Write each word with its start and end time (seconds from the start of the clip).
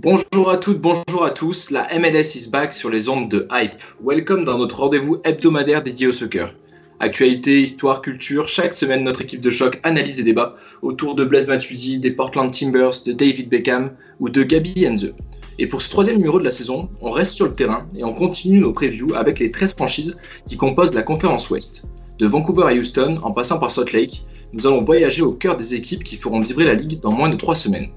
Bonjour 0.00 0.48
à 0.48 0.58
toutes, 0.58 0.80
bonjour 0.80 1.24
à 1.24 1.32
tous. 1.32 1.72
La 1.72 1.88
MLS 1.98 2.36
is 2.36 2.48
back 2.52 2.72
sur 2.72 2.88
les 2.88 3.08
ondes 3.08 3.28
de 3.28 3.48
Hype. 3.50 3.82
Welcome 4.00 4.44
dans 4.44 4.56
notre 4.56 4.78
rendez-vous 4.78 5.16
hebdomadaire 5.24 5.82
dédié 5.82 6.06
au 6.06 6.12
soccer. 6.12 6.54
Actualité, 7.00 7.62
histoire, 7.62 8.00
culture, 8.00 8.46
chaque 8.46 8.74
semaine 8.74 9.02
notre 9.02 9.22
équipe 9.22 9.40
de 9.40 9.50
choc 9.50 9.80
analyse 9.82 10.20
et 10.20 10.22
débat 10.22 10.54
autour 10.82 11.16
de 11.16 11.24
Blaise 11.24 11.48
Matuidi, 11.48 11.98
des 11.98 12.12
Portland 12.12 12.52
Timbers, 12.52 13.02
de 13.04 13.10
David 13.10 13.48
Beckham 13.48 13.90
ou 14.20 14.28
de 14.28 14.44
Gabi 14.44 14.86
Enze. 14.86 15.14
Et 15.58 15.66
pour 15.66 15.82
ce 15.82 15.90
troisième 15.90 16.18
numéro 16.18 16.38
de 16.38 16.44
la 16.44 16.52
saison, 16.52 16.88
on 17.00 17.10
reste 17.10 17.32
sur 17.32 17.46
le 17.46 17.54
terrain 17.54 17.88
et 17.96 18.04
on 18.04 18.14
continue 18.14 18.60
nos 18.60 18.72
previews 18.72 19.16
avec 19.16 19.40
les 19.40 19.50
13 19.50 19.74
franchises 19.74 20.16
qui 20.46 20.56
composent 20.56 20.94
la 20.94 21.02
conférence 21.02 21.50
Ouest. 21.50 21.90
De 22.20 22.28
Vancouver 22.28 22.66
à 22.68 22.72
Houston, 22.72 23.18
en 23.22 23.32
passant 23.32 23.58
par 23.58 23.72
Salt 23.72 23.92
Lake, 23.92 24.22
nous 24.52 24.64
allons 24.64 24.80
voyager 24.80 25.22
au 25.22 25.32
cœur 25.32 25.56
des 25.56 25.74
équipes 25.74 26.04
qui 26.04 26.14
feront 26.14 26.38
vibrer 26.38 26.66
la 26.66 26.74
ligue 26.74 27.00
dans 27.00 27.10
moins 27.10 27.30
de 27.30 27.36
3 27.36 27.56
semaines. 27.56 27.88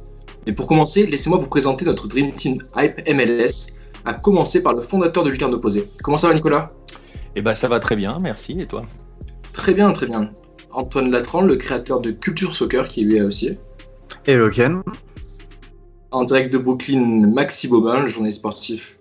Mais 0.45 0.53
pour 0.53 0.67
commencer, 0.67 1.06
laissez-moi 1.06 1.38
vous 1.38 1.47
présenter 1.47 1.86
notre 1.86 2.08
Dream 2.08 2.31
Team 2.31 2.58
Hype 2.75 3.00
MLS, 3.08 3.73
à 4.06 4.14
commencer 4.14 4.64
par 4.64 4.73
le 4.73 4.81
fondateur 4.81 5.23
de 5.23 5.30
Lucarne 5.30 5.53
Opposé. 5.53 5.88
Comment 6.03 6.17
ça 6.17 6.28
va 6.28 6.34
Nicolas? 6.34 6.67
Eh 7.36 7.42
ben 7.42 7.53
ça 7.53 7.67
va 7.67 7.80
très 7.80 7.95
bien, 7.95 8.20
merci. 8.20 8.59
Et 8.59 8.66
toi? 8.66 8.86
Très 9.53 9.73
bien, 9.73 9.92
très 9.92 10.08
bien. 10.08 10.31
Antoine 10.72 11.12
Latran, 11.12 11.42
le 11.42 11.56
créateur 11.56 12.02
de 12.02 12.12
Culture 12.12 12.56
Soccer, 12.56 12.88
qui 12.88 13.02
est 13.02 13.03
lui 13.03 13.22
aussi. 13.22 13.52
Hello 14.25 14.50
Ken. 14.50 14.81
En 16.12 16.23
direct 16.23 16.52
de 16.52 16.58
Brooklyn, 16.58 17.28
Maxi 17.28 17.67
Bobin, 17.67 18.02
le 18.02 18.08
journaliste 18.08 18.39
sportif 18.39 18.97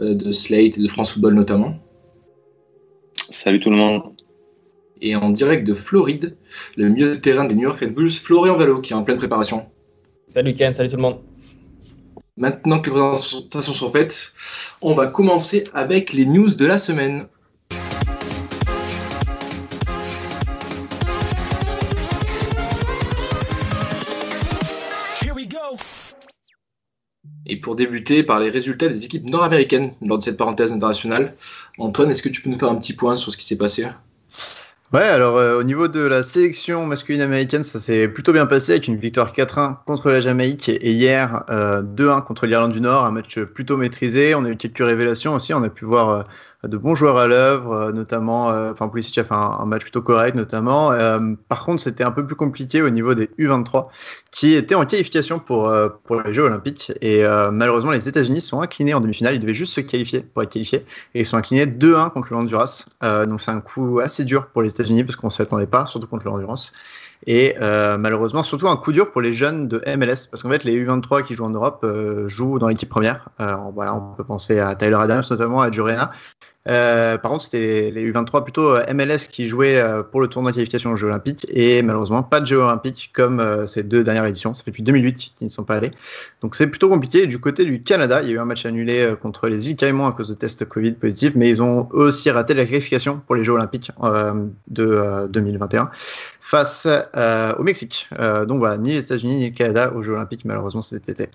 euh, 0.00 0.14
de 0.14 0.32
Slate 0.32 0.78
et 0.78 0.82
de 0.82 0.88
France 0.88 1.12
Football 1.12 1.34
notamment. 1.34 1.74
Salut 3.14 3.60
tout 3.60 3.70
le 3.70 3.76
monde. 3.76 4.02
Et 5.00 5.14
en 5.14 5.30
direct 5.30 5.66
de 5.66 5.74
Floride, 5.74 6.36
le 6.76 6.88
milieu 6.88 7.10
de 7.10 7.20
terrain 7.20 7.44
des 7.44 7.54
New 7.54 7.62
York 7.62 7.78
Red 7.80 7.94
Bulls, 7.94 8.10
Florian 8.10 8.56
Vallo, 8.56 8.80
qui 8.80 8.92
est 8.92 8.96
en 8.96 9.04
pleine 9.04 9.18
préparation. 9.18 9.66
Salut 10.28 10.54
Ken, 10.54 10.74
salut 10.74 10.90
tout 10.90 10.96
le 10.96 11.02
monde. 11.02 11.20
Maintenant 12.36 12.80
que 12.80 12.90
les 12.90 12.96
présentations 12.96 13.72
sont 13.72 13.90
faites, 13.90 14.34
on 14.82 14.94
va 14.94 15.06
commencer 15.06 15.66
avec 15.72 16.12
les 16.12 16.26
news 16.26 16.54
de 16.54 16.66
la 16.66 16.76
semaine. 16.76 17.26
Et 27.46 27.56
pour 27.56 27.76
débuter 27.76 28.22
par 28.22 28.40
les 28.40 28.50
résultats 28.50 28.88
des 28.88 29.06
équipes 29.06 29.30
nord-américaines 29.30 29.92
lors 30.02 30.18
de 30.18 30.22
cette 30.22 30.36
parenthèse 30.36 30.70
internationale, 30.70 31.34
Antoine, 31.78 32.10
est-ce 32.10 32.22
que 32.22 32.28
tu 32.28 32.42
peux 32.42 32.50
nous 32.50 32.58
faire 32.58 32.68
un 32.68 32.76
petit 32.76 32.92
point 32.92 33.16
sur 33.16 33.32
ce 33.32 33.38
qui 33.38 33.44
s'est 33.46 33.56
passé? 33.56 33.86
Ouais, 34.94 35.02
alors 35.02 35.36
euh, 35.36 35.58
au 35.60 35.64
niveau 35.64 35.86
de 35.86 36.00
la 36.00 36.22
sélection 36.22 36.86
masculine 36.86 37.20
américaine, 37.20 37.62
ça 37.62 37.78
s'est 37.78 38.08
plutôt 38.08 38.32
bien 38.32 38.46
passé 38.46 38.72
avec 38.72 38.88
une 38.88 38.96
victoire 38.96 39.34
4-1 39.34 39.76
contre 39.84 40.10
la 40.10 40.22
Jamaïque 40.22 40.70
et 40.70 40.92
hier 40.92 41.44
euh, 41.50 41.82
2-1 41.82 42.24
contre 42.24 42.46
l'Irlande 42.46 42.72
du 42.72 42.80
Nord, 42.80 43.04
un 43.04 43.10
match 43.10 43.38
plutôt 43.38 43.76
maîtrisé. 43.76 44.34
On 44.34 44.46
a 44.46 44.50
eu 44.50 44.56
quelques 44.56 44.78
révélations 44.78 45.34
aussi, 45.34 45.52
on 45.52 45.62
a 45.62 45.68
pu 45.68 45.84
voir 45.84 46.08
euh, 46.08 46.22
de 46.64 46.76
bons 46.76 46.96
joueurs 46.96 47.16
à 47.18 47.28
l'œuvre, 47.28 47.72
euh, 47.72 47.92
notamment, 47.92 48.50
euh, 48.50 48.72
enfin 48.72 48.88
Pulisic 48.88 49.16
a 49.18 49.24
fait 49.24 49.34
un, 49.34 49.64
match 49.64 49.82
plutôt 49.82 50.02
correct 50.02 50.34
notamment. 50.34 50.90
Euh, 50.90 51.34
par 51.48 51.64
contre, 51.64 51.82
c'était 51.82 52.02
un 52.02 52.10
peu 52.10 52.26
plus 52.26 52.34
compliqué 52.34 52.82
au 52.82 52.90
niveau 52.90 53.14
des 53.14 53.26
U23 53.38 53.88
qui 54.32 54.54
étaient 54.54 54.74
en 54.74 54.84
qualification 54.84 55.38
pour, 55.38 55.72
pour 56.04 56.20
les 56.20 56.34
Jeux 56.34 56.42
Olympiques 56.42 56.92
et 57.00 57.22
malheureusement 57.52 57.92
les 57.92 58.08
États-Unis 58.08 58.40
sont 58.40 58.60
inclinés 58.60 58.94
en 58.94 59.00
demi-finale. 59.00 59.34
Ils 59.34 59.40
devaient 59.40 59.54
juste 59.54 59.72
se 59.72 59.80
qualifier 59.80 60.20
pour 60.20 60.42
être 60.42 60.50
qualifiés 60.50 60.84
et 61.14 61.20
ils 61.20 61.26
sont 61.26 61.36
inclinés 61.36 61.66
2-1 61.66 62.10
contre 62.10 62.32
le 62.32 62.38
Honduras. 62.38 62.84
donc 63.02 63.40
c'est 63.40 63.50
un 63.50 63.60
coup 63.60 64.00
assez 64.00 64.24
dur 64.24 64.48
pour 64.48 64.62
les 64.62 64.70
États-Unis 64.70 65.04
parce 65.04 65.16
qu'on 65.16 65.28
ne 65.28 65.32
s'y 65.32 65.42
attendait 65.42 65.66
pas, 65.66 65.86
surtout 65.86 66.06
contre 66.06 66.24
le 66.24 66.32
Honduras. 66.32 66.70
Et 67.26 67.56
euh, 67.60 67.98
malheureusement, 67.98 68.42
surtout 68.42 68.68
un 68.68 68.76
coup 68.76 68.92
dur 68.92 69.10
pour 69.10 69.20
les 69.20 69.32
jeunes 69.32 69.68
de 69.68 69.82
MLS, 69.96 70.28
parce 70.30 70.42
qu'en 70.42 70.50
fait, 70.50 70.64
les 70.64 70.84
U23 70.84 71.22
qui 71.22 71.34
jouent 71.34 71.44
en 71.44 71.50
Europe 71.50 71.80
euh, 71.84 72.28
jouent 72.28 72.58
dans 72.58 72.68
l'équipe 72.68 72.88
première. 72.88 73.28
Euh, 73.40 73.56
voilà, 73.74 73.94
on 73.94 74.14
peut 74.14 74.24
penser 74.24 74.60
à 74.60 74.74
Tyler 74.74 74.94
Adams, 74.94 75.24
notamment 75.28 75.60
à 75.60 75.70
Jurena. 75.70 76.10
Par 76.68 77.30
contre, 77.30 77.44
c'était 77.44 77.60
les, 77.60 77.90
les, 77.90 78.12
U23 78.12 78.44
plutôt 78.44 78.76
MLS 78.94 79.26
qui 79.30 79.48
jouaient 79.48 79.82
pour 80.10 80.20
le 80.20 80.28
tournoi 80.28 80.50
de 80.50 80.56
qualification 80.56 80.92
aux 80.92 80.96
Jeux 80.96 81.06
Olympiques, 81.06 81.46
et 81.48 81.82
malheureusement, 81.82 82.22
pas 82.22 82.40
de 82.40 82.46
Jeux 82.46 82.58
Olympiques 82.58 83.10
comme 83.14 83.66
ces 83.66 83.82
deux 83.82 84.04
dernières 84.04 84.26
éditions. 84.26 84.54
Ça 84.54 84.62
fait 84.62 84.70
depuis 84.70 84.82
2008 84.82 85.32
qu'ils 85.36 85.46
ne 85.46 85.50
sont 85.50 85.64
pas 85.64 85.76
allés. 85.76 85.90
Donc 86.42 86.54
c'est 86.54 86.66
plutôt 86.66 86.88
compliqué. 86.88 87.26
Du 87.26 87.38
côté 87.38 87.64
du 87.64 87.82
Canada, 87.82 88.20
il 88.22 88.28
y 88.28 88.32
a 88.32 88.34
eu 88.34 88.38
un 88.38 88.44
match 88.44 88.66
annulé 88.66 89.14
contre 89.20 89.48
les 89.48 89.68
îles 89.68 89.76
Caïmans 89.76 90.08
à 90.08 90.12
cause 90.12 90.28
de 90.28 90.34
tests 90.34 90.64
Covid 90.66 90.92
positifs, 90.92 91.32
mais 91.34 91.48
ils 91.48 91.62
ont 91.62 91.88
aussi 91.92 92.30
raté 92.30 92.54
la 92.54 92.64
qualification 92.64 93.20
pour 93.26 93.34
les 93.34 93.44
Jeux 93.44 93.54
Olympiques 93.54 93.90
de 94.68 95.26
2021 95.28 95.90
face 96.48 96.88
euh, 97.14 97.54
au 97.58 97.62
Mexique. 97.62 98.08
Euh, 98.18 98.46
donc 98.46 98.58
voilà, 98.58 98.78
ni 98.78 98.92
les 98.92 99.04
États-Unis 99.04 99.36
ni 99.36 99.50
le 99.50 99.54
Canada 99.54 99.92
aux 99.94 100.02
Jeux 100.02 100.12
Olympiques, 100.12 100.46
malheureusement, 100.46 100.80
cet 100.80 101.08
été. 101.08 101.28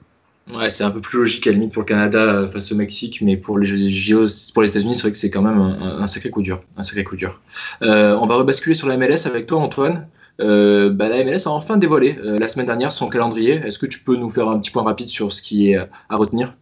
Ouais, 0.52 0.70
c'est 0.70 0.84
un 0.84 0.92
peu 0.92 1.00
plus 1.00 1.20
logique 1.20 1.48
à 1.48 1.52
la 1.52 1.56
limite 1.56 1.72
pour 1.72 1.82
le 1.82 1.88
Canada 1.88 2.48
face 2.52 2.72
au 2.72 2.76
Mexique, 2.76 3.22
mais 3.22 3.38
pour 3.38 3.58
les 3.58 3.90
JO, 3.90 4.26
pour 4.54 4.62
les 4.62 4.70
États-Unis, 4.70 4.96
c'est 4.96 5.04
vrai 5.04 5.12
que 5.12 5.18
c'est 5.18 5.30
quand 5.30 5.42
même 5.42 5.58
un, 5.58 6.02
un, 6.02 6.08
sacré 6.08 6.30
coup 6.30 6.42
dur. 6.42 6.62
Un 6.76 6.84
sacré 6.84 7.04
coup 7.06 7.16
dur. 7.16 7.40
Euh, 7.82 8.18
on 8.20 8.26
va 8.26 8.36
rebasculer 8.36 8.76
sur 8.76 8.88
la 8.88 8.98
MLS 8.98 9.26
avec 9.26 9.48
toi, 9.48 9.60
Antoine. 9.60 10.08
Euh, 10.42 10.90
bah, 10.90 11.08
la 11.08 11.24
MLS 11.24 11.46
a 11.46 11.52
enfin 11.52 11.78
dévoilé 11.78 12.18
euh, 12.24 12.40
la 12.40 12.48
semaine 12.48 12.66
dernière 12.66 12.92
son 12.92 13.08
calendrier. 13.08 13.54
Est-ce 13.54 13.80
que 13.80 13.86
tu 13.86 14.00
peux 14.00 14.18
nous 14.18 14.30
faire 14.30 14.50
un 14.50 14.60
petit 14.60 14.72
point 14.72 14.84
rapide 14.84 15.10
sur 15.10 15.32
ce 15.32 15.42
qui 15.42 15.72
est 15.72 15.78
à 15.78 16.18
retenir? 16.18 16.54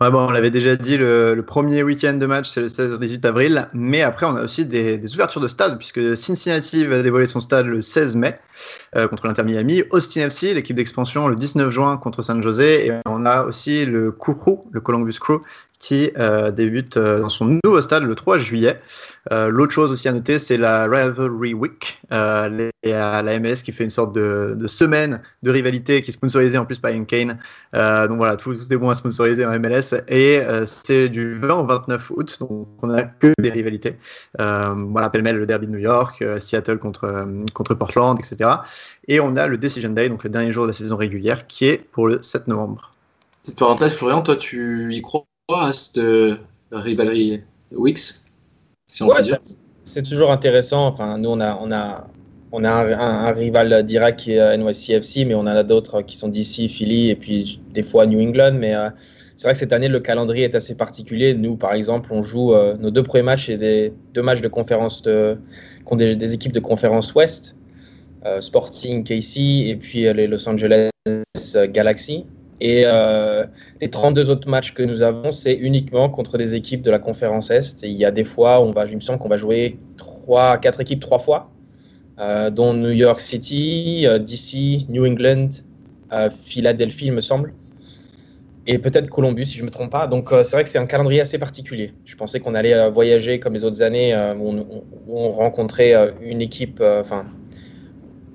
On 0.00 0.30
l'avait 0.30 0.50
déjà 0.50 0.76
dit, 0.76 0.96
le, 0.96 1.40
premier 1.46 1.82
week-end 1.82 2.14
de 2.14 2.26
match, 2.26 2.50
c'est 2.50 2.60
le 2.60 2.68
16-18 2.68 3.26
avril. 3.26 3.68
Mais 3.74 4.02
après, 4.02 4.26
on 4.26 4.36
a 4.36 4.44
aussi 4.44 4.66
des, 4.66 5.14
ouvertures 5.14 5.40
de 5.40 5.48
stade, 5.48 5.78
puisque 5.78 6.16
Cincinnati 6.16 6.84
va 6.84 7.02
dévoiler 7.02 7.26
son 7.26 7.40
stade 7.40 7.66
le 7.66 7.82
16 7.82 8.16
mai 8.16 8.36
euh, 8.96 9.08
contre 9.08 9.26
l'Inter 9.26 9.44
Miami. 9.44 9.82
Austin 9.90 10.22
FC, 10.22 10.54
l'équipe 10.54 10.76
d'expansion, 10.76 11.28
le 11.28 11.36
19 11.36 11.70
juin 11.70 11.96
contre 11.96 12.22
San 12.22 12.42
José. 12.42 12.86
Et 12.86 12.92
on 13.06 13.26
a 13.26 13.44
aussi 13.44 13.86
le 13.86 14.10
Crew, 14.10 14.60
le 14.70 14.80
Columbus 14.80 15.18
Crew, 15.20 15.40
qui 15.78 16.10
euh, 16.18 16.50
débute 16.50 16.96
euh, 16.96 17.20
dans 17.20 17.28
son 17.28 17.58
nouveau 17.64 17.80
stade 17.82 18.04
le 18.04 18.14
3 18.14 18.38
juillet. 18.38 18.76
Euh, 19.32 19.48
L'autre 19.48 19.72
chose 19.72 19.90
aussi 19.90 20.08
à 20.08 20.12
noter, 20.12 20.38
c'est 20.38 20.56
la 20.56 20.84
Rivalry 20.84 21.52
Week, 21.52 22.00
les, 22.10 22.70
la 22.84 23.38
MLS 23.40 23.56
qui 23.64 23.72
fait 23.72 23.84
une 23.84 23.90
sorte 23.90 24.14
de, 24.14 24.56
semaine 24.66 25.20
de 25.42 25.50
rivalité 25.50 26.00
qui 26.00 26.10
est 26.10 26.12
sponsorisée 26.12 26.58
en 26.58 26.64
plus 26.64 26.78
par 26.78 26.92
Kane. 27.06 27.38
Donc 27.72 28.16
voilà, 28.16 28.36
tout, 28.36 28.54
tout, 28.54 28.72
est 28.72 28.76
bon 28.76 28.90
à 28.90 28.94
sponsoriser 28.94 29.44
en 29.44 29.58
MLS. 29.58 29.94
Et 30.08 30.40
c'est 30.66 31.08
du 31.08 31.38
20 31.40 31.54
au 31.54 31.66
29 31.66 32.10
août, 32.10 32.36
donc 32.40 32.68
on 32.82 32.86
n'a 32.86 33.02
que 33.02 33.32
des 33.40 33.50
rivalités. 33.50 33.96
voilà, 34.38 35.10
pêle-mêle 35.10 35.38
le 35.38 35.46
derby 35.46 35.66
de 35.66 35.72
New 35.72 35.78
York, 35.78 36.22
Seattle 36.38 36.78
contre, 36.78 37.26
contre 37.52 37.74
Portland, 37.74 38.16
etc. 38.20 38.50
Et 39.08 39.18
on 39.18 39.34
a 39.36 39.48
le 39.48 39.58
Decision 39.58 39.90
Day, 39.90 40.08
donc 40.08 40.22
le 40.22 40.30
dernier 40.30 40.52
jour 40.52 40.64
de 40.64 40.68
la 40.68 40.74
saison 40.74 40.96
régulière, 40.96 41.48
qui 41.48 41.66
est 41.66 41.78
pour 41.78 42.06
le 42.06 42.22
7 42.22 42.46
novembre. 42.46 42.92
Cette 43.42 43.58
parenthèse, 43.58 43.94
Florian, 43.94 44.22
toi, 44.22 44.36
tu 44.36 44.92
y 44.94 45.02
crois 45.02 45.24
à 45.48 45.72
cette 45.72 46.00
si 48.88 49.02
ouais, 49.04 49.20
c'est 49.84 50.02
toujours 50.02 50.32
intéressant. 50.32 50.86
Enfin, 50.88 51.18
nous, 51.18 51.28
on 51.28 51.40
a, 51.40 51.56
on 51.60 51.70
a, 51.70 52.08
on 52.50 52.64
a 52.64 52.70
un, 52.70 52.92
un, 52.92 53.26
un 53.26 53.32
rival 53.32 53.84
direct 53.84 54.18
qui 54.20 54.32
est 54.32 54.56
NYCFC, 54.56 55.24
mais 55.24 55.34
on 55.34 55.40
en 55.40 55.46
a 55.46 55.62
d'autres 55.62 56.02
qui 56.02 56.16
sont 56.16 56.28
d'ici, 56.28 56.68
Philly, 56.68 57.10
et 57.10 57.14
puis 57.14 57.60
des 57.72 57.84
fois 57.84 58.06
New 58.06 58.20
England. 58.20 58.54
Mais 58.58 58.74
euh, 58.74 58.90
c'est 59.36 59.44
vrai 59.44 59.52
que 59.52 59.58
cette 59.58 59.72
année, 59.72 59.88
le 59.88 60.00
calendrier 60.00 60.44
est 60.44 60.54
assez 60.56 60.76
particulier. 60.76 61.34
Nous, 61.34 61.56
par 61.56 61.74
exemple, 61.74 62.12
on 62.12 62.22
joue 62.22 62.52
euh, 62.52 62.76
nos 62.78 62.90
deux 62.90 63.04
premiers 63.04 63.22
matchs 63.22 63.48
et 63.48 63.56
des 63.56 63.92
deux 64.14 64.22
matchs 64.22 64.40
de 64.40 64.48
conférence 64.48 65.02
de, 65.02 65.38
contre 65.84 65.98
des, 65.98 66.16
des 66.16 66.34
équipes 66.34 66.52
de 66.52 66.60
conférence 66.60 67.14
Ouest, 67.14 67.56
euh, 68.24 68.40
Sporting 68.40 69.04
KC 69.04 69.68
et 69.68 69.76
puis 69.76 70.12
les 70.12 70.26
Los 70.26 70.48
Angeles 70.48 70.90
Galaxy. 71.68 72.24
Et 72.60 72.82
euh, 72.86 73.44
les 73.80 73.90
32 73.90 74.30
autres 74.30 74.48
matchs 74.48 74.72
que 74.72 74.82
nous 74.82 75.02
avons, 75.02 75.30
c'est 75.32 75.54
uniquement 75.54 76.08
contre 76.08 76.38
des 76.38 76.54
équipes 76.54 76.82
de 76.82 76.90
la 76.90 76.98
conférence 76.98 77.50
Est. 77.50 77.82
Il 77.82 77.92
y 77.92 78.04
a 78.04 78.10
des 78.10 78.24
fois, 78.24 78.60
on 78.60 78.72
va, 78.72 78.86
il 78.86 78.96
me 78.96 79.00
semble 79.00 79.18
qu'on 79.18 79.28
va 79.28 79.36
jouer 79.36 79.78
trois, 79.96 80.56
quatre 80.58 80.80
équipes 80.80 81.00
trois 81.00 81.18
fois, 81.18 81.50
dont 82.52 82.72
New 82.72 82.90
York 82.92 83.20
City, 83.20 84.06
DC, 84.20 84.88
New 84.88 85.06
England, 85.06 85.48
Philadelphie, 86.44 87.06
il 87.06 87.12
me 87.12 87.20
semble 87.20 87.52
et 88.68 88.78
peut-être 88.78 89.08
Columbus 89.08 89.44
si 89.44 89.58
je 89.58 89.62
ne 89.62 89.66
me 89.66 89.70
trompe 89.70 89.92
pas. 89.92 90.08
Donc 90.08 90.30
c'est 90.30 90.50
vrai 90.50 90.64
que 90.64 90.70
c'est 90.70 90.78
un 90.78 90.86
calendrier 90.86 91.20
assez 91.20 91.38
particulier. 91.38 91.92
Je 92.04 92.16
pensais 92.16 92.40
qu'on 92.40 92.54
allait 92.56 92.90
voyager 92.90 93.38
comme 93.38 93.52
les 93.52 93.62
autres 93.62 93.80
années 93.80 94.12
où 94.38 94.48
on, 94.48 94.82
on, 95.06 95.30
rencontrait 95.30 95.94
une 96.20 96.40
équipe, 96.40 96.82
enfin 96.82 97.26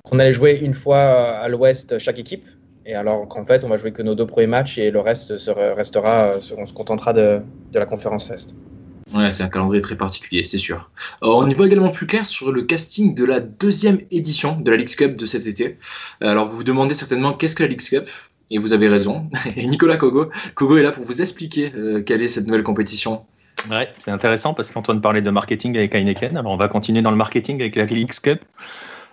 qu'on 0.05 0.19
allait 0.19 0.31
jouer 0.31 0.59
une 0.61 0.73
fois 0.73 0.99
à 0.99 1.47
l'ouest 1.49 1.97
chaque 1.99 2.19
équipe. 2.19 2.45
Et 2.85 2.95
alors 2.95 3.27
qu'en 3.27 3.45
fait, 3.45 3.63
on 3.63 3.69
va 3.69 3.77
jouer 3.77 3.91
que 3.91 4.01
nos 4.01 4.15
deux 4.15 4.25
premiers 4.25 4.47
matchs 4.47 4.77
et 4.77 4.91
le 4.91 4.99
reste 4.99 5.33
restera, 5.75 6.33
on 6.57 6.65
se 6.65 6.73
contentera 6.73 7.13
de, 7.13 7.41
la 7.73 7.85
conférence 7.85 8.29
Est. 8.31 8.55
Ouais, 9.13 9.29
c'est 9.29 9.43
un 9.43 9.49
calendrier 9.49 9.81
très 9.81 9.97
particulier, 9.97 10.45
c'est 10.45 10.57
sûr. 10.57 10.89
on 11.21 11.47
y 11.47 11.53
voit 11.53 11.67
également 11.67 11.89
plus 11.89 12.07
clair 12.07 12.25
sur 12.25 12.51
le 12.51 12.61
casting 12.61 13.13
de 13.13 13.25
la 13.25 13.39
deuxième 13.41 13.99
édition 14.09 14.57
de 14.59 14.71
la 14.71 14.77
League 14.77 14.95
Cup 14.95 15.17
de 15.17 15.25
cet 15.25 15.47
été. 15.47 15.77
Alors 16.21 16.47
vous 16.47 16.57
vous 16.57 16.63
demandez 16.63 16.95
certainement 16.95 17.33
qu'est-ce 17.33 17.55
que 17.55 17.63
la 17.63 17.69
League 17.69 17.81
Cup 17.81 18.09
Et 18.49 18.57
vous 18.57 18.73
avez 18.73 18.87
raison. 18.87 19.29
Et 19.57 19.67
Nicolas 19.67 19.97
Kogo, 19.97 20.29
Kogo 20.55 20.77
est 20.77 20.83
là 20.83 20.91
pour 20.91 21.05
vous 21.05 21.21
expliquer 21.21 21.73
euh, 21.75 22.01
quelle 22.01 22.21
est 22.21 22.29
cette 22.29 22.47
nouvelle 22.47 22.63
compétition. 22.63 23.25
Ouais, 23.69 23.89
c'est 23.99 24.11
intéressant 24.11 24.53
parce 24.53 24.71
qu'Antoine 24.71 25.01
parlait 25.01 25.21
de 25.21 25.29
marketing 25.29 25.77
avec 25.77 25.93
Heineken. 25.93 26.37
Alors 26.37 26.53
on 26.53 26.57
va 26.57 26.67
continuer 26.67 27.01
dans 27.01 27.11
le 27.11 27.17
marketing 27.17 27.61
avec 27.61 27.75
la 27.75 27.85
League 27.85 28.11
Cup. 28.11 28.43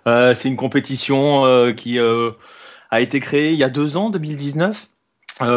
Euh, 0.07 0.35
c'est 0.35 0.49
une 0.49 0.57
compétition 0.57 1.45
euh, 1.45 1.73
qui 1.73 1.99
euh, 1.99 2.31
a 2.91 3.01
été 3.01 3.21
créée 3.21 3.53
il 3.53 3.59
y 3.59 3.65
a 3.65 3.69
deux 3.69 3.97
ans, 3.97 4.11
2019. 4.11 4.89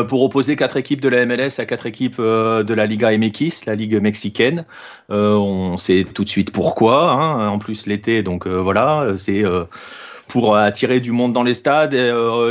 pour 0.07 0.21
opposer 0.23 0.55
quatre 0.55 0.77
équipes 0.77 1.01
de 1.01 1.09
la 1.09 1.25
MLS 1.25 1.59
à 1.59 1.65
quatre 1.65 1.87
équipes 1.87 2.19
de 2.19 2.73
la 2.73 2.85
Liga 2.85 3.17
MX, 3.17 3.65
la 3.65 3.75
Ligue 3.75 3.99
mexicaine. 3.99 4.63
on 5.09 5.75
sait 5.77 6.05
tout 6.13 6.23
de 6.23 6.29
suite 6.29 6.51
pourquoi. 6.51 7.11
Hein. 7.11 7.47
En 7.47 7.57
plus 7.57 7.87
l'été, 7.87 8.21
donc 8.21 8.45
voilà, 8.47 9.13
c'est 9.17 9.43
pour 10.27 10.55
attirer 10.55 10.99
du 10.99 11.11
monde 11.11 11.33
dans 11.33 11.43
les 11.43 11.55
stades. 11.55 11.95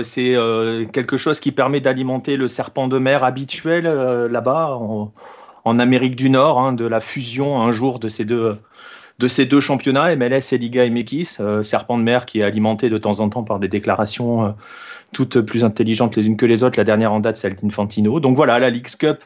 c'est 0.02 0.34
quelque 0.92 1.16
chose 1.16 1.38
qui 1.38 1.52
permet 1.52 1.80
d'alimenter 1.80 2.36
le 2.36 2.48
serpent 2.48 2.88
de 2.88 2.98
mer 2.98 3.22
habituel 3.22 3.84
là-bas 3.84 4.76
en, 5.64 5.78
Amérique 5.78 6.16
du 6.16 6.30
Nord, 6.30 6.58
hein, 6.58 6.72
de 6.72 6.84
la 6.84 7.00
fusion 7.00 7.62
un 7.62 7.70
jour 7.70 8.00
de 8.00 8.08
ces 8.08 8.24
deux 8.24 8.56
de 9.20 9.28
ces 9.28 9.44
deux 9.44 9.60
championnats, 9.60 10.16
MLS 10.16 10.52
et 10.52 10.58
Liga 10.58 10.88
MX, 10.88 11.40
euh, 11.40 11.62
serpent 11.62 11.98
de 11.98 12.02
mer 12.02 12.24
qui 12.24 12.40
est 12.40 12.42
alimenté 12.42 12.88
de 12.88 12.96
temps 12.96 13.20
en 13.20 13.28
temps 13.28 13.44
par 13.44 13.58
des 13.58 13.68
déclarations 13.68 14.46
euh, 14.46 14.50
toutes 15.12 15.42
plus 15.42 15.62
intelligentes 15.62 16.16
les 16.16 16.26
unes 16.26 16.38
que 16.38 16.46
les 16.46 16.62
autres. 16.62 16.78
La 16.78 16.84
dernière 16.84 17.12
en 17.12 17.20
date, 17.20 17.36
c'est 17.36 17.70
Fantino. 17.70 18.18
Donc 18.18 18.34
voilà, 18.34 18.58
la 18.58 18.70
League's 18.70 18.96
Cup 18.96 19.18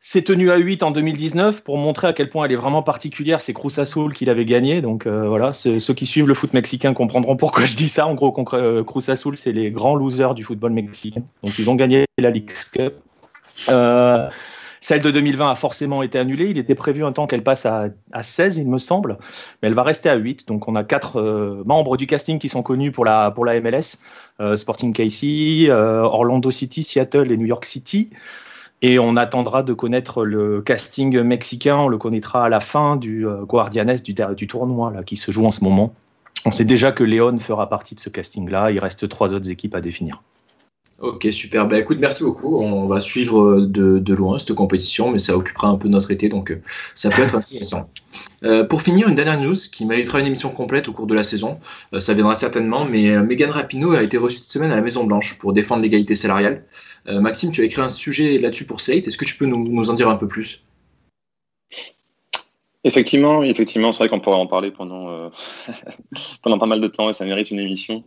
s'est 0.00 0.22
tenue 0.22 0.50
à 0.50 0.58
8 0.58 0.82
en 0.82 0.90
2019 0.90 1.64
pour 1.64 1.78
montrer 1.78 2.08
à 2.08 2.12
quel 2.12 2.28
point 2.28 2.44
elle 2.44 2.52
est 2.52 2.56
vraiment 2.56 2.82
particulière. 2.82 3.40
C'est 3.40 3.54
Cruz 3.54 3.78
Azul 3.78 4.12
qui 4.12 4.26
l'avait 4.26 4.44
gagné. 4.44 4.82
Donc 4.82 5.06
euh, 5.06 5.26
voilà, 5.26 5.54
ceux 5.54 5.94
qui 5.94 6.04
suivent 6.04 6.28
le 6.28 6.34
foot 6.34 6.52
mexicain 6.52 6.92
comprendront 6.92 7.36
pourquoi 7.36 7.64
je 7.64 7.76
dis 7.76 7.88
ça. 7.88 8.06
En 8.06 8.14
gros, 8.14 8.30
Cruz 8.30 9.08
Azul, 9.08 9.38
c'est 9.38 9.52
les 9.52 9.70
grands 9.70 9.94
losers 9.94 10.34
du 10.34 10.44
football 10.44 10.72
mexicain. 10.72 11.22
Donc 11.42 11.58
ils 11.58 11.70
ont 11.70 11.76
gagné 11.76 12.04
la 12.18 12.28
League's 12.28 12.66
Cup. 12.66 12.92
Celle 14.80 15.02
de 15.02 15.10
2020 15.10 15.50
a 15.50 15.54
forcément 15.54 16.02
été 16.02 16.18
annulée. 16.18 16.50
Il 16.50 16.58
était 16.58 16.74
prévu 16.74 17.04
un 17.04 17.12
temps 17.12 17.26
qu'elle 17.26 17.42
passe 17.42 17.66
à, 17.66 17.90
16, 18.20 18.58
il 18.58 18.68
me 18.68 18.78
semble, 18.78 19.18
mais 19.62 19.68
elle 19.68 19.74
va 19.74 19.82
rester 19.82 20.08
à 20.08 20.16
8. 20.16 20.48
Donc 20.48 20.68
on 20.68 20.76
a 20.76 20.84
quatre 20.84 21.20
euh, 21.20 21.62
membres 21.66 21.96
du 21.96 22.06
casting 22.06 22.38
qui 22.38 22.48
sont 22.48 22.62
connus 22.62 22.92
pour 22.92 23.04
la, 23.04 23.34
MLS 23.62 23.98
euh, 24.40 24.56
Sporting 24.56 24.92
KC, 24.92 25.68
euh, 25.68 26.02
Orlando 26.02 26.50
City, 26.50 26.82
Seattle 26.82 27.32
et 27.32 27.36
New 27.36 27.46
York 27.46 27.64
City. 27.64 28.10
Et 28.80 29.00
on 29.00 29.16
attendra 29.16 29.64
de 29.64 29.72
connaître 29.72 30.24
le 30.24 30.62
casting 30.62 31.20
mexicain. 31.22 31.76
On 31.76 31.88
le 31.88 31.98
connaîtra 31.98 32.44
à 32.44 32.48
la 32.48 32.60
fin 32.60 32.94
du 32.96 33.26
Guardianes 33.48 33.96
du, 33.96 34.14
du 34.36 34.46
tournoi 34.46 34.92
là, 34.92 35.02
qui 35.02 35.16
se 35.16 35.32
joue 35.32 35.44
en 35.44 35.50
ce 35.50 35.64
moment. 35.64 35.92
On 36.44 36.52
sait 36.52 36.64
déjà 36.64 36.92
que 36.92 37.02
Léon 37.02 37.38
fera 37.40 37.68
partie 37.68 37.96
de 37.96 38.00
ce 38.00 38.08
casting-là. 38.08 38.70
Il 38.70 38.78
reste 38.78 39.08
trois 39.08 39.34
autres 39.34 39.50
équipes 39.50 39.74
à 39.74 39.80
définir. 39.80 40.22
Ok, 40.98 41.28
super. 41.30 41.68
Bah, 41.68 41.78
écoute, 41.78 41.98
merci 42.00 42.24
beaucoup. 42.24 42.60
On 42.60 42.88
va 42.88 42.98
suivre 42.98 43.40
euh, 43.40 43.66
de, 43.68 44.14
loin 44.14 44.38
cette 44.40 44.54
compétition, 44.54 45.12
mais 45.12 45.20
ça 45.20 45.36
occupera 45.36 45.68
un 45.68 45.76
peu 45.76 45.86
notre 45.86 46.10
été, 46.10 46.28
donc 46.28 46.50
euh, 46.50 46.60
ça 46.96 47.08
peut 47.08 47.22
être 47.22 47.36
intéressant. 47.36 47.88
Euh, 48.44 48.64
pour 48.64 48.82
finir, 48.82 49.08
une 49.08 49.16
dernière 49.16 49.40
news 49.40 49.54
qui 49.72 49.84
méritera 49.84 50.20
une 50.20 50.26
émission 50.26 50.50
complète 50.50 50.88
au 50.88 50.92
cours 50.92 51.08
de 51.08 51.14
la 51.14 51.24
saison. 51.24 51.58
ça 51.98 52.14
viendra 52.14 52.36
certainement, 52.36 52.84
mais 52.84 53.20
Megan 53.20 53.50
Rapinoe 53.50 53.94
a 53.94 54.02
été 54.02 54.16
reçue 54.16 54.38
cette 54.38 54.50
semaine 54.50 54.70
à 54.70 54.76
la 54.76 54.82
Maison 54.82 55.04
Blanche 55.04 55.38
pour 55.38 55.52
défendre 55.52 55.82
l'égalité 55.82 56.14
salariale. 56.14 56.64
Maxime, 57.06 57.50
tu 57.50 57.62
as 57.62 57.64
écrit 57.64 57.82
un 57.82 57.88
sujet 57.88 58.38
là-dessus 58.38 58.64
pour 58.64 58.80
Slate. 58.80 59.08
Est-ce 59.08 59.18
que 59.18 59.24
tu 59.24 59.36
peux 59.36 59.46
nous, 59.46 59.90
en 59.90 59.92
dire 59.92 60.08
un 60.08 60.16
peu 60.16 60.28
plus? 60.28 60.62
Effectivement, 62.88 63.42
effectivement, 63.42 63.92
c'est 63.92 63.98
vrai 63.98 64.08
qu'on 64.08 64.20
pourrait 64.20 64.38
en 64.38 64.46
parler 64.46 64.70
pendant, 64.70 65.30
pendant 66.42 66.58
pas 66.58 66.66
mal 66.66 66.80
de 66.80 66.88
temps 66.88 67.10
et 67.10 67.12
ça 67.12 67.26
mérite 67.26 67.50
une 67.50 67.60
émission. 67.60 68.02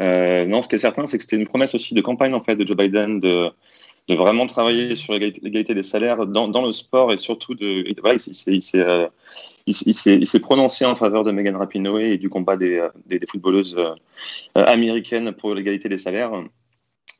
Euh, 0.00 0.44
non, 0.46 0.62
ce 0.62 0.68
qui 0.68 0.76
est 0.76 0.78
certain, 0.78 1.06
c'est 1.06 1.18
que 1.18 1.24
c'était 1.24 1.36
une 1.36 1.46
promesse 1.46 1.74
aussi 1.74 1.94
de 1.94 2.00
campagne 2.00 2.34
en 2.34 2.42
fait 2.42 2.56
de 2.56 2.66
Joe 2.66 2.76
Biden 2.76 3.20
de, 3.20 3.50
vraiment 4.08 4.46
travailler 4.46 4.96
sur 4.96 5.12
l'égalité 5.12 5.74
des 5.74 5.82
salaires 5.82 6.26
dans, 6.26 6.48
dans, 6.48 6.64
le 6.64 6.72
sport 6.72 7.12
et 7.12 7.18
surtout 7.18 7.54
de. 7.54 7.84
Euh, 8.76 9.08
il, 9.66 9.94
s'est 9.94 10.40
prononcé 10.40 10.86
en 10.86 10.96
faveur 10.96 11.24
de 11.24 11.32
Megan 11.32 11.56
Rapinoe 11.56 12.00
et 12.00 12.16
du 12.16 12.30
combat 12.30 12.56
des, 12.56 12.86
des, 13.06 13.20
footballeuses 13.28 13.76
euh, 13.76 13.94
américaines 14.54 15.32
pour 15.32 15.54
l'égalité 15.54 15.88
des 15.88 15.98
salaires. 15.98 16.32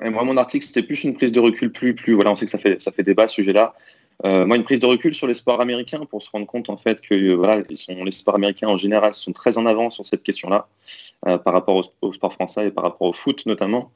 Et 0.03 0.11
moi, 0.11 0.23
mon 0.23 0.37
article, 0.37 0.65
c'était 0.65 0.83
plus 0.83 1.05
une 1.05 1.15
prise 1.15 1.33
de 1.33 1.41
recul, 1.41 1.73
plus, 1.73 1.95
plus, 1.95 2.15
voilà, 2.15 2.31
on 2.31 2.37
sait 2.37 2.45
que 2.45 2.51
ça 2.51 2.59
fait, 2.59 2.81
ça 2.81 2.93
fait 2.93 3.03
débat 3.03 3.27
ce 3.27 3.35
sujet-là. 3.35 3.75
Moi, 4.25 4.57
une 4.57 4.65
prise 4.65 4.81
de 4.81 4.87
recul 4.87 5.15
sur 5.15 5.27
les 5.27 5.35
sports 5.35 5.61
américains 5.61 6.05
pour 6.07 6.23
se 6.23 6.31
rendre 6.31 6.47
compte 6.47 6.71
en 6.71 6.77
fait 6.77 7.01
que 7.01 7.35
voilà, 7.35 7.63
les 7.69 8.11
sports 8.11 8.35
américains 8.35 8.69
en 8.69 8.77
général 8.77 9.15
sont 9.15 9.33
très 9.33 9.59
en 9.59 9.67
avant 9.67 9.91
sur 9.91 10.05
cette 10.05 10.23
question-là. 10.23 10.69
Euh, 11.27 11.37
par 11.37 11.53
rapport 11.53 11.83
au, 12.01 12.13
sport 12.13 12.33
français 12.33 12.69
et 12.69 12.71
par 12.71 12.85
rapport 12.85 13.09
au 13.09 13.13
foot 13.13 13.45
notamment. 13.45 13.91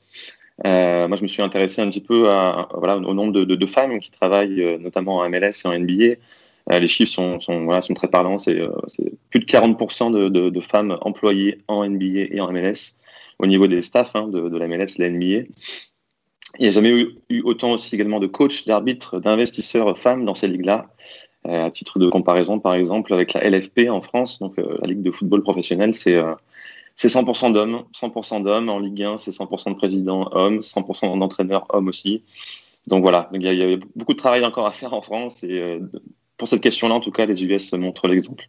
Euh, 0.66 1.06
moi, 1.06 1.16
je 1.16 1.22
me 1.22 1.28
suis 1.28 1.40
intéressé 1.40 1.80
un 1.80 1.88
petit 1.88 2.00
peu 2.00 2.28
à, 2.30 2.68
voilà, 2.74 2.96
au 2.96 3.14
nombre 3.14 3.32
de, 3.32 3.44
de, 3.44 3.66
femmes 3.66 4.00
qui 4.00 4.10
travaillent 4.10 4.60
euh, 4.60 4.76
notamment 4.76 5.18
en 5.18 5.28
MLS 5.28 5.64
et 5.64 5.68
en 5.68 5.78
NBA. 5.78 6.16
les 6.80 6.88
chiffres 6.88 7.12
sont, 7.12 7.64
voilà, 7.64 7.80
sont 7.80 7.94
très 7.94 8.08
parlants. 8.08 8.38
C'est 8.38 8.60
plus 9.30 9.38
de 9.38 9.44
40% 9.44 10.10
de, 10.10 10.28
de, 10.28 10.60
femmes 10.60 10.98
employées 11.02 11.60
en 11.68 11.88
NBA 11.88 12.34
et 12.34 12.40
en 12.40 12.50
MLS 12.50 12.96
au 13.38 13.46
niveau 13.46 13.68
des 13.68 13.82
staffs 13.82 14.16
hein, 14.16 14.26
de, 14.26 14.58
la 14.58 14.66
MLS 14.66 14.96
et 14.98 15.02
la 15.02 15.10
NBA. 15.10 15.46
Il 16.58 16.62
n'y 16.62 16.68
a 16.68 16.70
jamais 16.70 16.90
eu, 17.28 17.42
autant 17.42 17.72
aussi 17.72 17.94
également 17.94 18.20
de 18.20 18.26
coachs, 18.26 18.66
d'arbitres, 18.66 19.20
d'investisseurs 19.20 19.96
femmes 19.98 20.24
dans 20.24 20.34
ces 20.34 20.48
ligues-là. 20.48 20.86
à 21.44 21.70
titre 21.70 21.98
de 21.98 22.08
comparaison, 22.08 22.60
par 22.60 22.74
exemple, 22.74 23.14
avec 23.14 23.32
la 23.32 23.48
LFP 23.48 23.88
en 23.88 24.00
France, 24.00 24.38
donc 24.38 24.54
la 24.56 24.86
Ligue 24.86 25.02
de 25.02 25.10
football 25.10 25.42
professionnel, 25.42 25.94
c'est 25.94 26.20
c'est 26.96 27.08
100% 27.08 27.52
d'hommes, 27.52 27.84
100% 27.94 28.42
d'hommes. 28.42 28.68
En 28.68 28.78
Ligue 28.78 29.02
1, 29.02 29.18
c'est 29.18 29.30
100% 29.30 29.70
de 29.70 29.76
présidents 29.76 30.28
hommes, 30.32 30.58
100% 30.58 31.18
d'entraîneurs 31.18 31.66
hommes 31.70 31.88
aussi. 31.88 32.22
Donc 32.86 33.02
voilà, 33.02 33.30
il 33.32 33.42
y, 33.42 33.74
a, 33.74 33.76
beaucoup 33.94 34.12
de 34.12 34.18
travail 34.18 34.44
encore 34.44 34.66
à 34.66 34.72
faire 34.72 34.92
en 34.92 35.02
France 35.02 35.44
et 35.44 35.52
euh, 35.52 35.80
pour 36.36 36.48
cette 36.48 36.60
question-là, 36.60 36.94
en 36.94 37.00
tout 37.00 37.12
cas, 37.12 37.26
les 37.26 37.44
US 37.44 37.72
montrent 37.74 38.08
l'exemple. 38.08 38.48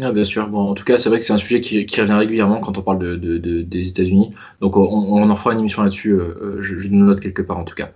Ah, 0.00 0.12
bien 0.12 0.24
sûr. 0.24 0.48
Bon, 0.48 0.70
en 0.70 0.74
tout 0.74 0.84
cas, 0.84 0.98
c'est 0.98 1.08
vrai 1.08 1.18
que 1.18 1.24
c'est 1.24 1.32
un 1.32 1.38
sujet 1.38 1.60
qui, 1.60 2.00
revient 2.00 2.14
régulièrement 2.14 2.60
quand 2.60 2.78
on 2.78 2.82
parle 2.82 2.98
de, 2.98 3.62
des 3.62 3.88
États-Unis. 3.88 4.32
Donc, 4.60 4.76
on, 4.76 5.30
en 5.30 5.36
fera 5.36 5.52
une 5.52 5.60
émission 5.60 5.82
là-dessus. 5.82 6.10
Euh, 6.10 6.34
euh, 6.42 6.56
je, 6.60 6.78
je, 6.78 6.88
note 6.88 7.20
quelque 7.20 7.42
part, 7.42 7.58
en 7.58 7.64
tout 7.64 7.74
cas. 7.74 7.90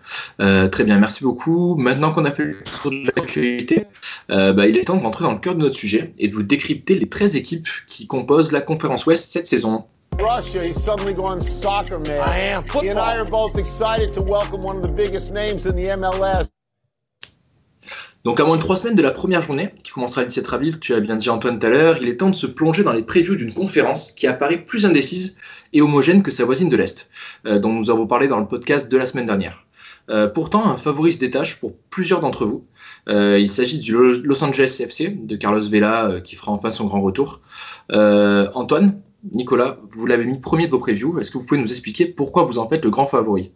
très 0.69 0.85
bien, 0.85 0.99
merci 0.99 1.25
beaucoup. 1.25 1.75
Maintenant 1.76 2.11
qu'on 2.11 2.25
a 2.25 2.31
fait 2.31 2.45
le 2.45 2.57
tour 2.81 2.90
de 2.90 3.07
l'actualité, 3.17 3.87
bah, 4.28 4.67
il 4.67 4.76
est 4.76 4.85
temps 4.85 4.97
de 4.97 5.02
rentrer 5.02 5.25
dans 5.25 5.33
le 5.33 5.38
cœur 5.38 5.55
de 5.55 5.61
notre 5.61 5.76
sujet 5.76 6.12
et 6.19 6.28
de 6.28 6.33
vous 6.33 6.43
décrypter 6.43 6.99
les 6.99 7.09
13 7.09 7.37
équipes 7.37 7.69
qui 7.87 8.07
composent 8.07 8.52
la 8.52 8.61
conférence 8.61 9.07
Ouest 9.07 9.31
cette 9.31 9.47
saison. 9.47 9.85
Russia, 10.19 10.64
he's 10.64 10.83
suddenly 10.83 11.14
gone 11.14 11.40
soccer 11.40 11.99
man. 12.00 12.21
I 12.26 12.38
am. 12.50 12.64
Football. 12.64 12.83
He 12.83 12.88
and 12.88 12.99
I 12.99 13.17
are 13.19 13.25
both 13.25 13.57
excited 13.57 14.12
to 14.14 14.23
welcome 14.23 14.61
one 14.62 14.76
of 14.76 14.83
the 14.83 14.88
biggest 14.88 15.33
names 15.33 15.64
in 15.64 15.76
the 15.76 15.90
MLS. 15.97 16.50
Donc 18.29 18.41
à 18.41 18.45
moins 18.45 18.57
de 18.57 18.61
trois 18.61 18.77
semaines 18.77 18.95
de 18.95 19.01
la 19.01 19.11
première 19.11 19.41
journée, 19.41 19.71
qui 19.83 19.91
commencera 19.91 20.21
le 20.21 20.27
17 20.27 20.53
avril, 20.53 20.79
tu 20.81 20.93
as 20.93 21.01
bien 21.01 21.17
dit 21.17 21.31
Antoine 21.31 21.59
tout 21.59 21.67
à 21.67 21.71
l'heure, 21.71 21.97
il 22.03 22.11
est 22.11 22.19
temps 22.19 22.29
de 22.29 22.35
se 22.35 22.47
plonger 22.47 22.83
dans 22.83 22.93
les 22.93 23.01
previews 23.01 23.37
d'une 23.37 23.55
conférence 23.55 24.13
qui 24.13 24.27
apparaît 24.27 24.59
plus 24.59 24.85
indécise 24.85 25.39
et 25.73 25.81
homogène 25.81 26.23
que 26.23 26.31
sa 26.31 26.45
voisine 26.45 26.69
de 26.69 26.77
l'Est, 26.77 27.09
euh, 27.47 27.59
dont 27.59 27.73
nous 27.73 27.89
avons 27.89 28.07
parlé 28.07 28.29
dans 28.29 28.39
le 28.39 28.47
podcast 28.47 28.93
de 28.93 28.99
la 28.99 29.07
semaine 29.07 29.25
dernière. 29.25 29.65
Euh, 30.11 30.29
pourtant, 30.29 30.67
un 30.67 30.77
favori 30.77 31.15
se 31.15 31.21
détache 31.21 31.59
pour 31.59 31.73
plusieurs 31.89 32.21
d'entre 32.21 32.45
vous. 32.45 32.67
Euh, 33.09 33.39
il 33.41 33.49
s'agit 33.49 33.79
du 33.79 33.95
Los 33.95 34.45
Angeles 34.45 34.77
FC 34.79 35.09
de 35.09 35.35
Carlos 35.35 35.67
Vela 35.67 36.21
qui 36.23 36.37
fera 36.37 36.53
enfin 36.53 36.71
son 36.71 36.85
grand 36.85 37.01
retour. 37.01 37.41
Antoine, 37.89 39.01
Nicolas, 39.33 39.79
vous 39.91 40.05
l'avez 40.05 40.27
mis 40.27 40.39
premier 40.39 40.67
de 40.67 40.71
vos 40.71 40.79
previews. 40.79 41.19
Est-ce 41.19 41.31
que 41.31 41.39
vous 41.39 41.47
pouvez 41.47 41.61
nous 41.63 41.71
expliquer 41.71 42.05
pourquoi 42.05 42.43
vous 42.43 42.59
en 42.59 42.69
faites 42.69 42.85
le 42.85 42.91
grand 42.91 43.07
favori? 43.07 43.53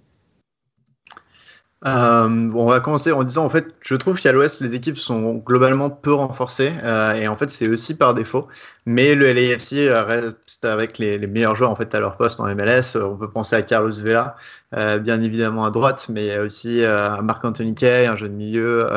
Euh, 1.84 2.50
on 2.54 2.66
va 2.66 2.78
commencer 2.78 3.10
en 3.10 3.24
disant 3.24 3.44
en 3.44 3.50
fait, 3.50 3.66
je 3.80 3.96
trouve 3.96 4.20
qu'à 4.20 4.30
l'Ouest 4.30 4.60
les 4.60 4.76
équipes 4.76 4.98
sont 4.98 5.34
globalement 5.38 5.90
peu 5.90 6.12
renforcées 6.12 6.72
euh, 6.84 7.14
et 7.14 7.26
en 7.26 7.34
fait 7.34 7.50
c'est 7.50 7.66
aussi 7.66 7.96
par 7.96 8.14
défaut. 8.14 8.46
Mais 8.86 9.16
le 9.16 9.32
LAFC 9.32 9.88
reste 9.90 10.64
avec 10.64 10.98
les, 10.98 11.18
meilleurs 11.26 11.56
joueurs 11.56 11.70
en 11.70 11.76
fait 11.76 11.92
à 11.94 12.00
leur 12.00 12.16
poste 12.16 12.38
en 12.38 12.46
MLS. 12.54 12.96
On 12.96 13.16
peut 13.16 13.30
penser 13.30 13.56
à 13.56 13.62
Carlos 13.62 13.92
Vela, 13.92 14.36
euh, 14.76 14.98
bien 14.98 15.20
évidemment 15.22 15.64
à 15.64 15.70
droite, 15.70 16.06
mais 16.08 16.26
il 16.26 16.28
y 16.28 16.32
a 16.32 16.42
aussi 16.42 16.82
Marc 17.22 17.44
Anthony 17.44 17.74
Kay, 17.74 18.06
un 18.06 18.16
jeune 18.16 18.34
milieu 18.34 18.88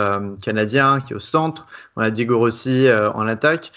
canadien 0.43 0.99
qui 1.01 1.13
est 1.13 1.15
au 1.15 1.19
centre. 1.19 1.67
On 1.95 2.01
a 2.01 2.11
Diego 2.11 2.37
Rossi 2.37 2.87
en 2.91 3.27
attaque. 3.27 3.71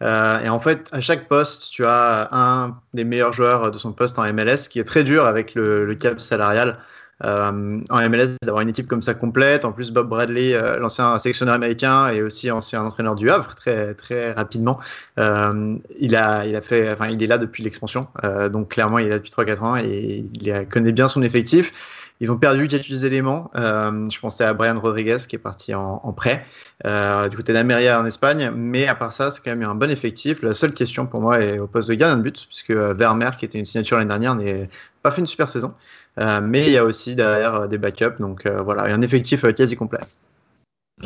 et 0.00 0.48
en 0.48 0.60
fait, 0.60 0.88
à 0.92 1.00
chaque 1.02 1.28
poste, 1.28 1.70
tu 1.70 1.84
as 1.84 2.28
un 2.32 2.76
des 2.94 3.04
meilleurs 3.04 3.32
joueurs 3.34 3.72
de 3.72 3.78
son 3.78 3.92
poste 3.92 4.18
en 4.18 4.32
MLS, 4.32 4.68
qui 4.70 4.78
est 4.80 4.84
très 4.84 5.04
dur 5.04 5.26
avec 5.26 5.54
le 5.54 5.94
cap 5.94 6.20
salarial. 6.20 6.78
Euh, 7.22 7.80
en 7.90 8.08
MLS 8.08 8.36
d'avoir 8.42 8.62
une 8.62 8.68
équipe 8.68 8.88
comme 8.88 9.02
ça 9.02 9.14
complète. 9.14 9.64
En 9.64 9.72
plus, 9.72 9.92
Bob 9.92 10.08
Bradley, 10.08 10.54
euh, 10.54 10.78
l'ancien 10.78 11.18
sélectionneur 11.18 11.54
américain 11.54 12.08
et 12.08 12.22
aussi 12.22 12.50
ancien 12.50 12.82
entraîneur 12.82 13.14
du 13.14 13.30
Havre, 13.30 13.54
très 13.54 13.94
très 13.94 14.32
rapidement, 14.32 14.80
euh, 15.18 15.76
il 15.98 16.16
a 16.16 16.44
il 16.46 16.56
a 16.56 16.62
fait, 16.62 16.90
enfin 16.92 17.08
il 17.08 17.22
est 17.22 17.26
là 17.26 17.38
depuis 17.38 17.62
l'expansion. 17.62 18.08
donc 18.50 18.70
clairement, 18.70 18.98
il 18.98 19.06
est 19.06 19.10
là 19.10 19.18
depuis 19.18 19.30
3-4 19.30 19.62
ans 19.62 19.76
et 19.76 20.26
il 20.32 20.66
connaît 20.68 20.92
bien 20.92 21.08
son 21.08 21.22
effectif. 21.22 21.72
Ils 22.20 22.30
ont 22.30 22.38
perdu 22.38 22.68
quelques 22.68 23.04
éléments. 23.04 23.50
je 23.54 24.20
pensais 24.20 24.44
à 24.44 24.54
Brian 24.54 24.78
Rodriguez 24.78 25.16
qui 25.28 25.36
est 25.36 25.38
parti 25.40 25.74
en, 25.74 26.12
prêt 26.12 26.46
du 26.84 27.36
côté 27.36 27.52
d'Ameria 27.52 28.00
en 28.00 28.06
Espagne. 28.06 28.52
Mais 28.54 28.86
à 28.86 28.94
part 28.94 29.12
ça, 29.12 29.30
c'est 29.30 29.42
quand 29.44 29.50
même 29.50 29.68
un 29.68 29.74
bon 29.74 29.90
effectif. 29.90 30.42
La 30.42 30.54
seule 30.54 30.72
question 30.72 31.06
pour 31.06 31.20
moi 31.20 31.40
est 31.40 31.58
au 31.58 31.66
poste 31.66 31.88
de 31.88 31.94
gardien 31.94 32.16
de 32.16 32.22
but, 32.22 32.46
puisque 32.46 32.70
Vermeer, 32.70 33.36
qui 33.36 33.44
était 33.44 33.58
une 33.58 33.64
signature 33.64 33.96
l'année 33.96 34.08
dernière, 34.08 34.36
n'est 34.36 34.70
pas 35.02 35.10
fait 35.10 35.20
une 35.20 35.26
super 35.26 35.48
saison. 35.48 35.74
Euh, 36.20 36.40
mais 36.40 36.66
il 36.66 36.72
y 36.72 36.78
a 36.78 36.84
aussi 36.84 37.16
derrière 37.16 37.54
euh, 37.54 37.66
des 37.66 37.78
backups. 37.78 38.18
Donc 38.20 38.46
euh, 38.46 38.62
voilà, 38.62 38.86
il 38.86 38.90
y 38.90 38.92
a 38.92 38.96
un 38.96 39.02
effectif 39.02 39.44
quasi 39.54 39.76
complet. 39.76 40.00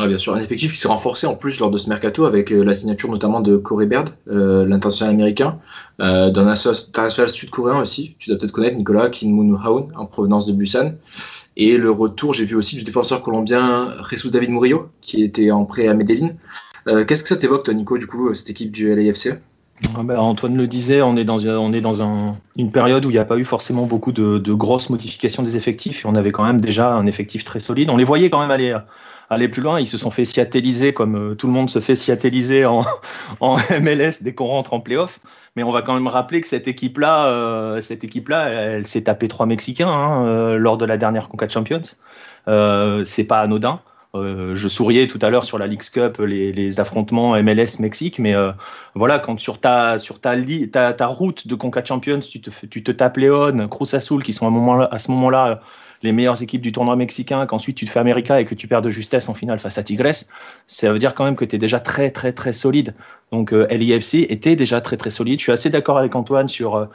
Bien 0.06 0.18
sûr, 0.18 0.34
un 0.34 0.40
effectif 0.40 0.72
qui 0.72 0.78
s'est 0.78 0.88
renforcé 0.88 1.26
en 1.26 1.34
plus 1.34 1.58
lors 1.58 1.70
de 1.70 1.78
ce 1.78 1.88
mercato 1.88 2.24
avec 2.24 2.50
la 2.50 2.74
signature 2.74 3.10
notamment 3.10 3.40
de 3.40 3.56
Corey 3.56 3.86
Baird, 3.86 4.10
l'international 4.26 5.14
américain, 5.14 5.58
d'un 5.98 6.46
international 6.46 7.28
sud-coréen 7.28 7.80
aussi, 7.80 8.14
tu 8.18 8.30
dois 8.30 8.38
peut-être 8.38 8.52
connaître 8.52 8.76
Nicolas 8.76 9.10
Kim 9.10 9.32
Moon 9.32 9.58
Haun 9.64 9.88
en 9.96 10.06
provenance 10.06 10.46
de 10.46 10.52
Busan. 10.52 10.92
Et 11.56 11.76
le 11.76 11.90
retour, 11.90 12.34
j'ai 12.34 12.44
vu 12.44 12.54
aussi 12.54 12.76
du 12.76 12.84
défenseur 12.84 13.22
colombien 13.22 13.92
Jesus 14.08 14.30
David 14.30 14.50
Murillo, 14.50 14.90
qui 15.00 15.24
était 15.24 15.50
en 15.50 15.64
prêt 15.64 15.88
à 15.88 15.94
Medellin. 15.94 16.30
Qu'est-ce 16.86 17.22
que 17.22 17.28
ça 17.28 17.36
t'évoque, 17.36 17.68
Nico, 17.68 17.98
du 17.98 18.06
coup, 18.06 18.32
cette 18.34 18.50
équipe 18.50 18.70
du 18.70 18.94
LAFC 18.94 19.40
ah 19.96 20.02
ben, 20.02 20.18
Antoine 20.18 20.56
le 20.56 20.66
disait, 20.66 21.02
on 21.02 21.16
est 21.16 21.24
dans, 21.24 21.38
une 22.56 22.72
période 22.72 23.04
où 23.06 23.10
il 23.10 23.12
n'y 23.12 23.18
a 23.18 23.24
pas 23.24 23.36
eu 23.36 23.44
forcément 23.44 23.86
beaucoup 23.86 24.12
de, 24.12 24.38
de, 24.38 24.52
grosses 24.52 24.90
modifications 24.90 25.42
des 25.42 25.56
effectifs 25.56 26.04
et 26.04 26.08
on 26.08 26.14
avait 26.14 26.32
quand 26.32 26.44
même 26.44 26.60
déjà 26.60 26.92
un 26.92 27.06
effectif 27.06 27.44
très 27.44 27.60
solide. 27.60 27.90
On 27.90 27.96
les 27.96 28.04
voyait 28.04 28.28
quand 28.28 28.40
même 28.40 28.50
aller, 28.50 28.76
aller 29.30 29.48
plus 29.48 29.62
loin. 29.62 29.80
Ils 29.80 29.86
se 29.86 29.98
sont 29.98 30.10
fait 30.10 30.24
siatelliser 30.24 30.92
comme 30.92 31.16
euh, 31.16 31.34
tout 31.34 31.46
le 31.46 31.52
monde 31.52 31.70
se 31.70 31.80
fait 31.80 31.96
siatelliser 31.96 32.64
en, 32.64 32.84
MLS 33.80 34.22
dès 34.22 34.34
qu'on 34.34 34.46
rentre 34.46 34.74
en 34.74 34.80
playoff. 34.80 35.20
Mais 35.56 35.62
on 35.62 35.70
va 35.70 35.82
quand 35.82 35.94
même 35.94 36.06
rappeler 36.06 36.40
que 36.40 36.46
cette 36.46 36.68
équipe-là, 36.68 37.26
euh, 37.26 37.80
équipe-là, 37.80 38.48
elle, 38.48 38.86
s'est 38.86 39.02
tapé 39.02 39.28
trois 39.28 39.46
Mexicains 39.46 39.88
hein, 39.88 40.24
euh, 40.24 40.56
lors 40.56 40.76
de 40.76 40.84
la 40.84 40.96
dernière 40.96 41.28
Conca 41.28 41.48
Champions. 41.48 41.82
Euh, 42.46 43.04
c'est 43.04 43.24
pas 43.24 43.40
anodin. 43.40 43.80
Je 44.14 44.68
souriais 44.68 45.06
tout 45.06 45.18
à 45.22 45.30
l'heure 45.30 45.44
sur 45.44 45.58
la 45.58 45.66
Leagues 45.66 45.90
Cup, 45.92 46.18
les, 46.18 46.80
affrontements 46.80 47.40
MLS-Mexique, 47.40 48.18
mais 48.18 48.34
euh, 48.34 48.50
voilà, 48.94 49.20
quand 49.20 49.38
sur 49.38 49.60
ta, 49.60 49.98
sur 49.98 50.20
ta, 50.20 50.34
route 51.06 51.46
de 51.46 51.54
Conca 51.54 51.84
Champions, 51.84 52.20
tu 52.20 52.40
te, 52.40 52.90
tapes 52.90 53.16
Léon, 53.16 53.68
Cruz 53.68 53.94
Azul, 53.94 54.22
qui 54.24 54.32
sont 54.32 54.46
à 54.90 54.98
ce 54.98 55.10
moment-là 55.12 55.60
les 56.02 56.12
meilleures 56.12 56.42
équipes 56.42 56.62
du 56.62 56.72
tournoi 56.72 56.96
mexicain, 56.96 57.46
qu'ensuite 57.46 57.76
tu 57.76 57.84
te 57.84 57.90
fais 57.90 58.00
América 58.00 58.40
et 58.40 58.44
que 58.44 58.54
tu 58.54 58.68
perds 58.68 58.82
de 58.82 58.90
justesse 58.90 59.28
en 59.28 59.34
finale 59.34 59.58
face 59.58 59.78
à 59.78 59.82
Tigres, 59.82 60.24
ça 60.66 60.92
veut 60.92 60.98
dire 60.98 61.14
quand 61.14 61.24
même 61.24 61.36
que 61.36 61.44
tu 61.44 61.56
es 61.56 61.58
déjà 61.58 61.80
très, 61.80 62.10
très, 62.10 62.32
très 62.32 62.52
solide. 62.52 62.94
Donc 63.32 63.52
euh, 63.52 63.66
LIFC 63.70 64.26
était 64.28 64.56
déjà 64.56 64.80
très, 64.80 64.96
très 64.96 65.10
solide. 65.10 65.38
Je 65.38 65.44
suis 65.44 65.52
assez 65.52 65.70
d'accord 65.70 65.98
avec 65.98 66.14
Antoine 66.14 66.48
sur 66.48 66.88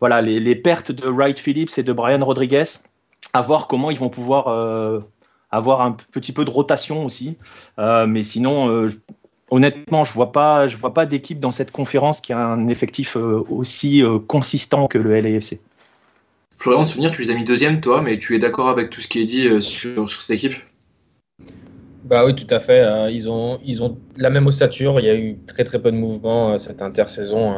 voilà, 0.00 0.22
les, 0.22 0.56
pertes 0.56 0.92
de 0.92 1.08
Wright 1.08 1.38
Phillips 1.38 1.78
et 1.78 1.82
de 1.82 1.92
Brian 1.92 2.24
Rodriguez, 2.24 2.64
à 3.32 3.40
voir 3.40 3.66
comment 3.66 3.90
ils 3.90 3.98
vont 3.98 4.10
pouvoir 4.10 4.48
avoir 5.50 5.80
un 5.80 5.92
petit 5.92 6.32
peu 6.32 6.44
de 6.44 6.50
rotation 6.50 7.04
aussi. 7.04 7.36
Euh, 7.78 8.06
mais 8.06 8.22
sinon, 8.22 8.68
euh, 8.68 8.88
honnêtement, 9.50 10.04
je 10.04 10.12
vois 10.12 10.32
pas, 10.32 10.66
pas 10.94 11.06
d'équipe 11.06 11.40
dans 11.40 11.50
cette 11.50 11.70
conférence 11.70 12.20
qui 12.20 12.32
a 12.32 12.38
un 12.38 12.68
effectif 12.68 13.16
euh, 13.16 13.44
aussi 13.48 14.02
consistant 14.28 14.86
que 14.86 14.98
le 14.98 15.20
LAFC. 15.20 15.60
Florian, 16.56 16.84
de 16.84 16.88
souvenir, 16.88 17.12
tu 17.12 17.22
les 17.22 17.30
as 17.30 17.34
mis 17.34 17.44
deuxième, 17.44 17.80
toi, 17.80 18.02
mais 18.02 18.18
tu 18.18 18.34
es 18.34 18.38
d'accord 18.38 18.68
avec 18.68 18.90
tout 18.90 19.00
ce 19.00 19.08
qui 19.08 19.20
est 19.20 19.24
dit 19.24 19.48
sur, 19.60 20.08
sur, 20.08 20.22
cette 20.22 20.36
équipe? 20.36 20.54
Bah 22.04 22.24
oui, 22.24 22.34
tout 22.34 22.46
à 22.50 22.60
fait. 22.60 23.12
ils, 23.12 23.28
ont, 23.28 23.60
ils 23.64 23.82
ont 23.82 23.98
la 24.16 24.30
même 24.30 24.46
ossature. 24.46 25.00
Il 25.00 25.06
y 25.06 25.10
a 25.10 25.16
eu 25.16 25.36
très 25.46 25.64
très 25.64 25.80
peu 25.80 25.90
de 25.90 25.96
mouvements 25.96 26.56
cette 26.56 26.82
intersaison 26.82 27.54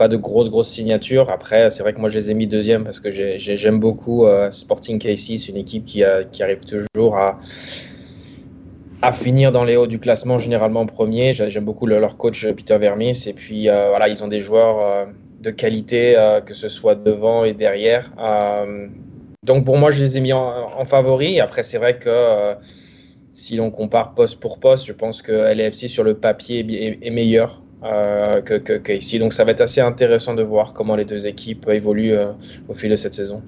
pas 0.00 0.08
de 0.08 0.16
grosses, 0.16 0.48
grosses 0.48 0.70
signatures. 0.70 1.28
Après, 1.28 1.68
c'est 1.68 1.82
vrai 1.82 1.92
que 1.92 2.00
moi, 2.00 2.08
je 2.08 2.18
les 2.18 2.30
ai 2.30 2.34
mis 2.34 2.46
deuxième 2.46 2.84
parce 2.84 3.00
que 3.00 3.10
j'aime 3.10 3.78
beaucoup 3.78 4.24
euh, 4.24 4.50
Sporting 4.50 4.98
KC. 4.98 5.36
C'est 5.36 5.48
une 5.48 5.58
équipe 5.58 5.84
qui, 5.84 6.02
arrive 6.02 6.60
toujours 6.60 7.18
à, 7.18 7.38
finir 9.12 9.52
dans 9.52 9.62
les 9.62 9.76
hauts 9.76 9.86
du 9.86 9.98
classement, 9.98 10.38
généralement 10.38 10.86
premier. 10.86 11.34
J'aime 11.34 11.66
beaucoup 11.66 11.84
leur 11.84 12.16
coach 12.16 12.46
Peter 12.46 12.78
Vermis. 12.78 13.24
Et 13.26 13.34
puis, 13.34 13.68
euh, 13.68 13.90
voilà, 13.90 14.08
ils 14.08 14.24
ont 14.24 14.28
des 14.28 14.40
joueurs 14.40 14.78
euh, 14.78 15.04
de 15.40 15.50
qualité, 15.50 16.16
que 16.46 16.54
ce 16.54 16.68
soit 16.68 16.94
devant 16.94 17.44
et 17.44 17.52
derrière. 17.52 18.12
donc, 19.42 19.64
pour 19.64 19.78
moi, 19.78 19.90
je 19.90 20.02
les 20.02 20.16
ai 20.16 20.20
mis 20.20 20.32
en, 20.32 20.84
favori. 20.84 21.40
Après, 21.40 21.62
c'est 21.62 21.78
vrai 21.78 21.98
que 21.98 22.54
si 23.32 23.56
l'on 23.56 23.70
compare 23.70 24.14
poste 24.14 24.40
pour 24.40 24.60
poste, 24.60 24.86
je 24.86 24.92
pense 24.92 25.22
que 25.22 25.32
LFC 25.32 25.88
sur 25.88 26.04
le 26.04 26.14
papier 26.14 26.98
est 27.02 27.10
meilleur 27.10 27.62
euh, 27.82 28.42
que, 28.42 28.54
que, 28.54 28.92
ici. 28.92 29.18
Donc 29.18 29.32
ça 29.32 29.44
va 29.44 29.52
être 29.52 29.62
assez 29.62 29.80
intéressant 29.80 30.34
de 30.34 30.42
voir 30.42 30.74
comment 30.74 30.96
les 30.96 31.06
deux 31.06 31.26
équipes 31.26 31.66
évoluent 31.68 32.12
euh, 32.12 32.32
au 32.68 32.74
fil 32.74 32.90
de 32.90 32.96
cette 32.96 33.14
saison. 33.14 33.42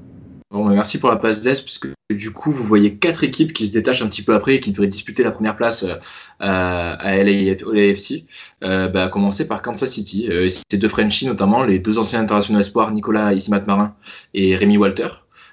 Bon, 0.52 0.66
bah, 0.66 0.74
merci 0.74 0.98
pour 0.98 1.08
la 1.08 1.16
passe 1.16 1.40
d'Est, 1.40 1.62
puisque 1.64 1.88
du 2.10 2.30
coup, 2.30 2.52
vous 2.52 2.62
voyez 2.62 2.96
quatre 2.98 3.24
équipes 3.24 3.54
qui 3.54 3.66
se 3.66 3.72
détachent 3.72 4.02
un 4.02 4.08
petit 4.08 4.22
peu 4.22 4.34
après 4.34 4.56
et 4.56 4.60
qui 4.60 4.70
devraient 4.70 4.86
disputer 4.86 5.22
la 5.22 5.30
première 5.30 5.56
place 5.56 5.82
euh, 5.84 5.96
à 6.38 7.16
LAFC. 7.16 8.26
bah, 8.60 9.04
à 9.04 9.08
commencer 9.08 9.48
par 9.48 9.62
Kansas 9.62 9.90
City. 9.90 10.28
ces 10.70 10.76
deux 10.76 10.88
Frenchies, 10.88 11.26
notamment 11.26 11.64
les 11.64 11.78
deux 11.78 11.98
anciens 11.98 12.20
internationaux 12.20 12.60
espoirs, 12.60 12.92
Nicolas 12.92 13.32
Isimat 13.32 13.62
Marin 13.66 13.94
et 14.34 14.54
Rémi 14.54 14.76
Walter, 14.76 15.08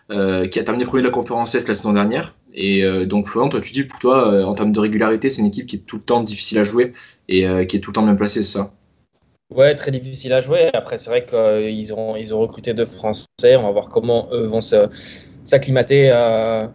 qui 0.10 0.60
a 0.60 0.64
terminé 0.64 0.86
premier 0.86 1.02
de 1.02 1.08
la 1.08 1.14
conférence 1.14 1.56
Est 1.56 1.68
la 1.70 1.76
saison 1.76 1.94
dernière. 1.94 2.36
Et 2.54 2.84
donc, 3.06 3.30
Florent, 3.30 3.48
toi, 3.50 3.62
tu 3.62 3.72
dis 3.72 3.84
pour 3.84 4.00
toi, 4.00 4.46
en 4.46 4.54
termes 4.54 4.74
de 4.74 4.80
régularité, 4.80 5.30
c'est 5.30 5.42
une 5.42 5.48
équipe 5.48 5.68
qui 5.68 5.78
est 5.78 5.86
tout 5.86 5.98
le 5.98 6.04
temps 6.04 6.22
difficile 6.22 6.60
à 6.60 6.64
jouer 6.64 6.94
et 7.30 7.48
euh, 7.48 7.64
qui 7.64 7.78
est 7.78 7.80
tout 7.80 7.92
le 7.92 7.96
temps 7.96 8.04
bien 8.04 8.16
placé, 8.16 8.44
c'est 8.44 8.58
ça? 8.58 8.74
Ouais, 9.56 9.74
très 9.74 9.90
difficile 9.90 10.32
à 10.34 10.42
jouer. 10.42 10.70
Après, 10.74 11.00
c'est 11.00 11.10
vrai 11.10 11.26
qu'ils 11.26 11.94
ont, 11.94 12.16
ils 12.16 12.36
ont 12.36 12.40
recruté 12.40 12.76
deux 12.76 12.86
Français. 12.86 13.56
On 13.56 13.64
va 13.64 13.72
voir 13.72 13.90
comment 13.90 14.28
eux 14.32 14.46
vont 14.46 14.62
s'acclimater 14.62 16.12
à, 16.12 16.72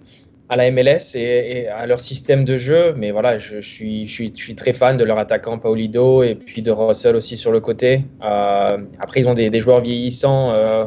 la 0.51 0.71
MLS 0.73 1.15
et, 1.15 1.69
à 1.69 1.87
leur 1.87 2.01
système 2.01 2.45
de 2.45 2.57
jeu. 2.57 2.93
Mais 2.97 3.13
voilà, 3.13 3.39
je, 3.39 3.61
suis, 3.61 4.09
je, 4.09 4.13
suis, 4.13 4.33
je 4.35 4.43
suis 4.43 4.55
très 4.57 4.73
fan 4.73 4.97
de 4.97 5.05
leur 5.05 5.19
attaquant 5.19 5.59
Paulido 5.59 6.25
et 6.25 6.35
puis 6.35 6.63
de 6.63 6.73
Russell 6.73 7.15
aussi 7.15 7.37
sur 7.37 7.53
le 7.53 7.61
côté. 7.61 8.03
Euh, 8.25 8.79
après, 8.99 9.21
ils 9.21 9.29
ont 9.29 9.35
des, 9.35 9.51
des 9.51 9.61
joueurs 9.61 9.81
vieillissants 9.81 10.51
euh, 10.51 10.87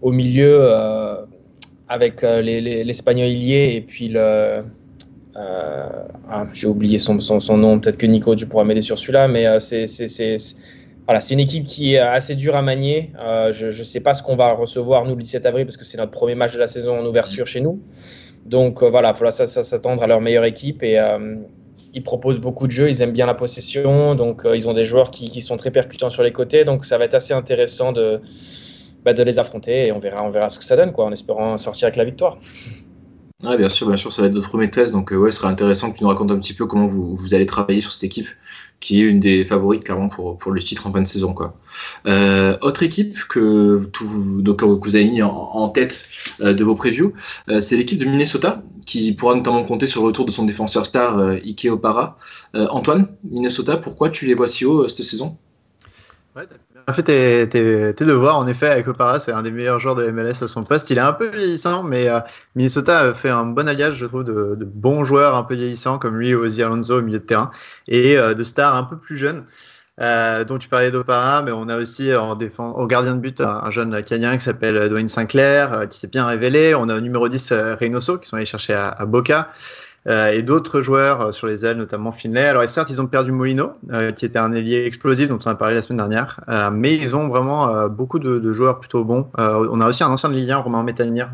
au 0.00 0.10
milieu 0.10 0.68
avec 1.88 2.22
l'Espagnol 2.22 3.28
Ilié 3.28 3.76
et 3.76 3.80
puis 3.80 4.08
le, 4.08 4.64
euh, 5.36 6.04
ah, 6.28 6.44
j'ai 6.52 6.66
oublié 6.66 6.98
son, 6.98 7.18
son, 7.20 7.56
nom, 7.56 7.78
peut-être 7.80 7.96
que 7.96 8.06
Nico, 8.06 8.34
tu 8.34 8.46
pourras 8.46 8.64
m'aider 8.64 8.80
sur 8.80 8.98
celui-là, 8.98 9.28
mais 9.28 9.46
euh, 9.46 9.60
c'est 9.60 9.86
voilà, 11.06 11.20
une 11.30 11.40
équipe 11.40 11.66
qui 11.66 11.94
est 11.94 11.98
assez 11.98 12.34
dure 12.34 12.56
à 12.56 12.62
manier. 12.62 13.12
Euh, 13.18 13.52
je 13.52 13.66
ne 13.66 13.84
sais 13.84 14.00
pas 14.00 14.14
ce 14.14 14.22
qu'on 14.22 14.36
va 14.36 14.52
recevoir, 14.52 15.04
nous, 15.04 15.16
le 15.16 15.22
17 15.22 15.46
avril, 15.46 15.66
parce 15.66 15.76
que 15.76 15.84
c'est 15.84 15.98
notre 15.98 16.12
premier 16.12 16.34
match 16.34 16.52
de 16.52 16.58
la 16.58 16.66
saison 16.66 16.98
en 16.98 17.06
ouverture 17.06 17.46
chez 17.46 17.60
nous. 17.60 17.82
Donc 18.46 18.82
voilà, 18.82 19.10
il 19.10 19.16
faudra 19.16 19.30
s'attendre 19.30 20.02
à 20.02 20.06
leur 20.06 20.20
meilleure 20.20 20.44
équipe 20.44 20.82
et 20.82 21.00
ils 21.94 22.02
proposent 22.02 22.40
beaucoup 22.40 22.66
de 22.66 22.72
jeux, 22.72 22.88
ils 22.88 23.02
aiment 23.02 23.12
bien 23.12 23.26
la 23.26 23.34
possession, 23.34 24.14
donc 24.14 24.42
ils 24.52 24.68
ont 24.68 24.72
des 24.72 24.84
joueurs 24.84 25.10
qui, 25.10 25.28
qui, 25.28 25.42
sont 25.42 25.56
très 25.56 25.70
percutants 25.70 26.10
sur 26.10 26.22
les 26.22 26.32
côtés, 26.32 26.64
donc 26.64 26.84
ça 26.84 26.98
va 26.98 27.04
être 27.04 27.14
assez 27.14 27.34
intéressant 27.34 27.92
de, 27.92 28.20
bah, 29.04 29.12
de 29.12 29.22
les 29.22 29.38
affronter 29.40 29.88
et 29.88 29.92
on 29.92 29.98
verra, 29.98 30.22
on 30.22 30.30
verra 30.30 30.48
ce 30.48 30.60
que 30.60 30.64
ça 30.64 30.76
donne, 30.76 30.92
quoi, 30.92 31.04
en 31.04 31.12
espérant 31.12 31.58
sortir 31.58 31.86
avec 31.86 31.96
la 31.96 32.04
victoire. 32.04 32.38
Ouais, 33.42 33.56
bien 33.56 33.68
sûr, 33.68 33.88
bien 33.88 33.96
sûr, 33.96 34.12
ça 34.12 34.22
va 34.22 34.28
être 34.28 34.34
notre 34.34 34.48
premier 34.48 34.70
test. 34.70 34.92
Donc, 34.92 35.12
euh, 35.12 35.16
ouais, 35.16 35.32
ce 35.32 35.38
serait 35.38 35.48
intéressant 35.48 35.90
que 35.90 35.98
tu 35.98 36.04
nous 36.04 36.08
racontes 36.08 36.30
un 36.30 36.38
petit 36.38 36.54
peu 36.54 36.66
comment 36.66 36.86
vous, 36.86 37.12
vous, 37.12 37.34
allez 37.34 37.46
travailler 37.46 37.80
sur 37.80 37.92
cette 37.92 38.04
équipe, 38.04 38.28
qui 38.82 39.00
est 39.00 39.04
une 39.04 39.20
des 39.20 39.44
favorites, 39.44 39.84
clairement, 39.84 40.08
pour, 40.08 40.50
le 40.50 40.60
titre 40.60 40.86
en 40.86 40.92
fin 40.92 41.00
de 41.00 41.06
saison. 41.06 41.34
Euh, 42.06 42.58
autre 42.60 42.82
équipe 42.82 43.16
que, 43.28 43.88
que 43.92 44.64
vous 44.64 44.96
avez 44.96 45.04
mis 45.04 45.22
en, 45.22 45.68
tête 45.68 46.04
euh, 46.40 46.52
de 46.52 46.64
vos 46.64 46.74
previews, 46.74 47.14
c'est 47.60 47.76
l'équipe 47.76 47.98
de 47.98 48.04
Minnesota, 48.04 48.62
qui 48.84 49.12
pourra 49.12 49.36
notamment 49.36 49.64
compter 49.64 49.86
sur 49.86 50.02
le 50.02 50.08
retour 50.08 50.26
de 50.26 50.32
son 50.32 50.44
défenseur 50.44 50.84
star, 50.84 51.18
Ike 51.44 51.68
Opara. 51.70 52.18
Antoine, 52.54 53.06
Minnesota, 53.24 53.76
pourquoi 53.76 54.10
tu 54.10 54.26
les 54.26 54.34
vois 54.34 54.48
si 54.48 54.64
haut 54.64 54.86
cette 54.88 55.06
saison? 55.06 55.38
En 56.88 56.92
fait 56.92 57.02
tes, 57.02 58.04
devoirs. 58.04 58.38
En 58.38 58.46
effet, 58.46 58.68
avec 58.68 58.88
Opara, 58.88 59.20
c'est 59.20 59.32
un 59.32 59.42
des 59.42 59.50
meilleurs 59.50 59.80
joueurs 59.80 59.94
de 59.94 60.08
MLS 60.10 60.42
à 60.42 60.48
son 60.48 60.62
poste. 60.62 60.90
Il 60.90 60.98
est 60.98 61.02
un 61.02 61.12
peu 61.12 61.28
vieillissant, 61.28 61.82
mais 61.82 62.08
euh, 62.08 62.20
Minnesota 62.54 63.00
a 63.00 63.14
fait 63.14 63.30
un 63.30 63.44
bon 63.46 63.68
alliage, 63.68 63.96
je 63.96 64.06
trouve, 64.06 64.24
de, 64.24 64.56
bons 64.64 65.04
joueurs 65.04 65.36
un 65.36 65.44
peu 65.44 65.54
vieillissants 65.54 65.98
comme 65.98 66.18
lui, 66.18 66.34
Ozzy 66.34 66.62
Alonso 66.62 66.98
au 66.98 67.02
milieu 67.02 67.18
de 67.18 67.24
terrain, 67.24 67.50
et 67.88 68.16
euh, 68.18 68.34
de 68.34 68.44
stars 68.44 68.76
un 68.76 68.84
peu 68.84 68.96
plus 68.96 69.16
jeunes. 69.16 69.44
Euh, 70.00 70.44
dont 70.44 70.56
tu 70.56 70.70
parlais 70.70 70.90
d'Opara, 70.90 71.42
mais 71.42 71.52
on 71.52 71.68
a 71.68 71.76
aussi 71.76 72.14
en 72.14 72.34
défense, 72.34 72.74
au 72.78 72.86
gardien 72.86 73.14
de 73.14 73.20
but 73.20 73.42
un, 73.42 73.70
jeune 73.70 74.02
Canadien 74.02 74.38
qui 74.38 74.42
s'appelle 74.42 74.88
Dwayne 74.88 75.06
Sinclair, 75.06 75.86
qui 75.90 75.98
s'est 75.98 76.08
bien 76.08 76.24
révélé. 76.26 76.74
On 76.74 76.88
a 76.88 76.96
au 76.96 77.00
numéro 77.00 77.28
10 77.28 77.52
Reynoso, 77.78 78.16
qui 78.18 78.26
sont 78.26 78.36
allés 78.36 78.46
chercher 78.46 78.72
à 78.72 79.04
Boca. 79.04 79.50
Euh, 80.08 80.32
et 80.32 80.42
d'autres 80.42 80.80
joueurs 80.80 81.20
euh, 81.20 81.32
sur 81.32 81.46
les 81.46 81.64
ailes, 81.64 81.76
notamment 81.76 82.10
Finlay. 82.10 82.46
Alors, 82.46 82.68
certes, 82.68 82.90
ils 82.90 83.00
ont 83.00 83.06
perdu 83.06 83.30
Molino, 83.30 83.72
euh, 83.92 84.10
qui 84.10 84.24
était 84.24 84.38
un 84.38 84.52
ailier 84.52 84.84
explosif 84.84 85.28
dont 85.28 85.38
on 85.44 85.48
a 85.48 85.54
parlé 85.54 85.74
la 85.74 85.82
semaine 85.82 85.98
dernière, 85.98 86.40
mais 86.72 86.94
ils 86.94 87.14
ont 87.14 87.28
vraiment 87.28 87.88
beaucoup 87.88 88.18
de, 88.18 88.52
joueurs 88.52 88.80
plutôt 88.80 89.04
bons. 89.04 89.28
on 89.38 89.80
a 89.80 89.88
aussi 89.88 90.02
un 90.02 90.10
ancien 90.10 90.28
de 90.28 90.34
Ligue 90.34 90.50
1, 90.50 90.58
Romain 90.58 90.82
Métanir, 90.82 91.30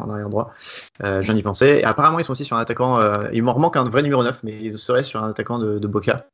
en 0.00 0.10
arrière 0.10 0.28
droit. 0.28 0.52
je 1.00 1.20
viens 1.20 1.34
d'y 1.34 1.42
penser. 1.42 1.82
Apparemment, 1.82 2.18
ils 2.18 2.24
sont 2.24 2.32
aussi 2.32 2.44
sur 2.44 2.56
un 2.56 2.60
attaquant. 2.60 3.00
il 3.32 3.42
m'en 3.42 3.58
manque 3.58 3.76
un 3.76 3.84
vrai 3.84 4.02
numéro 4.02 4.22
9, 4.22 4.40
mais 4.44 4.56
ils 4.60 4.78
seraient 4.78 5.02
sur 5.02 5.22
un 5.22 5.30
attaquant 5.30 5.58
de, 5.58 5.86
Boca. 5.86 6.26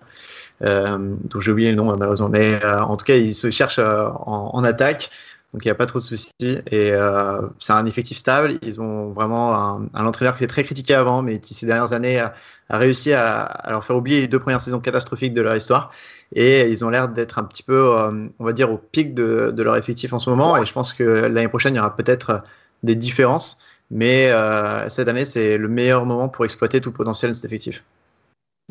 donc 0.61 1.41
j'ai 1.41 1.51
oublié 1.51 1.71
le 1.71 1.77
nom 1.77 1.97
malheureusement. 1.97 2.29
Mais 2.29 2.65
en 2.65 2.97
tout 2.97 3.05
cas, 3.05 3.17
ils 3.17 3.35
se 3.35 3.51
cherchent 3.51 3.79
en, 3.79 4.55
en, 4.55 4.65
attaque. 4.65 5.11
Donc 5.53 5.65
il 5.65 5.69
n'y 5.69 5.73
a 5.73 5.75
pas 5.75 5.87
trop 5.87 5.99
de 5.99 6.05
soucis. 6.05 6.33
Et 6.41 6.93
euh, 6.93 7.41
c'est 7.59 7.73
un 7.73 7.85
effectif 7.87 8.19
stable. 8.19 8.55
Ils 8.63 8.81
ont 8.81 9.11
vraiment 9.11 9.89
un, 9.95 10.07
entraîneur 10.07 10.37
qui 10.37 10.45
était 10.45 10.53
très 10.53 10.65
critiqué 10.65 10.95
avant, 10.95 11.23
mais 11.23 11.41
qui 11.41 11.55
ces 11.55 11.67
dernières 11.67 11.93
années 11.93 12.21
a, 12.21 12.35
réussi 12.69 13.13
à, 13.13 13.65
leur 13.69 13.85
faire 13.85 13.97
oublier 13.97 14.21
les 14.21 14.29
deux 14.29 14.39
premières 14.39 14.61
saisons 14.61 14.81
catastrophiques 14.81 15.35
de 15.35 15.43
leur 15.43 15.57
histoire. 15.57 15.91
Et 16.33 16.71
ils 16.71 16.85
ont 16.85 16.91
l'air 16.91 17.09
d'être 17.09 17.41
un 17.41 17.45
petit 17.45 17.65
peu, 17.65 17.97
euh, 17.99 18.29
on 18.39 18.45
va 18.45 18.53
dire, 18.53 18.71
au 18.71 18.79
pic 18.79 19.15
de, 19.15 19.53
de, 19.55 19.63
leur 19.65 19.77
effectif 19.77 20.13
en 20.13 20.21
ce 20.21 20.31
moment. 20.31 20.57
Et 20.57 20.65
je 20.65 20.73
pense 20.73 20.95
que 20.95 21.03
l'année 21.03 21.49
prochaine, 21.49 21.75
il 21.75 21.79
y 21.79 21.81
aura 21.81 21.97
peut-être 21.97 22.45
des 22.85 22.95
différences. 22.95 23.59
Mais 23.91 24.31
euh, 24.31 24.89
cette 24.89 25.09
année, 25.09 25.25
c'est 25.25 25.59
le 25.59 25.69
meilleur 25.69 26.07
moment 26.07 26.29
pour 26.29 26.45
exploiter 26.45 26.81
tout 26.81 26.91
le 26.91 26.95
potentiel 26.95 27.33
de 27.33 27.35
cet 27.35 27.45
effectif. 27.45 27.85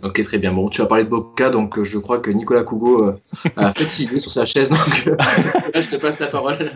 Ok, 0.04 0.22
très 0.24 0.38
bien. 0.38 0.54
Bon, 0.54 0.70
tu 0.70 0.82
as 0.82 0.86
parlé 0.86 1.04
de 1.04 1.10
Boca, 1.10 1.50
donc 1.50 1.78
euh, 1.78 1.84
je 1.84 1.98
crois 1.98 2.20
que 2.20 2.32
Nicolas 2.32 2.64
Cougo 2.64 3.06
euh, 3.06 3.20
a 3.58 3.72
fatigué 3.78 4.20
sur 4.20 4.32
sa 4.32 4.46
chaise, 4.46 4.70
donc 4.70 5.08
euh, 5.08 5.16
je 5.76 5.90
te 5.90 5.96
passe 5.98 6.20
la 6.20 6.28
parole. 6.28 6.72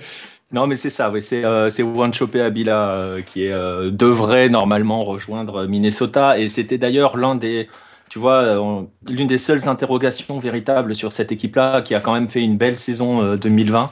Non, 0.51 0.67
mais 0.67 0.75
c'est 0.75 0.89
ça, 0.89 1.09
oui. 1.09 1.21
c'est 1.21 1.43
euh, 1.45 1.69
Wanchope 1.79 2.35
Abila 2.35 3.15
qui 3.25 3.47
devrait 3.47 4.49
normalement 4.49 5.03
rejoindre 5.03 5.65
Minnesota, 5.65 6.37
et 6.37 6.49
c'était 6.49 6.77
d'ailleurs 6.77 7.17
l'un 7.17 7.35
des, 7.35 7.69
tu 8.09 8.19
vois, 8.19 8.61
l'une 9.09 9.27
des 9.27 9.39
seules 9.39 9.67
interrogations 9.67 10.37
véritables 10.39 10.93
sur 10.93 11.11
cette 11.11 11.31
équipe-là, 11.31 11.81
qui 11.81 11.95
a 11.95 12.01
quand 12.01 12.13
même 12.13 12.29
fait 12.29 12.43
une 12.43 12.57
belle 12.57 12.77
saison 12.77 13.35
2020, 13.35 13.89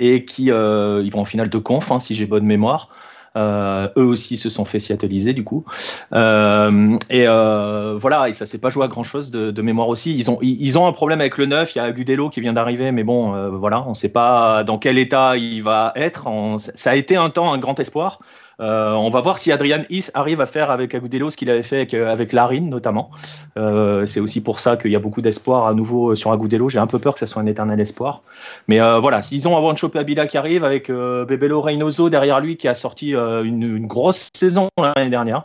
et 0.00 0.24
qui, 0.24 0.46
ils 0.46 1.10
vont 1.12 1.20
en 1.20 1.24
finale 1.24 1.50
de 1.50 1.58
conf, 1.58 1.92
hein, 1.92 2.00
si 2.00 2.14
j'ai 2.16 2.26
bonne 2.26 2.46
mémoire. 2.46 2.88
Euh, 3.36 3.88
eux 3.96 4.04
aussi 4.04 4.36
se 4.36 4.48
sont 4.48 4.64
fait 4.64 4.78
seattleiser 4.78 5.32
du 5.32 5.42
coup. 5.42 5.64
Euh, 6.12 6.96
et 7.10 7.24
euh, 7.26 7.96
voilà, 7.98 8.28
et 8.28 8.32
ça 8.32 8.46
s'est 8.46 8.58
pas 8.58 8.70
joué 8.70 8.84
à 8.84 8.88
grand 8.88 9.02
chose 9.02 9.30
de, 9.30 9.62
mémoire 9.62 9.88
aussi. 9.88 10.14
Ils 10.14 10.30
ont, 10.30 10.38
ils, 10.40 10.78
ont 10.78 10.86
un 10.86 10.92
problème 10.92 11.20
avec 11.20 11.38
le 11.38 11.46
neuf. 11.46 11.74
Il 11.74 11.78
y 11.78 11.80
a 11.80 11.84
Agudelo 11.84 12.28
qui 12.28 12.40
vient 12.40 12.52
d'arriver, 12.52 12.92
mais 12.92 13.02
bon, 13.02 13.48
voilà, 13.56 13.82
on 13.86 13.90
ne 13.90 13.94
sait 13.94 14.10
pas 14.10 14.62
dans 14.62 14.78
quel 14.78 14.98
état 14.98 15.36
il 15.36 15.62
va 15.62 15.92
être. 15.96 16.28
ça 16.58 16.90
a 16.90 16.94
été 16.94 17.16
un 17.16 17.30
temps 17.30 17.52
un 17.52 17.58
grand 17.58 17.80
espoir. 17.80 18.20
Euh, 18.60 18.92
on 18.92 19.10
va 19.10 19.20
voir 19.20 19.38
si 19.38 19.50
Adrian 19.52 19.82
Is 19.90 20.10
arrive 20.14 20.40
à 20.40 20.46
faire 20.46 20.70
avec 20.70 20.94
Agudelo 20.94 21.30
ce 21.30 21.36
qu'il 21.36 21.50
avait 21.50 21.62
fait 21.62 21.76
avec, 21.76 21.94
avec 21.94 22.32
Larine 22.32 22.68
notamment. 22.68 23.10
Euh, 23.56 24.06
c'est 24.06 24.20
aussi 24.20 24.42
pour 24.42 24.60
ça 24.60 24.76
qu'il 24.76 24.90
y 24.90 24.96
a 24.96 25.00
beaucoup 25.00 25.22
d'espoir 25.22 25.66
à 25.66 25.74
nouveau 25.74 26.14
sur 26.14 26.32
Agudelo. 26.32 26.68
J'ai 26.68 26.78
un 26.78 26.86
peu 26.86 26.98
peur 26.98 27.14
que 27.14 27.20
ce 27.20 27.26
soit 27.26 27.42
un 27.42 27.46
éternel 27.46 27.80
espoir. 27.80 28.22
Mais 28.68 28.80
euh, 28.80 28.98
voilà, 28.98 29.22
s'ils 29.22 29.48
ont 29.48 29.54
de 29.54 29.98
Abila 29.98 30.26
qui 30.26 30.38
arrive 30.38 30.64
avec 30.64 30.90
Bebelo 30.90 31.60
Reynoso 31.60 32.10
derrière 32.10 32.40
lui 32.40 32.56
qui 32.56 32.68
a 32.68 32.74
sorti 32.74 33.12
une, 33.12 33.86
grosse 33.86 34.28
saison 34.34 34.68
l'année 34.78 35.10
dernière. 35.10 35.44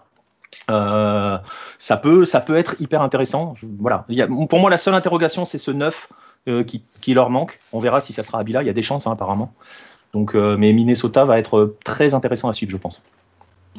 ça, 0.67 1.97
peut, 2.01 2.25
ça 2.25 2.41
peut 2.41 2.57
être 2.57 2.75
hyper 2.79 3.01
intéressant. 3.01 3.55
voilà. 3.79 4.05
pour 4.49 4.59
moi, 4.59 4.69
la 4.69 4.77
seule 4.77 4.93
interrogation, 4.93 5.45
c'est 5.45 5.57
ce 5.57 5.71
9 5.71 6.09
qui, 7.01 7.13
leur 7.13 7.29
manque. 7.29 7.59
On 7.73 7.79
verra 7.79 8.01
si 8.01 8.13
ça 8.13 8.23
sera 8.23 8.39
Abila. 8.39 8.61
Il 8.63 8.67
y 8.67 8.69
a 8.69 8.73
des 8.73 8.83
chances, 8.83 9.07
hein, 9.07 9.11
apparemment. 9.11 9.51
Donc, 10.13 10.35
euh, 10.35 10.57
mais 10.57 10.73
Minnesota 10.73 11.25
va 11.25 11.39
être 11.39 11.75
très 11.83 12.13
intéressant 12.13 12.49
à 12.49 12.53
suivre, 12.53 12.71
je 12.71 12.77
pense. 12.77 13.03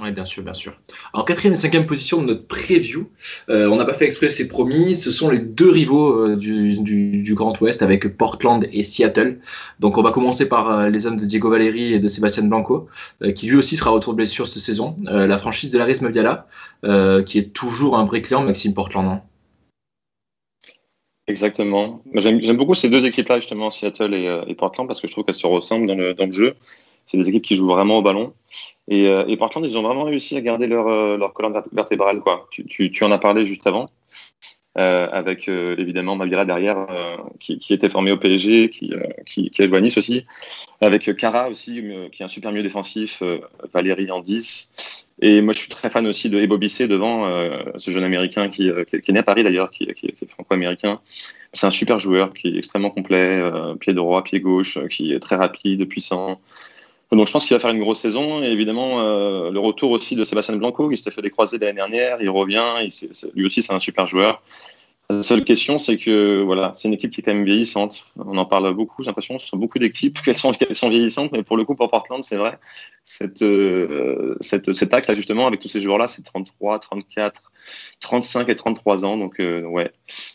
Oui, 0.00 0.12
bien 0.12 0.24
sûr, 0.24 0.42
bien 0.42 0.54
sûr. 0.54 0.72
Alors, 1.12 1.26
quatrième 1.26 1.52
et 1.52 1.56
cinquième 1.56 1.84
position 1.84 2.22
de 2.22 2.28
notre 2.28 2.46
preview, 2.46 3.10
euh, 3.50 3.68
on 3.68 3.76
n'a 3.76 3.84
pas 3.84 3.92
fait 3.92 4.04
exprès, 4.04 4.30
c'est 4.30 4.46
promis, 4.48 4.96
ce 4.96 5.10
sont 5.10 5.28
les 5.28 5.40
deux 5.40 5.68
rivaux 5.68 6.28
euh, 6.28 6.36
du, 6.36 7.34
Grand 7.34 7.60
Ouest 7.60 7.82
avec 7.82 8.16
Portland 8.16 8.64
et 8.72 8.82
Seattle. 8.82 9.40
Donc, 9.80 9.98
on 9.98 10.02
va 10.02 10.12
commencer 10.12 10.48
par 10.48 10.88
les 10.88 11.06
hommes 11.06 11.16
de 11.16 11.26
Diego 11.26 11.50
Valeri 11.50 11.92
et 11.92 11.98
de 11.98 12.08
Sébastien 12.08 12.44
Blanco, 12.44 12.88
qui 13.34 13.48
lui 13.48 13.56
aussi 13.56 13.76
sera 13.76 13.92
autour 13.92 14.12
de 14.12 14.18
blessure 14.18 14.46
cette 14.46 14.62
saison. 14.62 14.96
la 15.02 15.38
franchise 15.38 15.70
de 15.70 15.78
Laris 15.78 15.98
Maviala, 16.00 16.46
qui 17.26 17.38
est 17.38 17.52
toujours 17.52 17.98
un 17.98 18.04
vrai 18.04 18.22
client, 18.22 18.42
Maxime 18.42 18.74
Portland. 18.74 19.06
Hein. 19.06 19.22
Exactement. 21.30 22.02
J'aime 22.14 22.56
beaucoup 22.56 22.74
ces 22.74 22.90
deux 22.90 23.06
équipes-là, 23.06 23.36
justement, 23.36 23.70
Seattle 23.70 24.12
euh, 24.14 24.44
et, 24.48 24.54
Portland, 24.54 24.88
parce 24.88 25.00
que 25.00 25.06
je 25.06 25.12
trouve 25.12 25.24
qu'elles 25.24 25.34
se 25.34 25.46
ressemblent 25.46 25.86
dans 25.86 25.94
le, 25.94 26.32
jeu. 26.32 26.56
C'est 27.06 27.16
des 27.16 27.28
équipes 27.28 27.44
qui 27.44 27.54
jouent 27.54 27.68
vraiment 27.68 27.98
au 27.98 28.02
ballon. 28.02 28.32
Et, 28.88 29.06
euh, 29.06 29.36
Portland, 29.36 29.64
ils 29.64 29.78
ont 29.78 29.82
vraiment 29.82 30.02
réussi 30.02 30.36
à 30.36 30.40
garder 30.40 30.66
leur, 30.66 30.88
euh, 30.88 31.28
colonne 31.28 31.62
vertébrale. 31.72 32.20
Quoi. 32.20 32.48
Tu, 32.50 32.92
en 33.04 33.12
as 33.12 33.18
parlé 33.18 33.44
juste 33.44 33.66
avant, 33.66 33.88
avec 34.76 35.48
évidemment 35.48 36.16
Mavira 36.16 36.44
derrière, 36.44 36.86
qui, 37.40 37.58
qui, 37.58 37.74
était 37.74 37.88
formé 37.88 38.12
au 38.12 38.16
PSG, 38.16 38.70
qui, 38.70 38.92
qui, 39.26 39.50
qui, 39.50 39.62
a 39.62 39.66
joué 39.66 39.78
à 39.78 39.80
Nice 39.80 39.98
aussi, 39.98 40.24
avec 40.80 41.14
Cara 41.16 41.50
aussi, 41.50 41.82
qui 42.12 42.22
est 42.22 42.24
un 42.24 42.28
super 42.28 42.52
mieux 42.52 42.62
défensif, 42.62 43.22
Valérie 43.72 44.10
en 44.10 44.20
10. 44.20 45.06
Et 45.22 45.42
moi, 45.42 45.52
je 45.52 45.60
suis 45.60 45.68
très 45.68 45.90
fan 45.90 46.06
aussi 46.06 46.30
de 46.30 46.38
Ebo 46.38 46.56
Bissé 46.56 46.88
devant, 46.88 47.26
euh, 47.26 47.62
ce 47.76 47.90
jeune 47.90 48.04
américain 48.04 48.48
qui, 48.48 48.70
euh, 48.70 48.84
est 48.90 49.12
né 49.12 49.18
à 49.18 49.22
Paris 49.22 49.44
d'ailleurs, 49.44 49.70
qui, 49.70 49.84
est 49.84 50.30
franco-américain. 50.30 51.00
C'est 51.52 51.66
un 51.66 51.70
super 51.70 51.98
joueur 51.98 52.32
qui 52.32 52.48
est 52.48 52.56
extrêmement 52.56 52.90
complet, 52.90 53.38
euh, 53.38 53.74
pied 53.74 53.92
droit, 53.92 54.24
pied 54.24 54.40
gauche, 54.40 54.78
qui 54.88 55.12
est 55.12 55.20
très 55.20 55.36
rapide, 55.36 55.86
puissant. 55.86 56.40
Donc 57.12 57.26
je 57.26 57.32
pense 57.32 57.44
qu'il 57.44 57.56
va 57.56 57.60
faire 57.60 57.70
une 57.70 57.80
grosse 57.80 58.00
saison. 58.00 58.42
Et 58.42 58.46
évidemment, 58.46 59.00
le 59.50 59.58
retour 59.58 59.90
aussi 59.90 60.14
de 60.14 60.24
Sébastien 60.24 60.56
Blanco, 60.56 60.88
qui 60.88 60.96
s'était 60.96 61.10
fait 61.10 61.22
des 61.22 61.30
croisés 61.30 61.58
l'année 61.58 61.74
dernière, 61.74 62.22
il 62.22 62.30
revient. 62.30 62.64
Il, 62.82 62.90
lui 63.34 63.46
aussi, 63.46 63.62
c'est 63.62 63.72
un 63.72 63.80
super 63.80 64.06
joueur. 64.06 64.42
La 65.10 65.22
seule 65.22 65.42
question, 65.42 65.78
c'est 65.78 65.96
que 65.96 66.40
voilà, 66.40 66.70
c'est 66.74 66.86
une 66.86 66.94
équipe 66.94 67.10
qui 67.10 67.20
est 67.20 67.24
quand 67.24 67.34
même 67.34 67.44
vieillissante. 67.44 68.06
On 68.16 68.36
en 68.36 68.44
parle 68.44 68.72
beaucoup, 68.74 69.02
j'ai 69.02 69.08
l'impression, 69.08 69.38
sont 69.38 69.56
beaucoup 69.56 69.80
d'équipes 69.80 70.20
qu'elles 70.24 70.36
sont, 70.36 70.52
sont 70.70 70.88
vieillissantes, 70.88 71.32
mais 71.32 71.42
pour 71.42 71.56
le 71.56 71.64
coup, 71.64 71.74
pour 71.74 71.90
Portland, 71.90 72.22
c'est 72.22 72.36
vrai. 72.36 72.58
Euh, 73.42 74.36
cet 74.40 74.94
axe, 74.94 75.08
là, 75.08 75.14
justement, 75.14 75.48
avec 75.48 75.58
tous 75.58 75.66
ces 75.66 75.80
joueurs-là, 75.80 76.06
c'est 76.06 76.22
33, 76.22 76.78
34, 76.78 77.42
35 77.98 78.48
et 78.50 78.54
33 78.54 79.04
ans. 79.04 79.16
Donc, 79.16 79.40
euh, 79.40 79.64
ouais. 79.64 79.90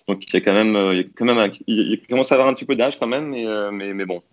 Donc, 0.10 0.26
il 0.28 0.34
y 0.34 0.38
a 0.38 0.42
quand 0.42 0.54
même, 0.54 0.76
il, 0.92 0.98
y 0.98 1.00
a 1.00 1.04
quand 1.16 1.26
même 1.26 1.52
il, 1.68 2.02
commence 2.10 2.34
à 2.34 2.36
avoir 2.36 2.50
un 2.50 2.54
petit 2.54 2.66
peu 2.66 2.76
d'âge 2.76 3.00
quand 3.00 3.08
même, 3.08 3.34
euh, 3.34 3.72
mais, 3.72 3.94
mais, 3.94 4.06
bon, 4.06 4.24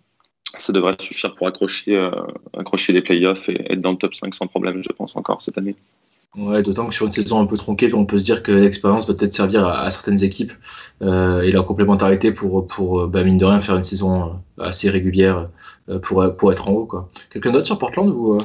ça 0.57 0.73
devrait 0.73 0.95
suffire 0.99 1.35
pour 1.35 1.47
accrocher, 1.47 2.09
accrocher 2.57 2.93
les 2.93 3.01
playoffs 3.01 3.49
et 3.49 3.73
être 3.73 3.81
dans 3.81 3.91
le 3.91 3.97
top 3.97 4.15
5 4.15 4.33
sans 4.33 4.47
problème, 4.47 4.81
je 4.81 4.89
pense, 4.89 5.15
encore 5.15 5.41
cette 5.41 5.57
année. 5.57 5.75
Ouais, 6.35 6.63
d'autant 6.63 6.87
que 6.87 6.95
sur 6.95 7.05
une 7.05 7.11
saison 7.11 7.39
un 7.39 7.45
peu 7.45 7.57
tronquée, 7.57 7.93
on 7.93 8.05
peut 8.05 8.17
se 8.17 8.23
dire 8.23 8.41
que 8.41 8.51
l'expérience 8.51 9.07
va 9.07 9.13
peut-être 9.13 9.33
servir 9.33 9.67
à, 9.67 9.89
certaines 9.91 10.23
équipes 10.23 10.51
euh, 11.03 11.41
et 11.41 11.51
la 11.51 11.61
complémentarité 11.61 12.31
pour, 12.31 12.65
pour 12.65 13.07
bah, 13.07 13.23
mine 13.23 13.37
de 13.37 13.45
rien, 13.45 13.61
faire 13.61 13.75
une 13.75 13.83
saison 13.83 14.23
euh, 14.59 14.63
assez 14.63 14.89
régulière 14.89 15.49
euh, 15.89 15.99
pour, 15.99 16.25
pour 16.35 16.51
être 16.51 16.67
en 16.67 16.71
haut. 16.71 16.89
Quelqu'un 17.29 17.51
d'autre 17.51 17.67
sur 17.67 17.77
Portland 17.77 18.09
ou, 18.09 18.39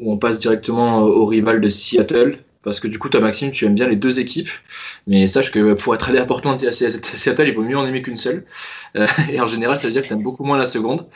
on 0.00 0.16
passe 0.16 0.40
directement 0.40 1.02
au 1.02 1.26
rival 1.26 1.60
de 1.60 1.68
Seattle? 1.68 2.38
Parce 2.62 2.78
que 2.80 2.88
du 2.88 2.98
coup, 2.98 3.08
toi, 3.08 3.20
Maxime, 3.20 3.50
tu 3.50 3.64
aimes 3.64 3.74
bien 3.74 3.88
les 3.88 3.96
deux 3.96 4.20
équipes, 4.20 4.50
mais 5.06 5.26
sache 5.26 5.50
que 5.50 5.74
pour 5.74 5.94
être 5.94 6.08
allé 6.08 6.18
à 6.18 6.26
Portland 6.26 6.62
et 6.62 6.68
à 6.68 6.72
Seattle, 6.72 7.48
il 7.48 7.54
vaut 7.54 7.62
mieux 7.62 7.76
en 7.76 7.86
aimer 7.86 8.02
qu'une 8.02 8.16
seule. 8.16 8.44
et 9.30 9.40
en 9.40 9.46
général, 9.46 9.78
ça 9.78 9.86
veut 9.88 9.92
dire 9.92 10.02
que 10.02 10.06
tu 10.06 10.12
aimes 10.12 10.22
beaucoup 10.22 10.44
moins 10.44 10.58
la 10.58 10.66
seconde. 10.66 11.06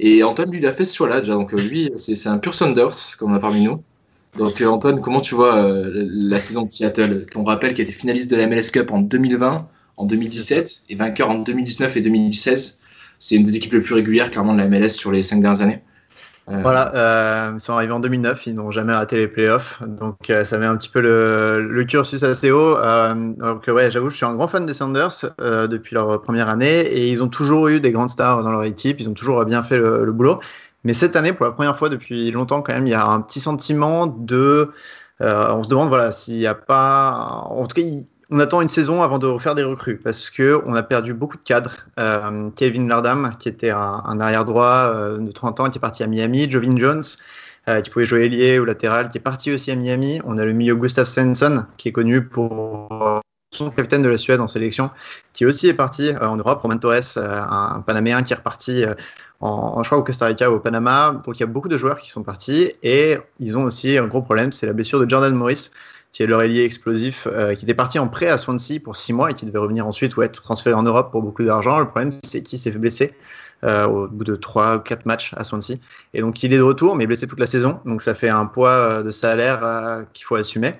Et 0.00 0.22
Antoine, 0.24 0.50
lui, 0.50 0.58
il 0.58 0.66
a 0.66 0.72
fait 0.72 0.84
ce 0.84 0.96
choix-là 0.96 1.20
déjà. 1.20 1.34
Donc, 1.34 1.52
lui, 1.52 1.92
c'est 1.96 2.28
un 2.28 2.38
pur 2.38 2.54
Saunders, 2.54 3.16
comme 3.18 3.32
on 3.32 3.34
a 3.34 3.40
parmi 3.40 3.62
nous. 3.62 3.82
Donc 4.36 4.60
euh, 4.60 4.66
Antoine, 4.66 5.00
comment 5.00 5.20
tu 5.20 5.34
vois 5.34 5.56
euh, 5.56 6.06
la 6.10 6.38
saison 6.38 6.62
de 6.62 6.70
Seattle? 6.70 7.26
On 7.34 7.44
rappelle 7.44 7.74
qu'elle 7.74 7.86
était 7.86 7.96
finaliste 7.96 8.30
de 8.30 8.36
la 8.36 8.46
MLS 8.46 8.70
Cup 8.72 8.90
en 8.90 9.00
2020, 9.00 9.68
en 9.96 10.04
2017 10.04 10.82
et 10.90 10.94
vainqueur 10.94 11.30
en 11.30 11.38
2019 11.38 11.96
et 11.96 12.00
2016. 12.00 12.80
C'est 13.18 13.36
une 13.36 13.44
des 13.44 13.56
équipes 13.56 13.72
les 13.72 13.80
plus 13.80 13.94
régulières 13.94 14.30
clairement 14.30 14.52
de 14.52 14.58
la 14.58 14.68
MLS 14.68 14.90
sur 14.90 15.10
les 15.10 15.22
cinq 15.22 15.40
dernières 15.40 15.62
années. 15.62 15.80
Euh, 16.48 16.62
voilà, 16.62 17.52
ils 17.54 17.60
sont 17.60 17.72
arrivés 17.72 17.92
en 17.92 18.00
2009, 18.00 18.46
ils 18.46 18.54
n'ont 18.54 18.70
jamais 18.70 18.94
raté 18.94 19.16
les 19.16 19.26
playoffs, 19.26 19.82
donc 19.84 20.32
ça 20.44 20.58
met 20.58 20.66
un 20.66 20.76
petit 20.76 20.88
peu 20.88 21.00
le, 21.00 21.84
cursus 21.84 22.22
assez 22.22 22.52
haut. 22.52 22.76
donc 22.76 23.64
ouais, 23.66 23.90
j'avoue, 23.90 24.10
je 24.10 24.16
suis 24.16 24.26
un 24.26 24.34
grand 24.34 24.46
fan 24.46 24.64
des 24.64 24.74
Sanders 24.74 25.26
depuis 25.38 25.94
leur 25.94 26.22
première 26.22 26.48
année 26.48 26.80
et 26.82 27.08
ils 27.08 27.22
ont 27.22 27.28
toujours 27.28 27.66
eu 27.66 27.80
des 27.80 27.90
grandes 27.90 28.10
stars 28.10 28.44
dans 28.44 28.52
leur 28.52 28.62
équipe, 28.62 29.00
ils 29.00 29.08
ont 29.08 29.14
toujours 29.14 29.44
bien 29.44 29.64
fait 29.64 29.76
le 29.76 30.12
boulot. 30.12 30.38
Mais 30.86 30.94
cette 30.94 31.16
année, 31.16 31.32
pour 31.32 31.44
la 31.44 31.50
première 31.50 31.76
fois 31.76 31.88
depuis 31.88 32.30
longtemps, 32.30 32.62
quand 32.62 32.72
même, 32.72 32.86
il 32.86 32.90
y 32.90 32.94
a 32.94 33.04
un 33.04 33.20
petit 33.20 33.40
sentiment 33.40 34.06
de. 34.06 34.70
Euh, 35.20 35.52
on 35.52 35.64
se 35.64 35.68
demande, 35.68 35.88
voilà, 35.88 36.12
s'il 36.12 36.36
n'y 36.36 36.46
a 36.46 36.54
pas. 36.54 37.44
En 37.50 37.66
tout 37.66 37.74
cas, 37.74 37.82
on 38.30 38.40
attend 38.40 38.60
une 38.60 38.68
saison 38.68 39.02
avant 39.02 39.18
de 39.18 39.26
refaire 39.26 39.54
des 39.54 39.62
recrues 39.62 39.98
parce 39.98 40.30
que 40.30 40.60
on 40.64 40.74
a 40.74 40.82
perdu 40.82 41.14
beaucoup 41.14 41.36
de 41.36 41.44
cadres. 41.44 41.86
Euh, 41.98 42.50
Kevin 42.56 42.88
Lardam, 42.88 43.32
qui 43.38 43.48
était 43.48 43.70
un, 43.70 44.20
arrière 44.20 44.44
droit 44.44 44.92
euh, 44.94 45.18
de 45.18 45.30
30 45.30 45.60
ans, 45.60 45.70
qui 45.70 45.78
est 45.78 45.80
parti 45.80 46.02
à 46.02 46.06
Miami. 46.06 46.50
Jovin 46.50 46.76
Jones, 46.76 47.04
qui 47.82 47.90
pouvait 47.90 48.04
jouer 48.04 48.26
ailier 48.26 48.58
ou 48.60 48.64
latéral, 48.64 49.10
qui 49.10 49.18
est 49.18 49.20
parti 49.20 49.52
aussi 49.52 49.70
à 49.70 49.76
Miami. 49.76 50.20
On 50.24 50.38
a 50.38 50.44
le 50.44 50.52
milieu 50.52 50.76
Gustav 50.76 51.06
Svensson, 51.06 51.64
qui 51.76 51.88
est 51.88 51.92
connu 51.92 52.24
pour 52.24 53.20
son 53.52 53.70
capitaine 53.70 54.02
de 54.02 54.08
la 54.08 54.18
Suède 54.18 54.40
en 54.40 54.46
sélection, 54.46 54.90
qui 55.32 55.46
aussi 55.46 55.68
est 55.68 55.74
parti 55.74 56.12
en 56.20 56.36
Europe, 56.36 56.60
Roman 56.62 56.78
Torres, 56.78 57.16
un, 57.16 57.82
Panaméen 57.84 58.22
qui 58.22 58.32
est 58.32 58.36
reparti 58.36 58.84
en, 59.40 59.82
je 59.82 59.88
crois 59.88 59.98
au 59.98 60.02
Costa 60.02 60.26
Rica 60.26 60.50
ou 60.50 60.54
au 60.54 60.60
Panama. 60.60 61.20
Donc 61.24 61.38
il 61.38 61.40
y 61.40 61.42
a 61.42 61.46
beaucoup 61.46 61.68
de 61.68 61.76
joueurs 61.76 61.98
qui 61.98 62.10
sont 62.10 62.22
partis 62.22 62.72
et 62.82 63.18
ils 63.40 63.56
ont 63.56 63.64
aussi 63.64 63.98
un 63.98 64.06
gros 64.06 64.22
problème, 64.22 64.52
c'est 64.52 64.66
la 64.66 64.72
blessure 64.72 65.00
de 65.00 65.08
Jordan 65.08 65.34
Morris, 65.34 65.70
qui 66.16 66.22
est 66.22 66.26
leur 66.26 66.40
explosif, 66.40 67.28
qui 67.58 67.64
était 67.66 67.74
parti 67.74 67.98
en 67.98 68.08
prêt 68.08 68.28
à 68.28 68.38
Swansea 68.38 68.80
pour 68.82 68.96
six 68.96 69.12
mois 69.12 69.32
et 69.32 69.34
qui 69.34 69.44
devait 69.44 69.58
revenir 69.58 69.86
ensuite 69.86 70.16
ou 70.16 70.22
être 70.22 70.42
transféré 70.42 70.74
en 70.74 70.82
Europe 70.82 71.10
pour 71.10 71.20
beaucoup 71.20 71.44
d'argent. 71.44 71.78
Le 71.78 71.88
problème, 71.88 72.10
c'est 72.24 72.42
qu'il 72.42 72.58
s'est 72.58 72.72
fait 72.72 72.78
blesser 72.78 73.14
euh, 73.64 73.86
au 73.86 74.06
bout 74.06 74.24
de 74.24 74.36
3 74.36 74.76
ou 74.76 74.78
4 74.80 75.06
matchs 75.06 75.32
à 75.34 75.42
Swansea. 75.42 75.76
Et 76.12 76.20
donc 76.20 76.42
il 76.42 76.52
est 76.52 76.58
de 76.58 76.62
retour, 76.62 76.94
mais 76.94 77.06
blessé 77.06 77.26
toute 77.26 77.40
la 77.40 77.46
saison. 77.46 77.80
Donc 77.86 78.02
ça 78.02 78.14
fait 78.14 78.28
un 78.28 78.44
poids 78.44 78.68
euh, 78.68 79.02
de 79.02 79.10
salaire 79.10 79.64
euh, 79.64 80.02
qu'il 80.12 80.26
faut 80.26 80.34
assumer. 80.34 80.74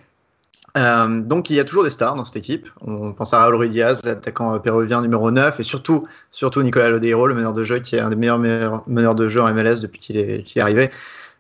donc 0.75 1.49
il 1.49 1.57
y 1.57 1.61
a 1.61 1.65
toujours 1.65 1.85
des 1.85 1.91
stars 1.91 2.17
dans 2.17 2.27
cette 2.27 2.37
équipe. 2.37 2.69
On 2.83 3.15
pense 3.15 3.33
à 3.33 3.47
Ruiz 3.47 3.71
Diaz, 3.71 4.03
l'attaquant 4.05 4.59
péruvien 4.59 5.01
numéro 5.01 5.31
9, 5.31 5.59
et 5.59 5.63
surtout, 5.63 6.03
surtout 6.31 6.63
Nicolas 6.63 6.91
Lodeiro, 6.91 7.27
le 7.27 7.35
meneur 7.35 7.55
de 7.55 7.65
jeu, 7.65 7.79
qui 7.79 7.97
est 7.97 8.01
un 8.01 8.11
des 8.11 8.17
meilleurs, 8.17 8.39
meneurs 8.87 9.15
de 9.15 9.29
jeu 9.31 9.41
en 9.41 9.51
MLS 9.55 9.81
depuis 9.81 9.99
qu'il 9.99 10.19
est, 10.19 10.59
arrivé. 10.59 10.91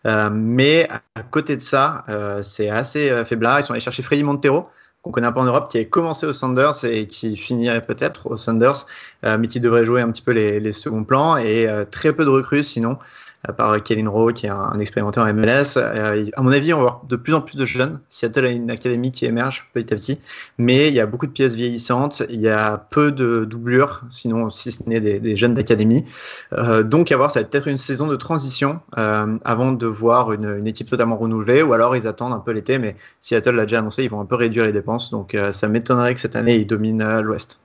Mais 0.04 0.88
à 1.14 1.22
côté 1.22 1.56
de 1.56 1.60
ça, 1.60 2.04
c'est 2.42 2.68
assez 2.68 3.24
faiblard. 3.24 3.60
Ils 3.60 3.64
sont 3.64 3.72
allés 3.72 3.80
chercher 3.80 4.02
Freddy 4.02 4.22
Montero, 4.22 4.68
qu'on 5.06 5.12
connaît 5.12 5.28
un 5.28 5.32
peu 5.32 5.40
en 5.40 5.44
Europe, 5.44 5.68
qui 5.70 5.78
a 5.78 5.84
commencé 5.84 6.26
au 6.26 6.32
Sanders 6.32 6.84
et 6.84 7.06
qui 7.06 7.36
finirait 7.36 7.80
peut-être 7.80 8.28
au 8.28 8.36
Sanders, 8.36 8.86
euh, 9.24 9.38
mais 9.38 9.46
qui 9.46 9.60
devrait 9.60 9.84
jouer 9.84 10.00
un 10.00 10.10
petit 10.10 10.22
peu 10.22 10.32
les, 10.32 10.58
les 10.58 10.72
seconds 10.72 11.04
plans 11.04 11.36
et 11.36 11.68
euh, 11.68 11.84
très 11.84 12.12
peu 12.12 12.24
de 12.24 12.30
recrues 12.30 12.64
sinon 12.64 12.98
à 13.46 13.52
part 13.52 13.82
Kellen 13.82 14.08
Rowe 14.08 14.32
qui 14.32 14.46
est 14.46 14.50
un, 14.50 14.78
expérimenté 14.78 15.20
en 15.20 15.32
MLS. 15.32 15.76
Euh, 15.76 16.26
à 16.34 16.42
mon 16.42 16.52
avis, 16.52 16.74
on 16.74 16.78
va 16.78 16.82
voir 16.82 17.02
de 17.08 17.16
plus 17.16 17.32
en 17.32 17.40
plus 17.40 17.56
de 17.56 17.64
jeunes. 17.64 18.00
Seattle 18.10 18.46
a 18.46 18.50
une 18.50 18.70
académie 18.70 19.12
qui 19.12 19.24
émerge 19.24 19.70
petit 19.72 19.94
à 19.94 19.96
petit, 19.96 20.20
mais 20.58 20.88
il 20.88 20.94
y 20.94 21.00
a 21.00 21.06
beaucoup 21.06 21.26
de 21.26 21.32
pièces 21.32 21.54
vieillissantes, 21.54 22.22
il 22.28 22.40
y 22.40 22.48
a 22.48 22.76
peu 22.76 23.12
de 23.12 23.44
doublures, 23.44 24.02
sinon 24.10 24.50
si 24.50 24.72
ce 24.72 24.82
n'est 24.88 25.00
des, 25.00 25.36
jeunes 25.36 25.54
d'académie. 25.54 26.04
Euh, 26.52 26.82
donc 26.82 27.12
à 27.12 27.16
voir, 27.16 27.30
ça 27.30 27.40
va 27.40 27.46
peut-être 27.46 27.68
une 27.68 27.78
saison 27.78 28.06
de 28.06 28.16
transition 28.16 28.80
euh, 28.98 29.38
avant 29.44 29.72
de 29.72 29.86
voir 29.86 30.32
une, 30.32 30.66
équipe 30.66 30.90
totalement 30.90 31.16
renouvelée, 31.16 31.62
ou 31.62 31.72
alors 31.72 31.94
ils 31.96 32.08
attendent 32.08 32.32
un 32.32 32.40
peu 32.40 32.50
l'été, 32.50 32.78
mais 32.78 32.96
Seattle 33.20 33.54
l'a 33.54 33.64
déjà 33.64 33.78
annoncé, 33.78 34.02
ils 34.02 34.10
vont 34.10 34.20
un 34.20 34.26
peu 34.26 34.34
réduire 34.34 34.64
les 34.64 34.72
dépenses, 34.72 35.10
donc 35.10 35.36
ça 35.52 35.68
m'étonnerait 35.68 36.14
que 36.14 36.20
cette 36.20 36.34
année 36.34 36.56
ils 36.56 36.66
dominent 36.66 37.20
l'Ouest. 37.20 37.60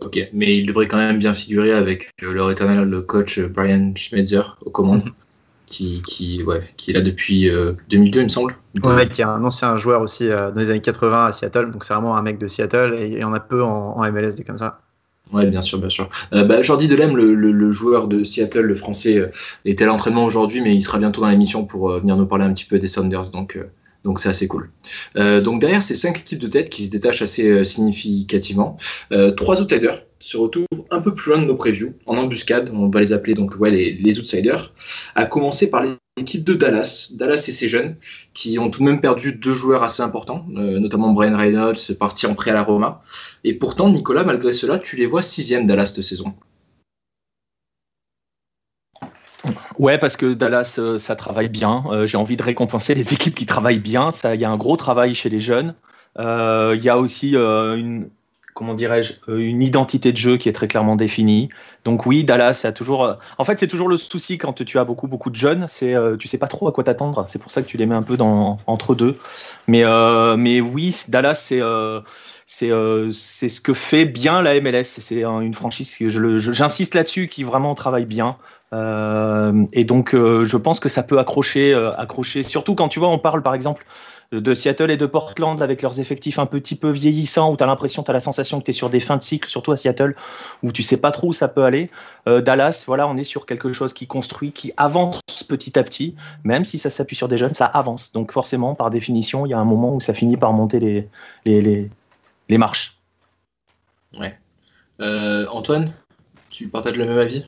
Ok, 0.00 0.28
mais 0.32 0.56
il 0.56 0.66
devrait 0.66 0.88
quand 0.88 0.96
même 0.96 1.18
bien 1.18 1.34
figurer 1.34 1.72
avec 1.72 2.12
euh, 2.22 2.32
leur 2.32 2.50
éternel 2.50 3.02
coach 3.06 3.38
euh, 3.38 3.48
Brian 3.48 3.92
Schmetzer 3.94 4.42
aux 4.64 4.70
commandes, 4.70 5.04
mhm. 5.04 5.12
qui, 5.66 6.02
qui, 6.02 6.42
ouais, 6.42 6.62
qui 6.76 6.90
est 6.90 6.94
là 6.94 7.00
depuis 7.00 7.48
2002, 7.90 8.18
euh, 8.18 8.22
il 8.22 8.24
me 8.24 8.28
semble. 8.28 8.56
Ouais, 8.82 9.08
qui 9.08 9.20
est 9.20 9.24
un 9.24 9.44
ancien 9.44 9.76
joueur 9.76 10.02
aussi 10.02 10.28
dans 10.28 10.54
les 10.56 10.70
années 10.70 10.80
80 10.80 11.26
à 11.26 11.32
Seattle, 11.32 11.70
donc 11.70 11.84
c'est 11.84 11.94
vraiment 11.94 12.16
un 12.16 12.22
mec 12.22 12.38
de 12.38 12.48
Seattle 12.48 12.94
et 12.98 13.06
il 13.06 13.18
y 13.18 13.24
en 13.24 13.32
a 13.32 13.40
peu 13.40 13.62
en, 13.62 14.02
MLS 14.10 14.32
des 14.36 14.42
comme 14.42 14.58
ça. 14.58 14.80
Ouais, 15.32 15.46
bien 15.46 15.62
sûr, 15.62 15.78
bien 15.78 15.88
sûr. 15.88 16.10
bah, 16.32 16.60
Jordi 16.60 16.86
Delem, 16.86 17.16
le, 17.16 17.34
le, 17.34 17.72
joueur 17.72 18.08
de 18.08 18.24
Seattle, 18.24 18.60
le 18.60 18.74
français, 18.74 19.30
était 19.64 19.84
à 19.84 19.86
l'entraînement 19.86 20.24
aujourd'hui, 20.24 20.60
mais 20.60 20.74
il 20.74 20.82
sera 20.82 20.98
bientôt 20.98 21.20
dans 21.20 21.28
l'émission 21.28 21.64
pour 21.64 21.92
venir 21.92 22.16
nous 22.16 22.26
parler 22.26 22.44
un 22.44 22.52
petit 22.52 22.66
peu 22.66 22.78
des 22.78 22.88
Saunders. 22.88 23.30
Donc, 23.32 23.58
donc 24.04 24.20
c'est 24.20 24.28
assez 24.28 24.46
cool. 24.46 24.70
Euh, 25.16 25.40
donc 25.40 25.60
derrière 25.60 25.82
ces 25.82 25.94
cinq 25.94 26.20
équipes 26.20 26.38
de 26.38 26.46
tête 26.46 26.70
qui 26.70 26.84
se 26.84 26.90
détachent 26.90 27.22
assez 27.22 27.48
euh, 27.48 27.64
significativement, 27.64 28.76
euh, 29.12 29.30
trois 29.32 29.60
outsiders 29.60 30.02
se 30.20 30.36
retrouvent 30.36 30.66
un 30.90 31.00
peu 31.00 31.12
plus 31.12 31.32
loin 31.32 31.40
de 31.40 31.46
nos 31.46 31.56
previews, 31.56 31.94
en 32.06 32.16
embuscade, 32.16 32.70
on 32.72 32.88
va 32.88 33.00
les 33.00 33.12
appeler 33.12 33.34
donc 33.34 33.54
les 33.60 34.18
outsiders, 34.18 34.72
à 35.14 35.26
commencer 35.26 35.68
par 35.68 35.84
l'équipe 36.16 36.42
de 36.42 36.54
Dallas. 36.54 37.12
Dallas 37.18 37.44
et 37.48 37.52
ses 37.52 37.68
jeunes, 37.68 37.96
qui 38.32 38.58
ont 38.58 38.70
tout 38.70 38.80
de 38.80 38.86
même 38.86 39.02
perdu 39.02 39.32
deux 39.32 39.52
joueurs 39.52 39.82
assez 39.82 40.02
importants, 40.02 40.46
notamment 40.48 41.12
Brian 41.12 41.36
Reynolds, 41.36 41.94
parti 41.98 42.26
en 42.26 42.34
prêt 42.34 42.52
à 42.52 42.54
la 42.54 42.62
Roma. 42.62 43.02
Et 43.42 43.52
pourtant, 43.52 43.90
Nicolas, 43.90 44.24
malgré 44.24 44.54
cela, 44.54 44.78
tu 44.78 44.96
les 44.96 45.04
vois 45.04 45.20
sixième 45.20 45.66
Dallas 45.66 45.92
cette 45.94 46.04
saison. 46.04 46.32
Ouais, 49.78 49.98
parce 49.98 50.16
que 50.16 50.34
Dallas, 50.34 50.76
euh, 50.78 50.98
ça 50.98 51.16
travaille 51.16 51.48
bien. 51.48 51.84
Euh, 51.90 52.06
j'ai 52.06 52.16
envie 52.16 52.36
de 52.36 52.42
récompenser 52.42 52.94
les 52.94 53.12
équipes 53.12 53.34
qui 53.34 53.46
travaillent 53.46 53.80
bien. 53.80 54.10
Il 54.32 54.40
y 54.40 54.44
a 54.44 54.50
un 54.50 54.56
gros 54.56 54.76
travail 54.76 55.14
chez 55.14 55.28
les 55.28 55.40
jeunes. 55.40 55.74
Euh, 56.18 56.74
il 56.76 56.82
y 56.82 56.88
a 56.88 56.98
aussi 56.98 57.34
une, 57.34 58.08
comment 58.54 58.74
dirais-je, 58.74 59.14
une 59.28 59.62
identité 59.62 60.12
de 60.12 60.16
jeu 60.16 60.36
qui 60.36 60.48
est 60.48 60.52
très 60.52 60.68
clairement 60.68 60.96
définie. 60.96 61.48
Donc 61.84 62.06
oui, 62.06 62.24
Dallas, 62.24 62.62
a 62.64 62.72
toujours. 62.72 63.16
En 63.38 63.44
fait, 63.44 63.58
c'est 63.58 63.68
toujours 63.68 63.88
le 63.88 63.96
souci 63.96 64.38
quand 64.38 64.64
tu 64.64 64.78
as 64.78 64.84
beaucoup 64.84 65.08
beaucoup 65.08 65.30
de 65.30 65.36
jeunes, 65.36 65.66
c'est 65.68 65.94
tu 66.18 66.28
sais 66.28 66.38
pas 66.38 66.46
trop 66.46 66.68
à 66.68 66.72
quoi 66.72 66.84
t'attendre. 66.84 67.24
C'est 67.26 67.40
pour 67.40 67.50
ça 67.50 67.62
que 67.62 67.66
tu 67.66 67.76
les 67.76 67.86
mets 67.86 67.94
un 67.94 68.02
peu 68.02 68.16
dans, 68.16 68.58
entre 68.66 68.94
deux. 68.94 69.18
Mais 69.66 69.84
mais 70.36 70.60
oui, 70.60 70.96
Dallas, 71.08 71.34
c'est 71.34 71.60
c'est 72.46 72.70
c'est 73.12 73.48
ce 73.48 73.60
que 73.60 73.74
fait 73.74 74.04
bien 74.04 74.40
la 74.40 74.60
MLS. 74.60 74.84
C'est 74.84 75.22
une 75.22 75.54
franchise, 75.54 75.96
j'insiste 75.98 76.94
là-dessus, 76.94 77.28
qui 77.28 77.42
vraiment 77.42 77.74
travaille 77.74 78.06
bien. 78.06 78.36
Euh, 78.74 79.64
et 79.72 79.84
donc, 79.84 80.14
euh, 80.14 80.44
je 80.44 80.56
pense 80.56 80.80
que 80.80 80.88
ça 80.88 81.02
peut 81.02 81.18
accrocher, 81.18 81.72
euh, 81.72 81.94
accrocher. 81.96 82.42
Surtout 82.42 82.74
quand 82.74 82.88
tu 82.88 82.98
vois, 82.98 83.08
on 83.08 83.18
parle 83.18 83.42
par 83.42 83.54
exemple 83.54 83.84
de 84.32 84.54
Seattle 84.54 84.90
et 84.90 84.96
de 84.96 85.06
Portland 85.06 85.60
avec 85.62 85.82
leurs 85.82 86.00
effectifs 86.00 86.38
un 86.38 86.46
petit 86.46 86.74
peu 86.74 86.90
vieillissants, 86.90 87.52
où 87.52 87.56
tu 87.56 87.62
as 87.64 87.66
l'impression, 87.66 88.02
tu 88.02 88.10
as 88.10 88.14
la 88.14 88.20
sensation 88.20 88.60
que 88.60 88.64
tu 88.64 88.70
es 88.70 88.74
sur 88.74 88.90
des 88.90 89.00
fins 89.00 89.16
de 89.16 89.22
cycle, 89.22 89.48
surtout 89.48 89.72
à 89.72 89.76
Seattle, 89.76 90.14
où 90.62 90.72
tu 90.72 90.82
sais 90.82 90.96
pas 90.96 91.10
trop 91.10 91.28
où 91.28 91.32
ça 91.32 91.48
peut 91.48 91.64
aller. 91.64 91.90
Dallas, 92.26 92.84
voilà, 92.86 93.06
on 93.06 93.16
est 93.16 93.24
sur 93.24 93.46
quelque 93.46 93.72
chose 93.72 93.92
qui 93.92 94.06
construit, 94.06 94.52
qui 94.52 94.72
avance 94.76 95.20
petit 95.48 95.78
à 95.78 95.82
petit, 95.82 96.14
même 96.42 96.64
si 96.64 96.78
ça 96.78 96.90
s'appuie 96.90 97.16
sur 97.16 97.28
des 97.28 97.36
jeunes, 97.36 97.54
ça 97.54 97.66
avance. 97.66 98.12
Donc 98.12 98.32
forcément, 98.32 98.74
par 98.74 98.90
définition, 98.90 99.46
il 99.46 99.50
y 99.50 99.54
a 99.54 99.58
un 99.58 99.64
moment 99.64 99.94
où 99.94 100.00
ça 100.00 100.14
finit 100.14 100.36
par 100.36 100.52
monter 100.52 101.08
les, 101.44 101.90
marches. 102.58 102.98
Ouais. 104.18 104.38
Antoine, 104.98 105.92
tu 106.50 106.68
partages 106.68 106.96
le 106.96 107.06
même 107.06 107.18
avis? 107.18 107.44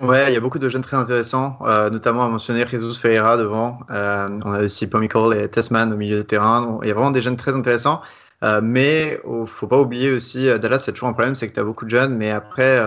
Ouais, 0.00 0.30
il 0.30 0.34
y 0.34 0.36
a 0.36 0.40
beaucoup 0.40 0.58
de 0.58 0.68
jeunes 0.68 0.82
très 0.82 0.96
intéressants, 0.96 1.58
euh, 1.62 1.90
notamment 1.90 2.24
à 2.24 2.28
mentionner 2.28 2.66
Jesus 2.66 2.98
Ferreira 2.98 3.36
devant. 3.36 3.80
Euh, 3.90 4.40
on 4.44 4.52
a 4.52 4.62
aussi 4.62 4.86
Pomicol 4.86 5.36
et 5.36 5.48
Tessman 5.48 5.92
au 5.92 5.96
milieu 5.96 6.16
de 6.16 6.22
terrain. 6.22 6.78
il 6.82 6.88
y 6.88 6.90
a 6.90 6.94
vraiment 6.94 7.10
des 7.10 7.20
jeunes 7.20 7.36
très 7.36 7.54
intéressants. 7.54 8.00
Euh, 8.42 8.60
mais 8.62 9.20
il 9.24 9.40
ne 9.42 9.46
faut 9.46 9.68
pas 9.68 9.78
oublier 9.78 10.10
aussi, 10.10 10.46
Dallas, 10.58 10.80
c'est 10.80 10.92
toujours 10.92 11.08
un 11.08 11.12
problème, 11.12 11.36
c'est 11.36 11.46
que 11.46 11.52
tu 11.54 11.60
as 11.60 11.64
beaucoup 11.64 11.84
de 11.84 11.90
jeunes, 11.90 12.16
mais 12.16 12.30
après, 12.30 12.80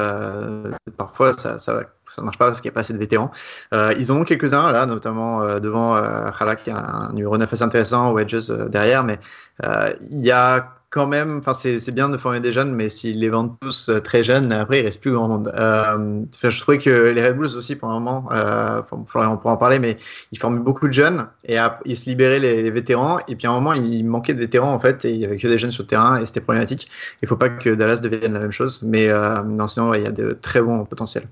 parfois, 0.97 1.31
ça, 1.33 1.59
ça, 1.59 1.85
marche 2.21 2.37
pas 2.37 2.47
parce 2.47 2.59
qu'il 2.59 2.69
n'y 2.69 2.73
a 2.73 2.75
pas 2.75 2.81
assez 2.81 2.91
de 2.93 2.97
vétérans. 2.97 3.31
ils 3.71 4.11
en 4.11 4.17
ont 4.17 4.23
quelques-uns, 4.25 4.71
là, 4.71 4.85
notamment 4.85 5.59
devant 5.59 5.95
Khala, 6.37 6.57
qui 6.57 6.71
a 6.71 6.77
un 6.77 7.13
numéro 7.13 7.37
9 7.37 7.53
assez 7.53 7.63
intéressant, 7.63 8.11
Wedges 8.11 8.51
derrière, 8.69 9.05
mais 9.05 9.19
il 9.63 10.19
y 10.19 10.31
a 10.31 10.75
quand 10.89 11.07
même, 11.07 11.39
enfin 11.39 11.53
c'est 11.53 11.93
bien 11.93 12.09
de 12.09 12.17
former 12.17 12.39
des 12.39 12.53
jeunes, 12.53 12.73
mais 12.73 12.89
s'ils 12.89 13.19
les 13.19 13.29
vendent 13.29 13.55
tous 13.59 13.89
euh, 13.89 13.99
très 13.99 14.23
jeunes, 14.23 14.51
après 14.53 14.79
il 14.79 14.85
reste 14.85 15.01
plus 15.01 15.11
grand 15.11 15.27
monde. 15.27 15.51
Euh, 15.55 16.23
je 16.41 16.61
trouvais 16.61 16.77
que 16.77 17.09
les 17.09 17.27
Red 17.27 17.37
Bulls 17.37 17.57
aussi, 17.57 17.75
pendant 17.75 17.95
un 17.95 17.99
moment, 17.99 18.31
euh, 18.31 18.81
on 18.91 19.03
pourra 19.03 19.29
en 19.29 19.57
parler, 19.57 19.79
mais 19.79 19.97
ils 20.31 20.39
formaient 20.39 20.59
beaucoup 20.59 20.87
de 20.87 20.93
jeunes 20.93 21.27
et 21.43 21.57
ils 21.85 21.97
se 21.97 22.09
libéraient 22.09 22.39
les, 22.39 22.69
vétérans. 22.69 23.19
Et 23.27 23.35
puis 23.35 23.47
à 23.47 23.51
un 23.51 23.53
moment, 23.53 23.73
il 23.73 24.05
manquait 24.05 24.33
de 24.33 24.39
vétérans 24.39 24.71
en 24.71 24.79
fait, 24.79 25.05
et 25.05 25.11
il 25.11 25.19
y 25.19 25.25
avait 25.25 25.37
que 25.37 25.47
des 25.47 25.57
jeunes 25.57 25.71
sur 25.71 25.83
le 25.83 25.87
terrain 25.87 26.19
et 26.21 26.25
c'était 26.25 26.41
problématique. 26.41 26.89
Il 27.21 27.27
faut 27.27 27.37
pas 27.37 27.49
que 27.49 27.69
Dallas 27.71 27.97
devienne 27.97 28.33
la 28.33 28.39
même 28.39 28.51
chose, 28.51 28.81
mais 28.83 29.09
non, 29.45 29.67
sinon 29.67 29.93
il 29.93 30.03
y 30.03 30.07
a 30.07 30.11
de 30.11 30.31
très 30.33 30.61
bons 30.61 30.85
potentiels. 30.85 31.27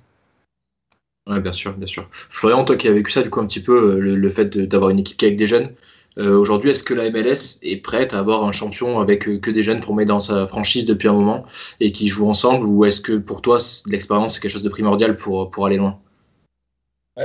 Ouais, 1.26 1.40
bien 1.40 1.54
sûr, 1.54 1.72
bien 1.74 1.88
sûr. 1.88 2.10
Florian, 2.12 2.66
toi 2.66 2.76
qui 2.76 2.90
as 2.90 2.92
vécu 2.92 3.12
ça, 3.12 3.22
du 3.22 3.30
coup, 3.30 3.40
un 3.40 3.46
petit 3.46 3.64
peu, 3.64 3.98
le, 3.98 4.16
le 4.16 4.30
fait 4.30 4.58
d'avoir 4.58 4.90
une 4.90 5.00
équipe 5.00 5.24
avec 5.24 5.38
des 5.38 5.48
jeunes, 5.48 5.70
euh, 6.18 6.38
aujourd'hui, 6.38 6.70
est-ce 6.70 6.84
que 6.84 6.94
la 6.94 7.10
MLS 7.10 7.60
est 7.64 7.82
prête 7.82 8.14
à 8.14 8.20
avoir 8.20 8.44
un 8.44 8.52
champion 8.52 9.00
avec 9.00 9.28
euh, 9.28 9.40
que 9.40 9.50
des 9.50 9.64
jeunes 9.64 9.82
formés 9.82 10.06
dans 10.06 10.20
sa 10.20 10.46
franchise 10.46 10.86
depuis 10.86 11.08
un 11.08 11.14
moment 11.14 11.46
et 11.80 11.92
qui 11.92 12.08
jouent 12.08 12.30
ensemble 12.30 12.68
ou 12.68 12.86
est-ce 12.86 13.02
que 13.02 13.14
pour 13.14 13.42
toi, 13.42 13.58
l'expérience, 13.88 14.36
c'est 14.36 14.42
quelque 14.42 14.52
chose 14.52 14.64
de 14.64 14.70
primordial 14.70 15.16
pour, 15.16 15.50
pour 15.50 15.66
aller 15.66 15.78
loin? 15.78 16.00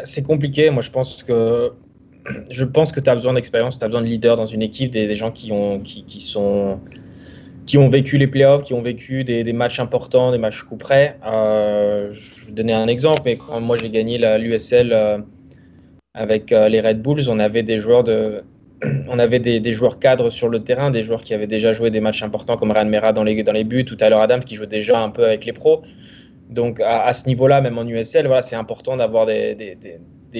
C'est 0.04 0.26
compliqué. 0.26 0.70
Moi, 0.70 0.82
je 0.82 0.90
pense 0.90 1.22
que 1.22 1.72
je 2.50 2.64
pense 2.64 2.92
que 2.92 3.00
tu 3.00 3.10
as 3.10 3.14
besoin 3.14 3.34
d'expérience, 3.34 3.78
tu 3.78 3.84
as 3.84 3.88
besoin 3.88 4.02
de 4.02 4.06
leaders 4.06 4.36
dans 4.36 4.46
une 4.46 4.62
équipe, 4.62 4.90
des, 4.90 5.14
gens 5.16 5.32
qui 5.32 5.52
ont, 5.52 5.80
qui, 5.80 6.20
sont, 6.22 6.80
qui 7.66 7.76
ont 7.76 7.90
vécu 7.90 8.16
les 8.16 8.26
playoffs, 8.26 8.62
qui 8.62 8.72
ont 8.72 8.82
vécu 8.82 9.22
des, 9.22 9.52
matchs 9.52 9.80
importants, 9.80 10.32
des 10.32 10.38
matchs 10.38 10.62
coup 10.62 10.76
près. 10.76 11.18
Euh, 11.26 12.10
je 12.10 12.46
vais 12.46 12.52
donner 12.52 12.72
un 12.72 12.88
exemple, 12.88 13.20
mais 13.26 13.36
quand 13.36 13.60
moi 13.60 13.76
j'ai 13.76 13.90
gagné 13.90 14.18
l'USL 14.38 15.24
avec 16.14 16.50
les 16.50 16.80
Red 16.80 17.02
Bulls, 17.02 17.28
on 17.28 17.38
avait 17.38 17.62
des 17.62 17.78
joueurs 17.78 18.04
de, 18.04 18.42
on 19.08 19.18
avait 19.18 19.38
des, 19.38 19.72
joueurs 19.72 19.98
cadres 19.98 20.30
sur 20.30 20.48
le 20.48 20.60
terrain, 20.60 20.90
des 20.90 21.02
joueurs 21.02 21.22
qui 21.22 21.34
avaient 21.34 21.46
déjà 21.46 21.72
joué 21.72 21.90
des 21.90 22.00
matchs 22.00 22.22
importants 22.22 22.56
comme 22.56 22.70
Ryan 22.70 22.86
Mera 22.86 23.12
dans 23.12 23.24
les, 23.24 23.42
dans 23.42 23.52
les 23.52 23.64
buts, 23.64 23.84
tout 23.84 23.96
à 24.00 24.08
l'heure 24.08 24.20
Adams 24.20 24.40
qui 24.40 24.54
joue 24.54 24.66
déjà 24.66 25.00
un 25.00 25.10
peu 25.10 25.24
avec 25.24 25.44
les 25.44 25.52
pros. 25.52 25.82
Donc 26.48 26.80
à, 26.80 27.12
ce 27.12 27.26
niveau-là, 27.26 27.60
même 27.60 27.76
en 27.76 27.86
USL, 27.86 28.26
voilà, 28.26 28.42
c'est 28.42 28.56
important 28.56 28.96
d'avoir 28.96 29.26
des, 29.26 29.76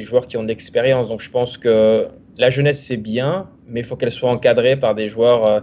joueurs 0.01 0.27
qui 0.27 0.37
ont 0.37 0.43
de 0.43 0.49
l'expérience. 0.49 1.09
Donc 1.09 1.21
je 1.21 1.31
pense 1.31 1.59
que 1.59 2.07
la 2.39 2.51
jeunesse, 2.51 2.83
c'est 2.83 2.97
bien, 2.97 3.49
mais 3.67 3.81
il 3.81 3.87
faut 3.87 3.97
qu'elle 3.97 4.11
soit 4.11 4.31
encadrée 4.31 4.77
par 4.77 4.95
des 4.95 5.09
joueurs 5.09 5.45
euh, 5.45 5.61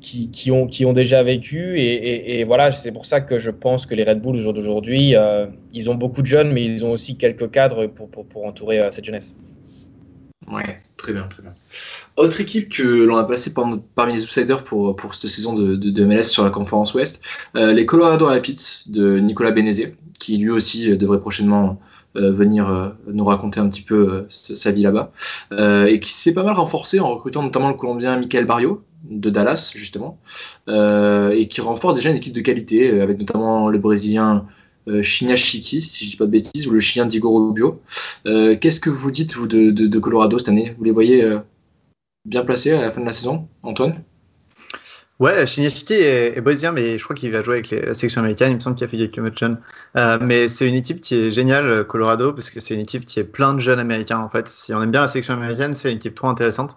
qui, 0.00 0.50
ont, 0.50 0.66
qui 0.66 0.84
ont 0.84 0.92
déjà 0.92 1.22
vécu. 1.22 1.80
Et, 1.80 2.44
voilà, 2.44 2.70
c'est 2.70 2.92
pour 2.92 3.06
ça 3.06 3.20
que 3.20 3.38
je 3.38 3.50
pense 3.50 3.86
que 3.86 3.94
les 3.94 4.04
Red 4.04 4.20
Bulls 4.20 4.46
aujourd'hui, 4.46 5.16
euh, 5.16 5.46
ils 5.72 5.90
ont 5.90 5.94
beaucoup 5.94 6.22
de 6.22 6.26
jeunes, 6.26 6.52
mais 6.52 6.64
ils 6.64 6.84
ont 6.84 6.92
aussi 6.92 7.16
quelques 7.16 7.50
cadres 7.50 7.86
pour, 7.86 8.08
pour, 8.08 8.44
entourer 8.46 8.78
euh, 8.78 8.90
cette 8.90 9.04
jeunesse. 9.04 9.34
Ouais. 10.50 10.80
Très 10.98 11.12
bien, 11.12 11.22
très 11.28 11.42
bien. 11.42 11.54
Autre 12.16 12.40
équipe 12.40 12.68
que 12.68 12.82
l'on 12.82 13.16
a 13.16 13.24
passé 13.24 13.54
parmi 13.94 14.12
les 14.12 14.24
outsiders 14.24 14.64
pour, 14.64 14.96
pour 14.96 15.14
cette 15.14 15.30
saison 15.30 15.54
de, 15.54 16.04
MLS 16.04 16.24
sur 16.24 16.42
la 16.42 16.50
conférence 16.50 16.92
Ouest, 16.92 17.22
euh, 17.56 17.72
les 17.72 17.86
Colorado 17.86 18.26
Rapids 18.26 18.84
de 18.88 19.18
Nicolas 19.20 19.52
Benezé, 19.52 19.94
qui 20.18 20.36
lui 20.38 20.50
aussi 20.50 20.96
devrait 20.96 21.20
prochainement 21.20 21.80
euh, 22.16 22.32
venir 22.32 22.68
euh, 22.68 22.88
nous 23.06 23.24
raconter 23.24 23.60
un 23.60 23.68
petit 23.68 23.82
peu 23.82 24.26
sa 24.28 24.72
vie 24.72 24.82
là-bas, 24.82 25.12
et 25.86 26.00
qui 26.00 26.12
s'est 26.12 26.34
pas 26.34 26.42
mal 26.42 26.54
renforcé 26.54 26.98
en 26.98 27.10
recrutant 27.10 27.44
notamment 27.44 27.68
le 27.68 27.76
Colombien 27.76 28.18
Michael 28.18 28.44
Barrio 28.44 28.82
de 29.08 29.30
Dallas, 29.30 29.70
justement, 29.76 30.18
et 30.66 31.46
qui 31.48 31.60
renforce 31.60 31.94
déjà 31.94 32.10
une 32.10 32.16
équipe 32.16 32.34
de 32.34 32.40
qualité, 32.40 33.00
avec 33.00 33.20
notamment 33.20 33.68
le 33.68 33.78
Brésilien 33.78 34.46
euh, 34.88 35.02
Chiki, 35.02 35.80
si 35.80 36.04
je 36.04 36.10
dis 36.10 36.16
pas 36.16 36.26
de 36.26 36.30
bêtises, 36.30 36.66
ou 36.66 36.70
le 36.70 36.80
chien 36.80 37.06
Diego 37.06 37.48
Rubio. 37.48 37.80
Euh, 38.26 38.56
qu'est-ce 38.56 38.80
que 38.80 38.90
vous 38.90 39.10
dites, 39.10 39.34
vous, 39.34 39.46
de, 39.46 39.98
Colorado 39.98 40.38
cette 40.38 40.48
année? 40.48 40.74
Vous 40.76 40.84
les 40.84 40.90
voyez 40.90 41.22
euh, 41.22 41.38
bien 42.24 42.44
placés 42.44 42.72
à 42.72 42.80
la 42.80 42.90
fin 42.90 43.00
de 43.00 43.06
la 43.06 43.12
saison, 43.12 43.48
Antoine? 43.62 44.02
Ouais, 45.20 45.46
Chiki 45.48 45.94
est, 45.94 46.40
brésilien, 46.40 46.70
mais 46.70 46.96
je 46.96 47.02
crois 47.02 47.16
qu'il 47.16 47.32
va 47.32 47.42
jouer 47.42 47.56
avec 47.56 47.70
la 47.70 47.94
section 47.94 48.20
américaine. 48.20 48.52
Il 48.52 48.56
me 48.56 48.60
semble 48.60 48.76
qu'il 48.76 48.84
a 48.84 48.88
fait 48.88 48.96
quelques 48.96 49.18
matchs 49.18 49.40
jeunes. 49.40 49.58
mais 50.20 50.48
c'est 50.48 50.68
une 50.68 50.76
équipe 50.76 51.00
qui 51.00 51.16
est 51.16 51.30
géniale, 51.32 51.84
Colorado, 51.84 52.32
parce 52.32 52.50
que 52.50 52.60
c'est 52.60 52.74
une 52.74 52.80
équipe 52.80 53.04
qui 53.04 53.18
est 53.18 53.24
plein 53.24 53.52
de 53.54 53.58
jeunes 53.58 53.80
américains. 53.80 54.20
En 54.20 54.30
fait, 54.30 54.46
si 54.46 54.72
on 54.72 54.80
aime 54.80 54.92
bien 54.92 55.00
la 55.00 55.08
section 55.08 55.34
américaine, 55.34 55.74
c'est 55.74 55.90
une 55.90 55.96
équipe 55.96 56.14
trop 56.14 56.28
intéressante. 56.28 56.76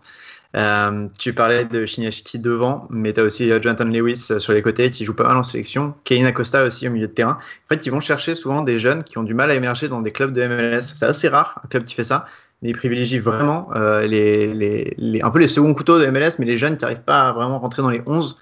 Euh, 0.56 1.08
tu 1.18 1.34
parlais 1.34 1.64
de 1.66 1.86
Shinyashiki 1.86 2.40
devant, 2.40 2.88
mais 2.90 3.14
tu 3.14 3.22
as 3.22 3.24
aussi 3.24 3.50
euh, 3.52 3.60
Jonathan 3.62 3.86
Lewis 3.86 4.28
euh, 4.32 4.40
sur 4.40 4.52
les 4.52 4.62
côtés 4.62 4.92
qui 4.92 5.06
joue 5.06 5.14
pas 5.14 5.24
mal 5.24 5.38
en 5.38 5.44
sélection. 5.44 5.96
Kevin 6.04 6.26
Acosta 6.26 6.66
aussi 6.66 6.88
au 6.88 6.92
milieu 6.92 7.08
de 7.08 7.14
terrain. 7.14 7.38
En 7.40 7.74
fait, 7.74 7.86
ils 7.86 7.92
vont 7.92 8.02
chercher 8.02 8.36
souvent 8.36 8.62
des 8.62 8.78
jeunes 8.78 9.04
qui 9.04 9.18
ont 9.18 9.24
du 9.24 9.34
mal 9.34 9.50
à 9.50 9.56
émerger 9.56 9.88
dans 9.88 10.02
des 10.02 10.12
clubs 10.12 10.34
de 10.34 10.46
MLS. 10.46 10.82
C'est 10.82 11.06
assez 11.06 11.30
rare, 11.30 11.62
un 11.64 11.68
club 11.68 11.86
qui 11.86 11.96
fait 11.96 12.04
ça. 12.04 12.26
Mais 12.62 12.70
ils 12.70 12.78
privilégient 12.78 13.18
vraiment 13.18 13.72
les, 14.04 14.54
les, 14.54 15.22
un 15.24 15.32
peu 15.32 15.40
les 15.40 15.48
seconds 15.48 15.74
couteaux 15.74 16.00
de 16.00 16.06
MLS, 16.06 16.34
mais 16.38 16.46
les 16.46 16.58
jeunes 16.58 16.78
qui 16.78 16.84
n'arrivent 16.84 17.02
pas 17.02 17.30
à 17.30 17.34
vraiment 17.34 17.58
rentrer 17.58 17.82
dans 17.82 17.90
les 17.90 18.04
11. 18.06 18.38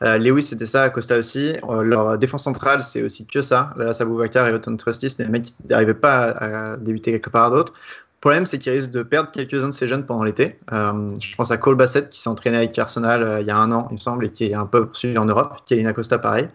Lewis, 0.00 0.44
c'était 0.44 0.64
ça, 0.64 0.84
Acosta 0.84 1.18
aussi. 1.18 1.52
leur 1.82 2.16
défense 2.16 2.44
centrale, 2.44 2.82
c'est 2.82 3.02
aussi 3.02 3.26
que 3.26 3.42
ça. 3.42 3.68
Là, 3.76 3.92
Saboubacar 3.92 4.48
et 4.48 4.54
Otton 4.54 4.74
Trusty, 4.78 5.10
c'est 5.10 5.22
des 5.22 5.28
mecs 5.28 5.42
qui 5.42 5.54
n'arrivaient 5.68 5.92
pas 5.92 6.30
à, 6.30 6.76
débuter 6.78 7.12
quelque 7.12 7.28
part 7.28 7.50
d'autre. 7.50 7.74
Le 8.18 8.20
problème, 8.20 8.46
c'est 8.46 8.58
qu'il 8.58 8.72
risque 8.72 8.90
de 8.90 9.04
perdre 9.04 9.30
quelques-uns 9.30 9.68
de 9.68 9.72
ces 9.72 9.86
jeunes 9.86 10.04
pendant 10.04 10.24
l'été. 10.24 10.58
Euh, 10.72 11.14
je 11.20 11.36
pense 11.36 11.52
à 11.52 11.56
Cole 11.56 11.76
Bassett 11.76 12.10
qui 12.10 12.20
s'est 12.20 12.28
entraîné 12.28 12.56
avec 12.56 12.76
Arsenal 12.76 13.22
euh, 13.22 13.40
il 13.40 13.46
y 13.46 13.50
a 13.52 13.56
un 13.56 13.70
an, 13.70 13.86
il 13.92 13.94
me 13.94 14.00
semble, 14.00 14.26
et 14.26 14.30
qui 14.30 14.46
est 14.46 14.54
un 14.54 14.66
peu 14.66 14.86
poursuivi 14.86 15.16
en 15.18 15.24
Europe. 15.24 15.58
Kalina 15.66 15.92
Costa, 15.92 16.18
pareil. 16.18 16.48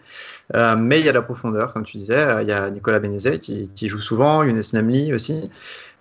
Euh, 0.55 0.75
mais 0.77 0.99
il 0.99 1.05
y 1.05 1.09
a 1.09 1.13
la 1.13 1.21
profondeur, 1.21 1.73
comme 1.73 1.83
tu 1.85 1.97
disais. 1.97 2.41
Il 2.41 2.49
y 2.49 2.51
a 2.51 2.69
Nicolas 2.69 2.99
Benezet 2.99 3.39
qui, 3.39 3.87
joue 3.87 4.01
souvent, 4.01 4.43
Younes 4.43 4.61
Namli 4.73 5.13
aussi. 5.13 5.49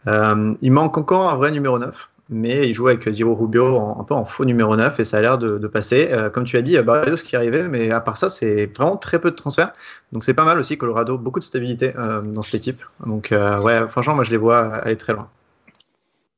il 0.07 0.73
manque 0.73 0.99
encore 0.99 1.31
un 1.31 1.37
vrai 1.37 1.53
numéro 1.53 1.79
9 1.79 2.09
mais 2.35 2.67
il 2.67 2.73
joue 2.73 2.89
avec 2.89 3.07
Diego 3.09 3.35
Rubio 3.35 3.79
un 3.79 4.05
peu 4.05 4.15
en 4.15 4.25
faux 4.25 4.47
numéro 4.47 4.75
9 4.75 4.99
et 4.99 5.05
ça 5.05 5.19
a 5.19 5.21
l'air 5.21 5.39
de, 5.39 5.67
passer. 5.67 6.09
comme 6.33 6.45
tu 6.45 6.57
as 6.57 6.63
dit, 6.63 6.79
Barrios 6.79 7.17
qui 7.17 7.35
est 7.35 7.39
arrivé, 7.39 7.63
mais 7.65 7.91
à 7.91 8.01
part 8.01 8.17
ça, 8.17 8.31
c'est 8.31 8.67
vraiment 8.75 8.97
très 8.97 9.21
peu 9.21 9.31
de 9.31 9.37
transferts. 9.37 9.73
Donc 10.13 10.25
c'est 10.25 10.35
pas 10.35 10.45
mal 10.45 10.59
aussi, 10.59 10.77
Colorado, 10.77 11.19
beaucoup 11.19 11.41
de 11.41 11.45
stabilité 11.45 11.93
dans 12.25 12.43
cette 12.43 12.55
équipe. 12.55 12.83
Donc 13.07 13.29
ouais, 13.33 13.89
franchement, 13.89 14.17
moi 14.17 14.25
je 14.25 14.31
les 14.33 14.39
vois 14.39 14.75
aller 14.77 14.97
très 14.97 15.13
loin. 15.13 15.29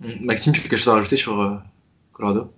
Maxime, 0.00 0.52
tu 0.52 0.60
as 0.60 0.62
quelque 0.62 0.76
chose 0.76 0.88
à 0.88 0.94
rajouter 0.94 1.16
sur 1.16 1.40
euh, 1.40 1.56
Colorado? 2.12 2.50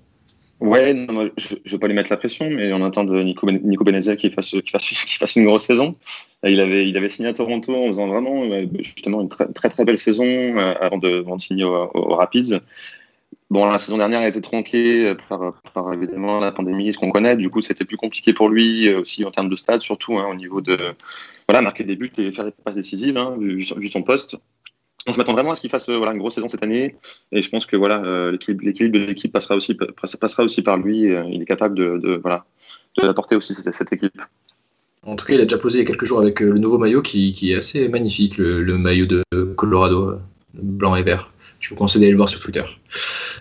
Ouais, 0.59 0.94
je 1.37 1.55
ne 1.55 1.70
vais 1.70 1.79
pas 1.79 1.87
lui 1.87 1.94
mettre 1.94 2.11
la 2.11 2.16
pression, 2.16 2.49
mais 2.49 2.72
on 2.72 2.83
attend 2.83 3.05
de 3.05 3.22
Nico, 3.22 3.46
ben 3.46 3.61
Nico 3.62 3.85
qu'il 3.85 4.33
fasse, 4.33 4.55
fasse, 5.18 5.37
une 5.37 5.44
grosse 5.44 5.64
saison. 5.64 5.94
Il 6.44 6.61
avait, 6.61 6.88
il 6.88 6.96
avait 6.96 7.11
signé 7.11 7.29
à 7.29 7.35
Toronto 7.35 7.75
en 7.75 7.87
faisant 7.88 8.07
vraiment 8.07 8.42
justement 8.79 9.20
une 9.20 9.29
très 9.29 9.68
très, 9.68 9.85
belle 9.85 9.99
saison 9.99 10.25
euh, 10.25 10.75
avant, 10.81 10.96
de, 10.96 11.25
signer 11.38 11.64
au, 11.64 12.14
Rapids. 12.14 12.55
Bon, 13.51 13.66
la 13.66 13.79
saison 13.79 13.99
dernière 13.99 14.22
a 14.22 14.29
été 14.29 14.40
tronquée 14.40 15.14
par, 15.29 15.92
évidemment 15.92 16.40
la 16.40 16.53
pandémie, 16.53 16.92
ce 16.92 16.99
qu'on 16.99 17.11
connaît. 17.11 17.37
Du 17.37 17.51
coup, 17.51 17.61
c'était 17.61 17.85
plus 17.85 17.99
compliqué 17.99 18.33
pour 18.33 18.49
lui 18.49 18.88
euh, 18.88 19.01
aussi 19.01 19.27
en 19.27 19.31
termes 19.31 19.51
de 19.51 19.57
stade, 19.57 19.83
surtout 19.83 20.18
hein, 20.18 20.27
au 20.31 20.35
niveau 20.35 20.62
de 20.62 20.79
voilà 21.46 21.61
marquer 21.61 21.85
des 21.85 21.96
buts 21.96 22.11
et 22.16 22.33
faire 22.33 22.46
des 22.46 22.51
passes 22.51 22.77
décisives, 22.77 23.18
hein, 23.18 23.37
vu, 23.38 23.62
son 23.62 24.03
poste. 24.03 24.38
Donc 25.07 25.14
je 25.14 25.21
m'attends 25.21 25.35
vraiment 25.35 25.53
à 25.53 25.55
ce 25.55 25.61
qu'il 25.61 25.71
fasse 25.71 25.88
euh, 25.88 25.97
voilà, 25.97 26.12
une 26.12 26.19
grosse 26.19 26.35
saison 26.35 26.49
cette 26.49 26.64
année. 26.64 26.97
Et 27.31 27.40
je 27.40 27.49
pense 27.49 27.64
que 27.64 27.77
voilà, 27.77 28.03
euh, 28.05 28.37
l'équilibre 28.61 28.99
de 28.99 29.05
l'équipe 29.05 29.33
passera 29.33 29.55
aussi, 29.55 29.77
passera 30.21 30.42
aussi 30.42 30.62
par 30.62 30.77
lui. 30.77 31.12
Euh, 31.12 31.25
il 31.31 31.42
est 31.42 31.47
capable 31.47 31.77
de, 31.77 31.99
de 31.99 32.16
voilà, 32.16 32.45
d'apporter 32.97 33.37
aussi 33.37 33.55
cette, 33.55 33.73
cette, 33.73 33.92
équipe. 33.92 34.21
En 35.05 35.14
tout 35.14 35.25
cas, 35.25 35.35
il 35.35 35.40
a 35.40 35.45
déjà 35.45 35.59
posé 35.59 35.79
il 35.79 35.83
y 35.83 35.85
a 35.85 35.87
quelques 35.87 36.07
jours 36.07 36.19
avec 36.19 36.40
le 36.40 36.59
nouveau 36.59 36.79
maillot 36.79 37.03
qui, 37.03 37.33
est 37.53 37.55
assez 37.55 37.88
magnifique, 37.88 38.38
le, 38.38 38.64
maillot 38.77 39.07
de 39.07 39.23
Colorado, 39.57 40.19
blanc 40.55 40.97
et 40.97 41.05
vert. 41.05 41.31
Je 41.66 41.70
vous 41.70 41.76
conseille 41.76 42.00
d'aller 42.00 42.12
le 42.12 42.16
voir 42.16 42.29
sur 42.29 42.38
Twitter. 42.38 42.62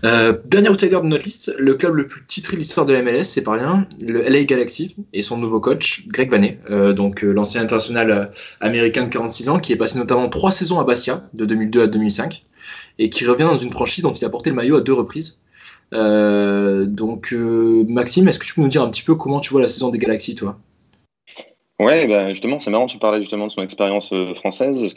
Euh, 0.04 0.34
dernier 0.46 0.70
outsider 0.70 0.96
de 0.96 1.06
notre 1.06 1.26
liste, 1.26 1.54
le 1.60 1.76
club 1.76 1.94
le 1.94 2.08
plus 2.08 2.26
titré 2.26 2.56
de 2.56 2.60
l'histoire 2.60 2.88
de 2.88 2.92
la 2.92 3.04
MLS, 3.04 3.24
c'est 3.24 3.44
pas 3.44 3.52
rien, 3.52 3.88
le 4.02 4.20
LA 4.20 4.46
Galaxy 4.46 4.96
et 5.14 5.22
son 5.22 5.38
nouveau 5.38 5.60
coach, 5.60 6.08
Greg 6.08 6.32
Vanet, 6.32 6.58
euh, 6.72 6.92
donc 6.92 7.24
euh, 7.24 7.32
l'ancien 7.32 7.62
international 7.62 8.32
américain 8.62 9.04
de 9.04 9.10
46 9.10 9.50
ans, 9.50 9.60
qui 9.60 9.74
est 9.74 9.76
passé 9.76 10.00
notamment 10.00 10.28
trois 10.28 10.50
saisons 10.50 10.80
à 10.80 10.84
Bastia, 10.84 11.30
de 11.36 11.46
2002 11.46 11.84
à 11.84 11.86
2005, 11.86 12.44
et 12.98 13.12
qui 13.12 13.28
revient 13.28 13.44
dans 13.44 13.58
une 13.58 13.70
franchise 13.70 14.04
dont 14.04 14.14
il 14.14 14.26
a 14.26 14.30
porté 14.30 14.50
le 14.50 14.56
maillot 14.56 14.78
à 14.78 14.82
deux 14.82 14.94
reprises. 14.94 15.40
donc, 15.92 17.32
Maxime, 17.32 18.28
est-ce 18.28 18.40
que 18.40 18.46
tu 18.46 18.56
peux 18.56 18.62
nous 18.62 18.70
dire 18.70 18.82
un 18.82 18.90
petit 18.90 19.04
peu 19.04 19.14
comment 19.14 19.40
tu 19.40 19.52
vois 19.52 19.62
la 19.62 19.68
saison 19.68 19.90
des 19.90 20.00
Galaxies, 20.00 20.34
toi? 20.34 20.58
Ouais, 21.78 22.08
bah 22.08 22.30
justement, 22.30 22.62
c'est 22.62 22.72
marrant, 22.72 22.88
tu 22.88 23.00
parlais 23.00 23.20
justement 23.20 23.48
de 23.48 23.52
son 23.52 23.62
expérience 23.62 24.14
euh, 24.14 24.34
française. 24.34 24.96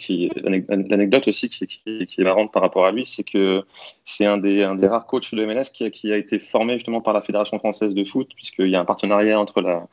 L'anecdote 0.68 1.26
aussi 1.26 1.48
qui, 1.48 1.82
est 1.86 2.22
marrante 2.22 2.52
par 2.52 2.62
rapport 2.62 2.86
à 2.86 2.92
lui, 2.92 3.04
c'est 3.04 3.24
que 3.24 3.64
c'est 4.04 4.26
un 4.26 4.38
des, 4.38 4.64
rares 4.64 5.06
coachs 5.06 5.34
de 5.34 5.44
MLS 5.44 5.70
qui 5.72 6.12
a, 6.12 6.16
été 6.16 6.38
formé 6.38 6.74
justement 6.74 7.00
par 7.00 7.14
la 7.14 7.20
Fédération 7.20 7.58
française 7.58 7.94
de 7.94 8.04
foot, 8.04 8.30
puisqu'il 8.32 8.70
y 8.70 8.76
a 8.76 8.80
un 8.80 8.84
partenariat 8.84 9.40
entre 9.40 9.60
la, 9.60 9.88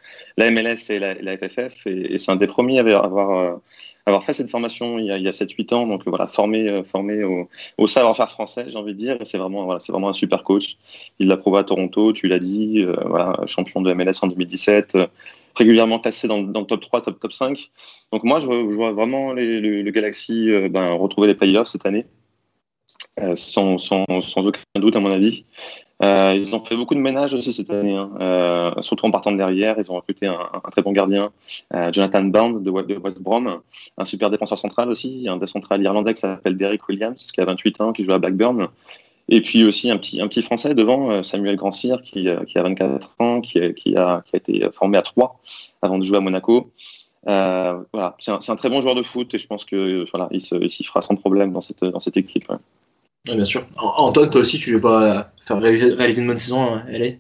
MLS 0.52 0.92
et 0.92 1.00
la, 1.00 1.38
FFF, 1.38 1.88
et, 1.88 2.20
c'est 2.20 2.32
un 2.32 2.36
des 2.36 2.46
premiers 2.46 2.78
à 2.78 3.00
avoir, 3.00 3.62
euh, 4.08 4.20
fait 4.22 4.34
cette 4.34 4.52
formation 4.52 5.00
il 5.00 5.08
y 5.08 5.12
a, 5.12 5.16
a 5.16 5.32
7-8 5.32 5.74
ans, 5.74 5.88
donc 5.88 6.04
voilà, 6.06 6.28
formé, 6.28 6.70
euh, 6.70 6.84
formé 6.84 7.24
au, 7.80 7.88
savoir-faire 7.88 8.30
français, 8.30 8.66
j'ai 8.68 8.78
envie 8.78 8.94
de 8.94 9.00
dire, 9.00 9.18
c'est 9.24 9.40
vraiment, 9.40 9.66
voilà, 9.66 9.80
c'est 9.80 9.92
vraiment 9.92 10.10
un 10.10 10.14
super 10.14 10.44
coach. 10.44 10.78
Il 11.18 11.30
l'a 11.30 11.38
prouvé 11.38 11.58
à 11.58 11.64
Toronto, 11.64 12.14
tu 12.14 12.28
l'as 12.28 12.38
dit, 12.38 12.86
voilà, 13.08 13.34
champion 13.48 13.82
de 13.82 13.92
MLS 13.92 14.22
en 14.22 14.28
2017 14.28 14.98
régulièrement 15.56 16.00
classé 16.00 16.28
dans, 16.28 16.42
dans, 16.42 16.62
le 16.62 16.66
top 16.66 16.82
3, 16.82 17.02
top, 17.02 17.20
top 17.20 17.34
5. 17.34 17.72
Donc 18.12 18.24
moi, 18.24 18.40
je, 18.40 18.48
vois 18.48 18.92
vraiment 18.92 19.34
le, 19.34 19.90
Galaxy 19.92 20.50
euh, 20.50 20.70
ben, 20.70 20.94
retrouver 20.94 21.28
les 21.28 21.36
playoffs 21.36 21.68
cette 21.68 21.86
année, 21.86 22.06
euh, 23.20 23.36
sans, 23.36 23.76
aucun 23.92 24.62
doute 24.76 24.96
à 24.96 25.00
mon 25.00 25.12
avis. 25.12 25.46
Euh, 26.04 26.36
ils 26.38 26.54
ont 26.54 26.64
fait 26.64 26.76
beaucoup 26.76 26.94
de 26.94 27.00
ménage 27.00 27.34
aussi 27.34 27.54
cette 27.54 27.70
année, 27.70 27.96
hein. 27.96 28.74
surtout 28.82 29.06
en 29.06 29.12
partant 29.12 29.32
de 29.32 29.38
derrière. 29.38 29.76
Ils 29.80 29.90
ont 29.92 29.96
recruté 29.96 30.28
un, 30.28 30.50
très 30.72 30.82
bon 30.82 30.92
gardien, 30.92 31.32
Jonathan 31.92 32.24
Bond 32.24 32.50
de, 32.60 32.82
de, 32.82 32.98
West 32.98 33.22
Brom, 33.22 33.62
un 33.98 34.06
super 34.06 34.30
défenseur 34.30 34.58
central 34.58 34.90
aussi, 34.90 35.28
un 35.30 35.38
défenseur 35.38 35.62
central 35.62 35.82
irlandais 35.84 36.14
qui 36.14 36.20
s'appelle 36.20 36.58
Derek 36.58 36.86
Williams, 36.90 37.32
qui 37.32 37.40
a 37.40 37.46
28 37.46 37.80
ans, 37.80 37.94
qui 37.94 38.04
joue 38.04 38.12
à 38.12 38.20
Blackburn. 38.20 38.68
Et 39.28 39.42
puis 39.42 39.64
aussi 39.64 39.90
un 39.90 39.98
petit, 39.98 40.22
un 40.22 40.28
petit 40.28 40.42
Français 40.42 40.76
devant, 40.76 41.12
euh, 41.12 41.24
Samuel 41.24 41.56
Grandcir, 41.56 42.02
qui, 42.02 42.30
euh, 42.30 42.44
qui 42.44 42.58
a 42.58 42.64
24 42.64 43.16
ans, 43.20 43.42
qui, 43.42 43.60
qui, 43.74 43.96
a, 43.96 44.24
qui 44.26 44.36
a 44.36 44.38
été 44.38 44.68
formé 44.72 44.98
à 44.98 45.02
Troyes 45.02 45.36
avant 45.82 45.98
de 45.98 46.04
jouer 46.04 46.18
à 46.18 46.22
Monaco. 46.22 46.72
Euh, 47.28 47.82
voilà, 47.92 48.16
c'est 48.20 48.32
un, 48.32 48.40
un, 48.48 48.56
très 48.56 48.70
bon 48.70 48.82
joueur 48.82 48.94
de 48.94 49.02
foot 49.02 49.34
et 49.34 49.40
je 49.40 49.48
pense 49.48 49.66
que 49.66 50.06
voilà, 50.12 50.30
il 50.32 50.42
s'y 50.42 50.84
fera 50.84 51.02
sans 51.02 51.16
problème 51.16 51.54
dans 51.54 51.62
cette, 51.62 51.84
dans 51.84 52.00
cette 52.00 52.18
équipe. 52.18 52.52
bien 53.26 53.44
sûr. 53.44 53.66
Antoine, 53.78 54.30
toi 54.30 54.42
aussi, 54.42 54.60
tu 54.60 54.74
veux 54.74 54.82
pas 54.82 55.32
faire 55.42 55.60
réaliser 55.60 56.22
une 56.22 56.28
bonne 56.28 56.38
saison 56.38 56.76
à 56.76 56.84
LA 56.92 57.14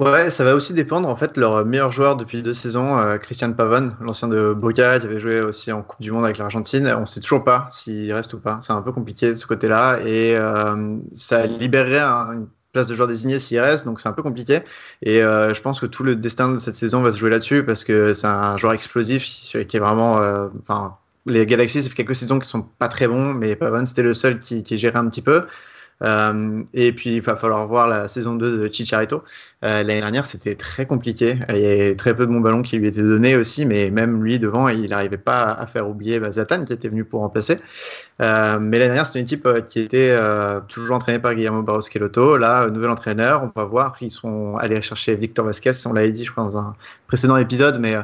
Ouais, 0.00 0.30
ça 0.30 0.44
va 0.44 0.54
aussi 0.54 0.72
dépendre. 0.72 1.06
En 1.10 1.14
fait, 1.14 1.36
leur 1.36 1.66
meilleur 1.66 1.92
joueur 1.92 2.16
depuis 2.16 2.42
deux 2.42 2.54
saisons, 2.54 2.98
euh, 2.98 3.18
Christian 3.18 3.52
Pavon, 3.52 3.90
l'ancien 4.00 4.28
de 4.28 4.54
Boca, 4.54 4.98
qui 4.98 5.06
avait 5.06 5.20
joué 5.20 5.42
aussi 5.42 5.70
en 5.72 5.82
Coupe 5.82 6.00
du 6.00 6.10
Monde 6.10 6.24
avec 6.24 6.38
l'Argentine, 6.38 6.90
on 6.96 7.02
ne 7.02 7.06
sait 7.06 7.20
toujours 7.20 7.44
pas 7.44 7.68
s'il 7.70 8.10
reste 8.10 8.32
ou 8.32 8.40
pas. 8.40 8.60
C'est 8.62 8.72
un 8.72 8.80
peu 8.80 8.92
compliqué 8.92 9.28
de 9.28 9.34
ce 9.34 9.44
côté-là. 9.46 9.98
Et 10.00 10.34
euh, 10.34 10.96
ça 11.12 11.44
libérerait 11.44 12.00
une 12.00 12.48
place 12.72 12.86
de 12.86 12.94
joueur 12.94 13.08
désigné 13.08 13.38
s'il 13.38 13.60
reste, 13.60 13.84
donc 13.84 14.00
c'est 14.00 14.08
un 14.08 14.14
peu 14.14 14.22
compliqué. 14.22 14.60
Et 15.02 15.22
euh, 15.22 15.52
je 15.52 15.60
pense 15.60 15.78
que 15.80 15.86
tout 15.86 16.02
le 16.02 16.16
destin 16.16 16.50
de 16.50 16.58
cette 16.58 16.76
saison 16.76 17.02
va 17.02 17.12
se 17.12 17.18
jouer 17.18 17.28
là-dessus 17.28 17.62
parce 17.62 17.84
que 17.84 18.14
c'est 18.14 18.26
un 18.26 18.56
joueur 18.56 18.72
explosif 18.72 19.22
qui 19.22 19.76
est 19.76 19.80
vraiment. 19.80 20.14
Enfin, 20.62 20.96
les 21.26 21.44
Galaxies, 21.44 21.82
ça 21.82 21.90
fait 21.90 21.94
quelques 21.94 22.16
saisons 22.16 22.38
qui 22.38 22.48
sont 22.48 22.62
pas 22.62 22.88
très 22.88 23.06
bons, 23.06 23.34
mais 23.34 23.54
Pavon, 23.54 23.84
c'était 23.84 24.02
le 24.02 24.14
seul 24.14 24.38
qui, 24.38 24.62
qui 24.62 24.78
gérait 24.78 24.98
un 24.98 25.10
petit 25.10 25.20
peu. 25.20 25.42
Euh, 26.02 26.62
et 26.72 26.92
puis, 26.92 27.16
il 27.16 27.22
va 27.22 27.36
falloir 27.36 27.66
voir 27.68 27.88
la 27.88 28.08
saison 28.08 28.34
2 28.34 28.58
de 28.58 28.72
Chicharito. 28.72 29.22
Euh, 29.64 29.82
l'année 29.82 30.00
dernière, 30.00 30.24
c'était 30.24 30.54
très 30.54 30.86
compliqué. 30.86 31.38
Il 31.48 31.58
y 31.58 31.66
avait 31.66 31.96
très 31.96 32.14
peu 32.14 32.26
de 32.26 32.32
bons 32.32 32.40
ballons 32.40 32.62
qui 32.62 32.76
lui 32.76 32.88
étaient 32.88 33.02
donnés 33.02 33.36
aussi, 33.36 33.66
mais 33.66 33.90
même 33.90 34.22
lui, 34.22 34.38
devant, 34.38 34.68
il 34.68 34.88
n'arrivait 34.88 35.18
pas 35.18 35.52
à 35.52 35.66
faire 35.66 35.88
oublier 35.88 36.20
bah, 36.20 36.32
Zlatan, 36.32 36.64
qui 36.64 36.72
était 36.72 36.88
venu 36.88 37.04
pour 37.04 37.20
remplacer. 37.20 37.58
Euh, 38.20 38.58
mais 38.60 38.78
l'année 38.78 38.88
dernière, 38.88 39.06
c'était 39.06 39.20
une 39.20 39.26
équipe 39.26 39.48
qui 39.68 39.80
était 39.80 40.16
toujours 40.68 40.96
entraînée 40.96 41.18
par 41.18 41.34
Guillermo 41.34 41.62
Barros 41.62 41.82
Queloto. 41.82 42.36
Là, 42.36 42.68
nouvel 42.70 42.90
entraîneur, 42.90 43.42
on 43.42 43.60
va 43.60 43.66
voir. 43.66 43.96
Ils 44.00 44.10
sont 44.10 44.56
allés 44.56 44.80
chercher 44.82 45.16
Victor 45.16 45.44
Vasquez, 45.44 45.72
on 45.86 45.92
l'avait 45.92 46.12
dit, 46.12 46.24
je 46.24 46.32
crois, 46.32 46.44
dans 46.44 46.56
un 46.56 46.74
précédent 47.06 47.36
épisode, 47.36 47.78
mais 47.78 47.96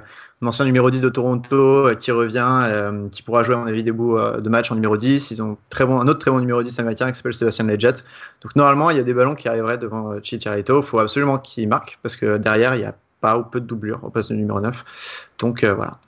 un 0.43 0.47
ancien 0.47 0.65
numéro 0.65 0.91
10 0.91 1.01
de 1.01 1.09
Toronto 1.09 1.89
qui 1.99 2.11
revient, 2.11 3.09
qui 3.11 3.23
pourra 3.23 3.43
jouer 3.43 3.55
à 3.55 3.59
mon 3.59 3.67
avis 3.67 3.83
des 3.83 3.93
bouts 3.93 4.19
de 4.19 4.49
match 4.49 4.71
en 4.71 4.75
numéro 4.75 4.97
10. 4.97 5.31
Ils 5.31 5.43
ont 5.43 5.57
très 5.71 5.87
bon, 5.87 5.99
un 5.99 6.09
autre 6.09 6.19
très 6.19 6.31
bon 6.31 6.41
numéro 6.41 6.63
10 6.63 6.79
américain 6.79 7.11
qui 7.11 7.17
s'appelle 7.17 7.35
Sébastien 7.35 7.65
Leggett. 7.67 8.05
Donc 8.43 8.55
normalement, 8.55 8.91
il 8.91 8.99
y 8.99 9.01
a 9.01 9.03
des 9.03 9.15
ballons 9.15 9.35
qui 9.35 9.49
arriveraient 9.49 9.79
devant 9.79 10.23
Chicharito. 10.23 10.81
Il 10.81 10.85
faut 10.85 10.99
absolument 10.99 11.39
qu'il 11.39 11.67
marque 11.69 11.99
parce 12.03 12.17
que 12.17 12.37
derrière, 12.37 12.75
il 12.75 12.81
n'y 12.81 12.85
a 12.85 12.95
pas 13.23 13.39
ou 13.39 13.45
peu 13.45 13.61
de 13.61 13.67
doublure 13.67 14.01
au 14.03 14.11
poste 14.11 14.31
de 14.31 14.37
numéro 14.37 14.61
9. 14.61 15.29
Donc 15.39 15.65
voilà. 15.65 15.99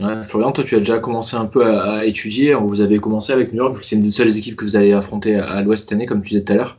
Ouais, 0.00 0.24
Florian, 0.24 0.52
toi, 0.52 0.64
tu 0.64 0.74
as 0.74 0.80
déjà 0.80 0.98
commencé 0.98 1.36
un 1.36 1.46
peu 1.46 1.64
à, 1.64 2.04
étudier. 2.04 2.54
Vous 2.54 2.80
avez 2.80 2.98
commencé 2.98 3.32
avec 3.32 3.52
New 3.52 3.58
York, 3.58 3.78
c'est 3.82 3.96
une 3.96 4.02
des 4.02 4.10
seules 4.10 4.36
équipes 4.36 4.56
que 4.56 4.64
vous 4.64 4.76
allez 4.76 4.92
affronter 4.92 5.36
à, 5.36 5.62
l'Ouest 5.62 5.84
cette 5.88 5.92
année, 5.92 6.06
comme 6.06 6.22
tu 6.22 6.30
disais 6.30 6.44
tout 6.44 6.52
à 6.52 6.56
l'heure. 6.56 6.76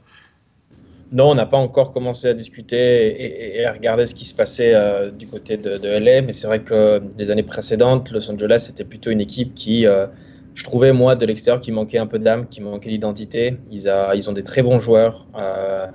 Non, 1.12 1.32
on 1.32 1.36
n'a 1.36 1.46
pas 1.46 1.58
encore 1.58 1.94
commencé 1.94 2.28
à 2.28 2.34
discuter 2.34 3.58
et, 3.60 3.66
à 3.66 3.72
regarder 3.72 4.06
ce 4.06 4.14
qui 4.14 4.26
se 4.26 4.34
passait 4.34 4.74
euh, 4.76 5.10
du 5.10 5.26
côté 5.26 5.56
de, 5.56 5.88
LA, 5.88 6.22
mais 6.22 6.34
c'est 6.34 6.48
vrai 6.48 6.62
que 6.62 7.02
les 7.18 7.32
années 7.32 7.44
précédentes, 7.44 8.12
Los 8.12 8.30
Angeles 8.30 8.66
c'était 8.68 8.84
plutôt 8.84 9.10
une 9.10 9.22
équipe 9.22 9.56
qui, 9.56 9.86
euh, 9.86 10.08
je 10.54 10.66
trouvais 10.66 10.92
moi 10.92 11.16
de 11.16 11.26
l'extérieur, 11.26 11.62
qui 11.62 11.72
manquait 11.72 11.98
un 11.98 12.08
peu 12.08 12.20
d'âme, 12.20 12.48
qui 12.48 12.62
manquait 12.62 12.90
d'identité. 12.90 13.58
Ils, 13.72 13.90
ont 14.30 14.34
des 14.34 14.44
très 14.44 14.64
bons 14.64 14.80
joueurs 14.80 15.28
euh, 15.40 15.88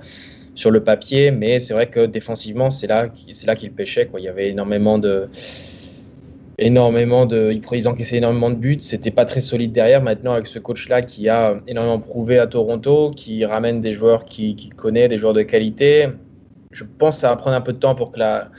sur 0.55 0.71
le 0.71 0.83
papier, 0.83 1.29
mais 1.29 1.59
c'est 1.59 1.73
vrai 1.75 1.89
que 1.89 2.05
défensivement, 2.07 2.71
c'est 2.71 2.87
là, 2.87 3.05
là 3.45 3.55
qu'ils 3.55 3.71
pêchaient. 3.71 4.09
Il 4.17 4.23
y 4.23 4.27
avait 4.27 4.49
énormément 4.49 4.97
de 4.97 5.27
énormément 6.57 7.25
de. 7.25 7.51
Ils 7.71 7.87
encaissaient 7.87 8.17
énormément 8.17 8.49
de 8.49 8.55
buts. 8.55 8.77
C'était 8.79 9.11
pas 9.11 9.25
très 9.25 9.41
solide 9.41 9.71
derrière. 9.71 10.01
Maintenant, 10.01 10.33
avec 10.33 10.47
ce 10.47 10.59
coach-là 10.59 11.01
qui 11.01 11.29
a 11.29 11.59
énormément 11.67 11.99
prouvé 11.99 12.39
à 12.39 12.47
Toronto, 12.47 13.11
qui 13.15 13.45
ramène 13.45 13.81
des 13.81 13.93
joueurs 13.93 14.25
qu'il 14.25 14.55
qui 14.55 14.69
connaît, 14.69 15.07
des 15.07 15.17
joueurs 15.17 15.33
de 15.33 15.43
qualité, 15.43 16.07
je 16.73 16.83
pense 16.83 17.15
que 17.15 17.21
ça 17.21 17.29
va 17.29 17.35
prendre 17.35 17.55
un 17.55 17.61
peu 17.61 17.73
de 17.73 17.77
temps 17.77 17.95
pour 17.95 18.11
que 18.11 18.19
la, 18.19 18.49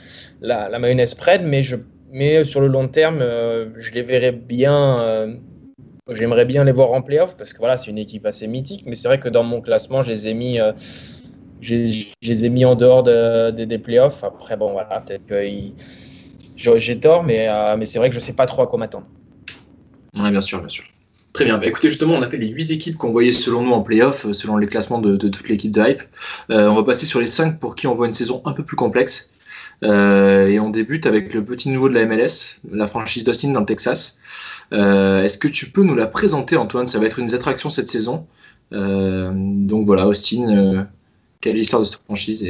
la, 0.41 0.79
mayonnaise 0.79 1.13
prenne, 1.13 1.45
mais, 1.45 1.63
je, 1.63 1.75
mais 2.11 2.43
sur 2.45 2.61
le 2.61 2.67
long 2.67 2.87
terme, 2.87 3.19
euh, 3.21 3.67
je 3.75 3.91
les 3.91 4.01
verrais 4.01 4.31
bien. 4.31 4.99
Euh, 5.01 5.35
j'aimerais 6.09 6.45
bien 6.45 6.63
les 6.63 6.71
voir 6.71 6.93
en 6.93 7.01
playoff 7.01 7.35
parce 7.35 7.53
que 7.53 7.59
voilà, 7.59 7.77
c'est 7.77 7.91
une 7.91 7.97
équipe 7.97 8.25
assez 8.25 8.47
mythique, 8.47 8.83
mais 8.85 8.95
c'est 8.95 9.07
vrai 9.07 9.19
que 9.19 9.29
dans 9.29 9.43
mon 9.43 9.61
classement, 9.61 10.01
je 10.01 10.11
les 10.11 10.27
ai 10.27 10.33
mis. 10.33 10.59
Euh, 10.59 10.71
les 11.61 12.45
ai 12.45 12.49
mis 12.49 12.63
en 12.63 12.75
dehors 12.75 13.03
de, 13.03 13.49
des 13.49 13.79
playoffs. 13.79 14.23
Après, 14.23 14.55
bon, 14.55 14.71
voilà, 14.71 15.03
peut-être 15.05 15.25
qu'ils 15.25 15.73
j'ai 16.55 16.99
tort, 16.99 17.23
mais, 17.23 17.47
euh, 17.47 17.75
mais 17.77 17.85
c'est 17.85 17.99
vrai 17.99 18.09
que 18.09 18.15
je 18.15 18.19
ne 18.19 18.23
sais 18.23 18.33
pas 18.33 18.45
trop 18.45 18.61
à 18.61 18.67
quoi 18.67 18.79
m'attendre. 18.79 19.05
Oui, 20.17 20.31
bien 20.31 20.41
sûr, 20.41 20.59
bien 20.59 20.69
sûr. 20.69 20.85
Très 21.33 21.45
bien. 21.45 21.57
Bah, 21.57 21.67
écoutez, 21.67 21.89
justement, 21.89 22.13
on 22.13 22.21
a 22.21 22.29
fait 22.29 22.37
les 22.37 22.47
8 22.47 22.71
équipes 22.71 22.97
qu'on 22.97 23.11
voyait 23.11 23.33
selon 23.33 23.61
nous 23.61 23.71
en 23.71 23.81
playoff, 23.81 24.25
euh, 24.25 24.33
selon 24.33 24.55
les 24.57 24.67
classements 24.67 24.99
de, 24.99 25.17
toute 25.17 25.49
l'équipe 25.49 25.71
de 25.71 25.81
Hype. 25.81 26.01
Euh, 26.49 26.69
on 26.69 26.75
va 26.75 26.83
passer 26.83 27.05
sur 27.05 27.19
les 27.19 27.27
5 27.27 27.59
pour 27.59 27.75
qui 27.75 27.87
on 27.87 27.93
voit 27.93 28.07
une 28.07 28.13
saison 28.13 28.41
un 28.45 28.53
peu 28.53 28.63
plus 28.63 28.77
complexe. 28.77 29.31
et 29.83 30.59
on 30.59 30.69
débute 30.69 31.05
avec 31.05 31.33
le 31.33 31.43
petit 31.43 31.69
nouveau 31.69 31.89
de 31.89 31.93
la 31.93 32.05
MLS, 32.05 32.61
la 32.71 32.87
franchise 32.87 33.25
d'Austin 33.25 33.51
dans 33.51 33.59
le 33.59 33.65
Texas. 33.65 34.17
Est-ce 34.71 35.37
que 35.37 35.49
tu 35.49 35.69
peux 35.69 35.83
nous 35.83 35.95
la 35.95 36.07
présenter, 36.07 36.55
Antoine? 36.55 36.87
Ça 36.87 36.97
va 36.97 37.05
être 37.05 37.19
une 37.19 37.25
des 37.25 37.35
attractions 37.35 37.69
cette 37.69 37.89
saison. 37.89 38.25
donc 38.71 39.85
voilà, 39.85 40.07
Austin, 40.07 40.87
quelle 41.41 41.57
est 41.57 41.59
l'histoire 41.59 41.81
de 41.81 41.87
cette 41.87 42.01
franchise 42.03 42.47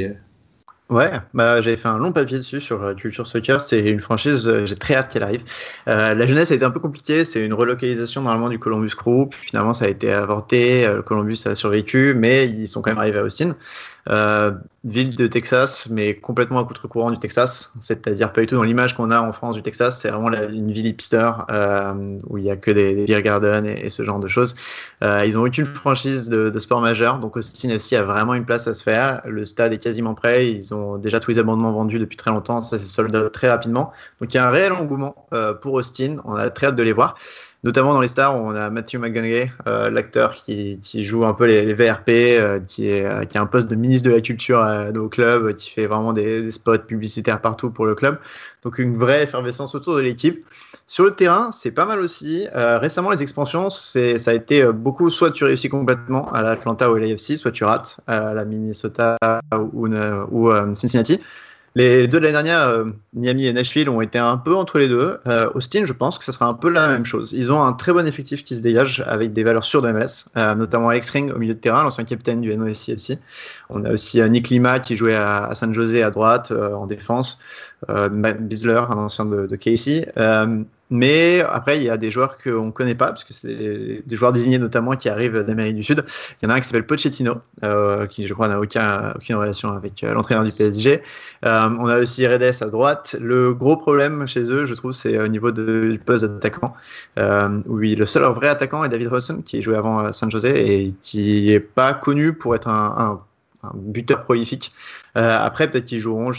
Ouais, 0.88 1.10
bah, 1.34 1.60
j'avais 1.62 1.76
fait 1.76 1.88
un 1.88 1.98
long 1.98 2.12
papier 2.12 2.38
dessus 2.38 2.60
sur 2.60 2.80
euh, 2.80 2.94
Culture 2.94 3.26
Soccer. 3.26 3.60
C'est 3.60 3.88
une 3.88 4.00
franchise, 4.00 4.46
euh, 4.46 4.66
j'ai 4.66 4.76
très 4.76 4.94
hâte 4.94 5.12
qu'elle 5.12 5.24
arrive. 5.24 5.42
Euh, 5.88 6.14
la 6.14 6.26
jeunesse 6.26 6.52
a 6.52 6.54
été 6.54 6.64
un 6.64 6.70
peu 6.70 6.78
compliquée. 6.78 7.24
C'est 7.24 7.44
une 7.44 7.54
relocalisation 7.54 8.22
normalement 8.22 8.48
du 8.48 8.60
Columbus 8.60 8.92
Group. 8.96 9.34
Finalement, 9.34 9.74
ça 9.74 9.86
a 9.86 9.88
été 9.88 10.12
avorté. 10.12 10.86
Le 10.86 11.02
Columbus 11.02 11.38
a 11.46 11.56
survécu, 11.56 12.14
mais 12.14 12.46
ils 12.48 12.68
sont 12.68 12.82
quand 12.82 12.92
même 12.92 12.98
arrivés 12.98 13.18
à 13.18 13.24
Austin. 13.24 13.56
Euh, 14.08 14.52
ville 14.84 15.16
de 15.16 15.26
Texas, 15.26 15.88
mais 15.90 16.14
complètement 16.14 16.60
à 16.60 16.64
contre-courant 16.64 17.10
du 17.10 17.18
Texas, 17.18 17.72
c'est-à-dire 17.80 18.32
pas 18.32 18.42
du 18.42 18.46
tout 18.46 18.54
dans 18.54 18.62
l'image 18.62 18.94
qu'on 18.94 19.10
a 19.10 19.20
en 19.20 19.32
France 19.32 19.56
du 19.56 19.62
Texas. 19.62 19.98
C'est 20.00 20.10
vraiment 20.10 20.30
une 20.30 20.70
ville 20.70 20.86
hipster 20.86 21.28
euh, 21.50 22.20
où 22.28 22.38
il 22.38 22.44
y 22.44 22.50
a 22.50 22.56
que 22.56 22.70
des, 22.70 23.04
beer 23.04 23.20
gardens 23.20 23.66
et, 23.66 23.90
ce 23.90 24.04
genre 24.04 24.20
de 24.20 24.28
choses. 24.28 24.54
Euh, 25.02 25.24
ils 25.26 25.36
ont 25.36 25.42
aucune 25.42 25.66
franchise 25.66 26.28
de, 26.28 26.56
sport 26.60 26.80
majeur, 26.80 27.18
donc 27.18 27.36
Austin 27.36 27.70
FC 27.70 27.96
a 27.96 28.04
vraiment 28.04 28.34
une 28.34 28.44
place 28.44 28.68
à 28.68 28.74
se 28.74 28.84
faire. 28.84 29.22
Le 29.24 29.44
stade 29.44 29.72
est 29.72 29.78
quasiment 29.78 30.14
prêt. 30.14 30.52
Ils 30.52 30.72
ont 30.72 30.98
déjà 30.98 31.18
tous 31.18 31.32
les 31.32 31.40
abonnements 31.40 31.72
vendus 31.72 31.98
depuis 31.98 32.16
très 32.16 32.30
longtemps. 32.30 32.60
Ça 32.62 32.78
s'est 32.78 32.86
soldé 32.86 33.20
très 33.32 33.48
rapidement. 33.48 33.90
Donc 34.20 34.32
il 34.32 34.36
y 34.36 34.38
a 34.38 34.46
un 34.46 34.50
réel 34.50 34.72
engouement 34.72 35.26
pour 35.62 35.74
Austin. 35.74 36.18
On 36.24 36.36
a 36.36 36.48
très 36.50 36.68
hâte 36.68 36.76
de 36.76 36.82
les 36.84 36.92
voir 36.92 37.16
notamment 37.66 37.94
dans 37.94 38.00
les 38.00 38.08
stars, 38.08 38.40
on 38.40 38.54
a 38.54 38.70
Matthew 38.70 38.94
McGonaghy, 38.94 39.50
euh, 39.66 39.90
l'acteur 39.90 40.32
qui, 40.32 40.78
joue 41.04 41.26
un 41.26 41.34
peu 41.34 41.46
les, 41.46 41.74
VRP, 41.74 42.08
euh, 42.08 42.60
qui, 42.60 42.88
euh, 42.88 43.24
qui 43.24 43.36
a 43.36 43.42
un 43.42 43.46
poste 43.46 43.66
de 43.66 43.74
ministre 43.74 44.08
de 44.08 44.14
la 44.14 44.20
culture 44.20 44.64
au 44.94 45.08
club, 45.08 45.52
qui 45.56 45.70
fait 45.70 45.88
vraiment 45.88 46.12
des, 46.12 46.48
spots 46.52 46.78
publicitaires 46.78 47.40
partout 47.40 47.70
pour 47.70 47.84
le 47.84 47.96
club. 47.96 48.18
Donc 48.62 48.78
une 48.78 48.96
vraie 48.96 49.24
effervescence 49.24 49.74
autour 49.74 49.96
de 49.96 50.00
l'équipe. 50.00 50.46
Sur 50.86 51.02
le 51.02 51.10
terrain, 51.10 51.50
c'est 51.50 51.72
pas 51.72 51.86
mal 51.86 51.98
aussi. 51.98 52.46
récemment, 52.54 53.10
les 53.10 53.22
expansions, 53.22 53.70
ça 53.70 53.98
a 53.98 54.32
été 54.32 54.64
beaucoup, 54.72 55.10
soit 55.10 55.32
tu 55.32 55.42
réussis 55.42 55.68
complètement 55.68 56.30
à 56.32 56.42
l'Atlanta 56.42 56.90
ou 56.92 56.94
à 56.94 57.00
l'AFC, 57.00 57.36
soit 57.36 57.50
tu 57.50 57.64
rates 57.64 57.98
à 58.06 58.32
la 58.32 58.44
Minnesota 58.44 59.16
ou, 59.72 59.88
ou 59.88 60.74
Cincinnati. 60.74 61.20
Les 61.76 62.08
deux 62.08 62.20
de 62.20 62.24
l'année 62.24 62.32
dernière, 62.32 62.60
euh, 62.60 62.86
Miami 63.12 63.44
et 63.44 63.52
Nashville, 63.52 63.90
ont 63.90 64.00
été 64.00 64.18
un 64.18 64.38
peu 64.38 64.54
entre 64.54 64.78
les 64.78 64.88
deux. 64.88 65.18
Euh, 65.26 65.50
Austin, 65.54 65.84
je 65.84 65.92
pense 65.92 66.18
que 66.18 66.24
ça 66.24 66.32
sera 66.32 66.46
un 66.46 66.54
peu 66.54 66.70
la 66.70 66.88
même 66.88 67.04
chose. 67.04 67.34
Ils 67.36 67.52
ont 67.52 67.62
un 67.62 67.74
très 67.74 67.92
bon 67.92 68.06
effectif 68.06 68.44
qui 68.44 68.56
se 68.56 68.62
dégage 68.62 69.04
avec 69.06 69.34
des 69.34 69.44
valeurs 69.44 69.62
sûres 69.62 69.82
de 69.82 69.92
MLS, 69.92 70.24
euh, 70.38 70.54
notamment 70.54 70.88
Alex 70.88 71.10
Ring 71.10 71.30
au 71.30 71.38
milieu 71.38 71.52
de 71.52 71.58
terrain, 71.58 71.82
l'ancien 71.82 72.04
capitaine 72.04 72.40
du 72.40 72.56
NYCFC. 72.56 73.18
On 73.68 73.84
a 73.84 73.92
aussi 73.92 74.22
Nick 74.22 74.48
Lima 74.48 74.78
qui 74.78 74.96
jouait 74.96 75.16
à, 75.16 75.54
San 75.54 75.74
José 75.74 76.02
à 76.02 76.10
droite 76.10 76.50
en 76.50 76.86
défense. 76.86 77.38
Matt 77.86 78.40
Bisler, 78.48 78.82
un 78.88 78.96
ancien 78.96 79.26
de 79.26 79.54
Casey. 79.56 80.10
Mais 80.90 81.40
après, 81.40 81.78
il 81.78 81.82
y 81.82 81.90
a 81.90 81.96
des 81.96 82.10
joueurs 82.10 82.38
qu'on 82.38 82.66
ne 82.66 82.70
connaît 82.70 82.94
pas, 82.94 83.08
parce 83.08 83.24
que 83.24 83.32
c'est 83.32 84.02
des 84.06 84.16
joueurs 84.16 84.32
désignés 84.32 84.58
notamment 84.58 84.92
qui 84.92 85.08
arrivent 85.08 85.38
d'Amérique 85.42 85.76
du 85.76 85.82
Sud. 85.82 86.04
Il 86.40 86.46
y 86.46 86.48
en 86.48 86.54
a 86.54 86.56
un 86.56 86.60
qui 86.60 86.68
s'appelle 86.68 86.86
Pochettino, 86.86 87.34
euh, 87.64 88.06
qui 88.06 88.26
je 88.26 88.34
crois 88.34 88.48
n'a 88.48 88.60
aucun, 88.60 89.12
aucune 89.16 89.36
relation 89.36 89.72
avec 89.72 90.04
euh, 90.04 90.14
l'entraîneur 90.14 90.44
du 90.44 90.52
PSG. 90.52 91.02
Euh, 91.44 91.68
on 91.78 91.86
a 91.86 91.98
aussi 91.98 92.26
Redes 92.26 92.54
à 92.60 92.66
droite. 92.66 93.16
Le 93.20 93.52
gros 93.52 93.76
problème 93.76 94.26
chez 94.26 94.50
eux, 94.52 94.66
je 94.66 94.74
trouve, 94.74 94.92
c'est 94.92 95.18
au 95.18 95.28
niveau 95.28 95.50
du 95.50 96.00
poste 96.04 96.24
d'attaquant. 96.24 96.72
oui, 97.66 97.96
le 97.96 98.06
seul 98.06 98.22
vrai 98.24 98.48
attaquant 98.48 98.84
est 98.84 98.88
David 98.88 99.08
Rawson, 99.08 99.42
qui 99.44 99.62
jouait 99.62 99.76
avant 99.76 100.12
San 100.12 100.30
José 100.30 100.84
et 100.84 100.94
qui 101.02 101.46
n'est 101.46 101.60
pas 101.60 101.94
connu 101.94 102.32
pour 102.32 102.54
être 102.54 102.68
un, 102.68 103.20
un 103.62 103.72
buteur 103.74 104.22
prolifique. 104.22 104.72
après, 105.14 105.68
peut-être 105.68 105.86
qu'ils 105.86 106.00
joueront 106.00 106.30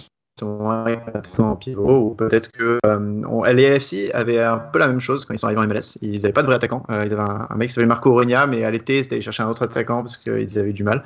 en 0.43 1.56
pivot, 1.56 2.10
ou 2.10 2.15
peut-être 2.15 2.52
que 2.52 2.80
euh, 2.86 3.54
les 3.54 3.69
LFC 3.69 4.12
avaient 4.13 4.41
un 4.41 4.60
peu 4.60 4.80
la 4.80 4.88
même 4.88 5.00
chose 5.00 5.26
quand 5.26 5.34
ils 5.34 5.39
sont 5.39 5.47
arrivés 5.47 5.62
en 5.62 5.67
MLS. 5.67 5.97
Ils 6.02 6.21
n'avaient 6.21 6.34
pas 6.34 6.41
de 6.41 6.47
vrai 6.47 6.56
attaquant. 6.56 6.84
Euh, 6.89 7.06
ils 7.06 7.13
avaient 7.13 7.32
un, 7.50 7.56
mec 7.56 7.69
qui 7.69 7.73
s'appelait 7.73 7.88
Marco 7.88 8.12
Rogna, 8.12 8.47
mais 8.47 8.63
à 8.63 8.71
l'été, 8.71 9.02
c'était 9.02 9.15
aller 9.15 9.21
chercher 9.21 9.43
un 9.43 9.50
autre 9.50 9.63
attaquant 9.63 10.02
parce 10.02 10.17
qu'ils 10.17 10.60
avaient 10.60 10.73
du 10.73 10.84
mal. 10.84 11.04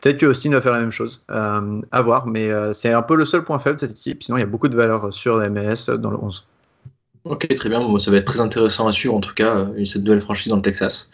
Peut-être 0.00 0.18
que 0.18 0.26
Austin 0.26 0.50
va 0.50 0.60
faire 0.60 0.72
la 0.72 0.80
même 0.80 0.90
chose. 0.90 1.22
Euh, 1.30 1.80
à 1.90 2.02
voir, 2.02 2.26
mais 2.26 2.50
c'est 2.74 2.92
un 2.92 3.02
peu 3.02 3.16
le 3.16 3.24
seul 3.24 3.44
point 3.44 3.58
faible 3.58 3.76
de 3.76 3.86
cette 3.86 3.96
équipe. 3.96 4.22
Sinon, 4.22 4.36
il 4.36 4.40
y 4.40 4.44
a 4.44 4.46
beaucoup 4.46 4.68
de 4.68 4.76
valeurs 4.76 5.12
sur 5.12 5.38
la 5.38 5.48
MLS 5.48 5.90
dans 5.98 6.10
le 6.10 6.18
11. 6.18 6.46
Ok, 7.24 7.48
très 7.54 7.70
bien. 7.70 7.80
Bon, 7.80 7.98
ça 7.98 8.10
va 8.10 8.18
être 8.18 8.26
très 8.26 8.40
intéressant 8.40 8.86
à 8.86 8.92
suivre, 8.92 9.14
en 9.14 9.20
tout 9.20 9.32
cas, 9.32 9.66
cette 9.86 10.02
nouvelle 10.02 10.20
franchise 10.20 10.50
dans 10.50 10.56
le 10.56 10.62
Texas. 10.62 11.10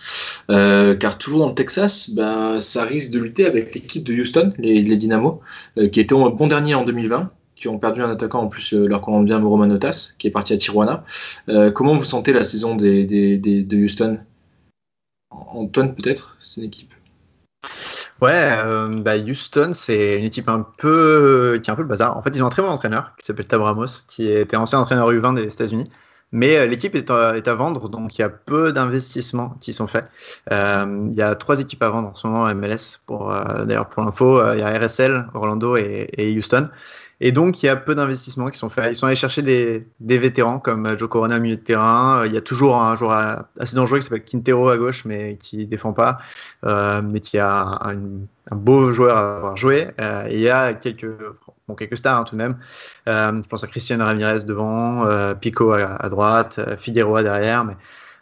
car 0.48 1.18
toujours 1.18 1.38
dans 1.38 1.48
le 1.50 1.54
Texas, 1.54 2.10
ben, 2.10 2.58
ça 2.58 2.82
risque 2.82 3.12
de 3.12 3.20
lutter 3.20 3.46
avec 3.46 3.72
l'équipe 3.74 4.02
de 4.02 4.12
Houston, 4.12 4.52
les, 4.58 4.82
les 4.82 4.96
Dynamo, 4.96 5.40
qui 5.92 6.00
était 6.00 6.14
bon 6.16 6.48
dernier 6.48 6.74
en 6.74 6.84
2020 6.84 7.30
qui 7.60 7.68
ont 7.68 7.78
perdu 7.78 8.02
un 8.02 8.10
attaquant 8.10 8.40
en 8.40 8.48
plus 8.48 8.72
euh, 8.72 8.86
leur 8.86 9.02
Colombien 9.02 9.38
Romanotas, 9.38 10.14
qui 10.18 10.26
est 10.26 10.30
parti 10.30 10.54
à 10.54 10.56
Tijuana. 10.56 11.04
Euh, 11.50 11.70
comment 11.70 11.94
vous 11.94 12.06
sentez 12.06 12.32
la 12.32 12.42
saison 12.42 12.74
des, 12.74 13.04
de 13.04 13.76
Houston? 13.76 14.18
Antoine, 15.30 15.94
peut-être 15.94 16.38
C'est 16.40 16.62
une 16.62 16.68
équipe 16.68 16.94
Ouais, 18.22 18.58
euh, 18.64 19.00
bah 19.00 19.16
Houston, 19.16 19.72
c'est 19.74 20.18
une 20.18 20.24
équipe 20.24 20.48
un 20.48 20.66
peu 20.78 21.58
qui 21.62 21.70
est 21.70 21.72
un 21.72 21.76
peu 21.76 21.82
le 21.82 21.88
bazar. 21.88 22.16
En 22.16 22.22
fait, 22.22 22.30
ils 22.34 22.42
ont 22.42 22.46
un 22.46 22.50
très 22.50 22.62
bon 22.62 22.68
entraîneur 22.68 23.14
qui 23.18 23.26
s'appelle 23.26 23.46
Tab 23.46 23.60
Ramos, 23.60 24.04
qui 24.08 24.28
était 24.30 24.56
ancien 24.56 24.78
entraîneur 24.78 25.10
U20 25.10 25.34
des 25.36 25.44
États-Unis. 25.44 25.90
Mais 26.32 26.66
l'équipe 26.66 26.94
est, 26.94 27.10
est, 27.10 27.48
à 27.48 27.54
vendre, 27.54 27.88
donc 27.88 28.16
il 28.18 28.22
y 28.22 28.24
a 28.24 28.28
peu 28.28 28.72
d'investissements 28.72 29.56
qui 29.60 29.72
sont 29.72 29.86
faits. 29.86 30.06
il 30.50 31.14
y 31.14 31.22
a 31.22 31.34
trois 31.34 31.60
équipes 31.60 31.82
à 31.82 31.90
vendre 31.90 32.08
en 32.08 32.14
ce 32.14 32.26
moment 32.26 32.54
MLS. 32.54 32.98
Pour 33.06 33.32
d'ailleurs 33.66 33.88
pour 33.88 34.02
l'info, 34.02 34.40
il 34.52 34.60
y 34.60 34.62
a 34.62 34.78
RSL, 34.78 35.26
Orlando 35.34 35.76
et 35.76 36.34
Houston. 36.36 36.68
Et 37.20 37.32
donc, 37.32 37.62
il 37.62 37.66
y 37.66 37.68
a 37.68 37.76
peu 37.76 37.94
d'investissements 37.94 38.48
qui 38.48 38.58
sont 38.58 38.70
faits. 38.70 38.92
Ils 38.92 38.96
sont 38.96 39.06
allés 39.06 39.16
chercher 39.16 39.42
des, 39.42 39.86
vétérans 40.00 40.58
comme 40.58 40.86
euh, 40.86 40.96
Joe 40.96 41.08
Corona 41.08 41.38
milieu 41.38 41.56
de 41.56 41.60
terrain. 41.60 42.24
Il 42.24 42.32
y 42.32 42.36
a 42.36 42.40
toujours 42.40 42.76
un 42.76 42.96
joueur 42.96 43.44
assez 43.58 43.76
dangereux 43.76 43.98
qui 43.98 44.04
s'appelle 44.04 44.24
Quintero 44.24 44.68
à 44.70 44.78
gauche, 44.78 45.04
mais 45.04 45.36
qui 45.36 45.66
défend 45.66 45.92
pas, 45.92 46.18
euh, 46.64 47.02
mais 47.02 47.20
qui 47.20 47.38
a 47.38 47.78
un, 47.84 47.96
beau 48.56 48.90
joueur 48.90 49.16
à 49.16 49.36
avoir 49.36 49.56
joué. 49.56 49.88
Euh, 50.00 50.26
il 50.30 50.40
y 50.40 50.48
a 50.48 50.74
quelques, 50.74 51.06
bon, 51.68 51.74
quelques 51.74 51.98
stars 51.98 52.20
hein, 52.20 52.24
tout 52.24 52.36
de 52.36 52.40
même. 52.40 52.56
Euh, 53.06 53.40
je 53.42 53.48
pense 53.48 53.64
à 53.64 53.66
Christian 53.66 53.98
Ramirez 53.98 54.44
devant, 54.44 55.06
euh, 55.06 55.34
Pico 55.34 55.72
à, 55.72 55.96
à 55.96 56.08
droite, 56.08 56.58
Figueroa 56.78 57.22
derrière. 57.22 57.64
Mais 57.64 57.76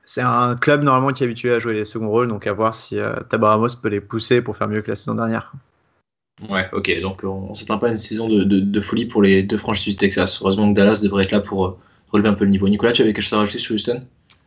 c'est 0.04 0.22
un 0.22 0.56
club 0.56 0.82
normalement 0.82 1.12
qui 1.12 1.22
est 1.22 1.26
habitué 1.26 1.52
à 1.54 1.60
jouer 1.60 1.74
les 1.74 1.84
seconds 1.84 2.08
rôles, 2.08 2.28
donc 2.28 2.46
à 2.46 2.52
voir 2.52 2.74
si 2.74 2.98
Tabaramos 3.28 3.76
peut 3.82 3.88
les 3.88 4.00
pousser 4.00 4.42
pour 4.42 4.56
faire 4.56 4.68
mieux 4.68 4.82
que 4.82 4.90
la 4.90 4.96
saison 4.96 5.14
dernière. 5.14 5.52
Ouais, 6.48 6.66
ok, 6.72 7.00
donc 7.00 7.22
on, 7.24 7.50
ne 7.50 7.54
s'attend 7.54 7.78
pas 7.78 7.88
à 7.88 7.90
une 7.90 7.98
saison 7.98 8.28
de, 8.28 8.80
folie 8.80 9.06
pour 9.06 9.22
les 9.22 9.42
deux 9.42 9.56
franchises 9.56 9.94
du 9.94 9.96
Texas. 9.96 10.40
Heureusement 10.40 10.72
que 10.72 10.76
Dallas 10.76 11.00
devrait 11.02 11.24
être 11.24 11.32
là 11.32 11.40
pour, 11.40 11.78
relever 12.10 12.28
un 12.28 12.34
peu 12.34 12.44
le 12.44 12.50
niveau. 12.50 12.68
Nicolas, 12.68 12.92
tu 12.92 13.02
avais 13.02 13.12
quelque 13.12 13.22
chose 13.22 13.34
à 13.34 13.38
rajouter 13.38 13.58
sur 13.58 13.74
Houston? 13.74 14.02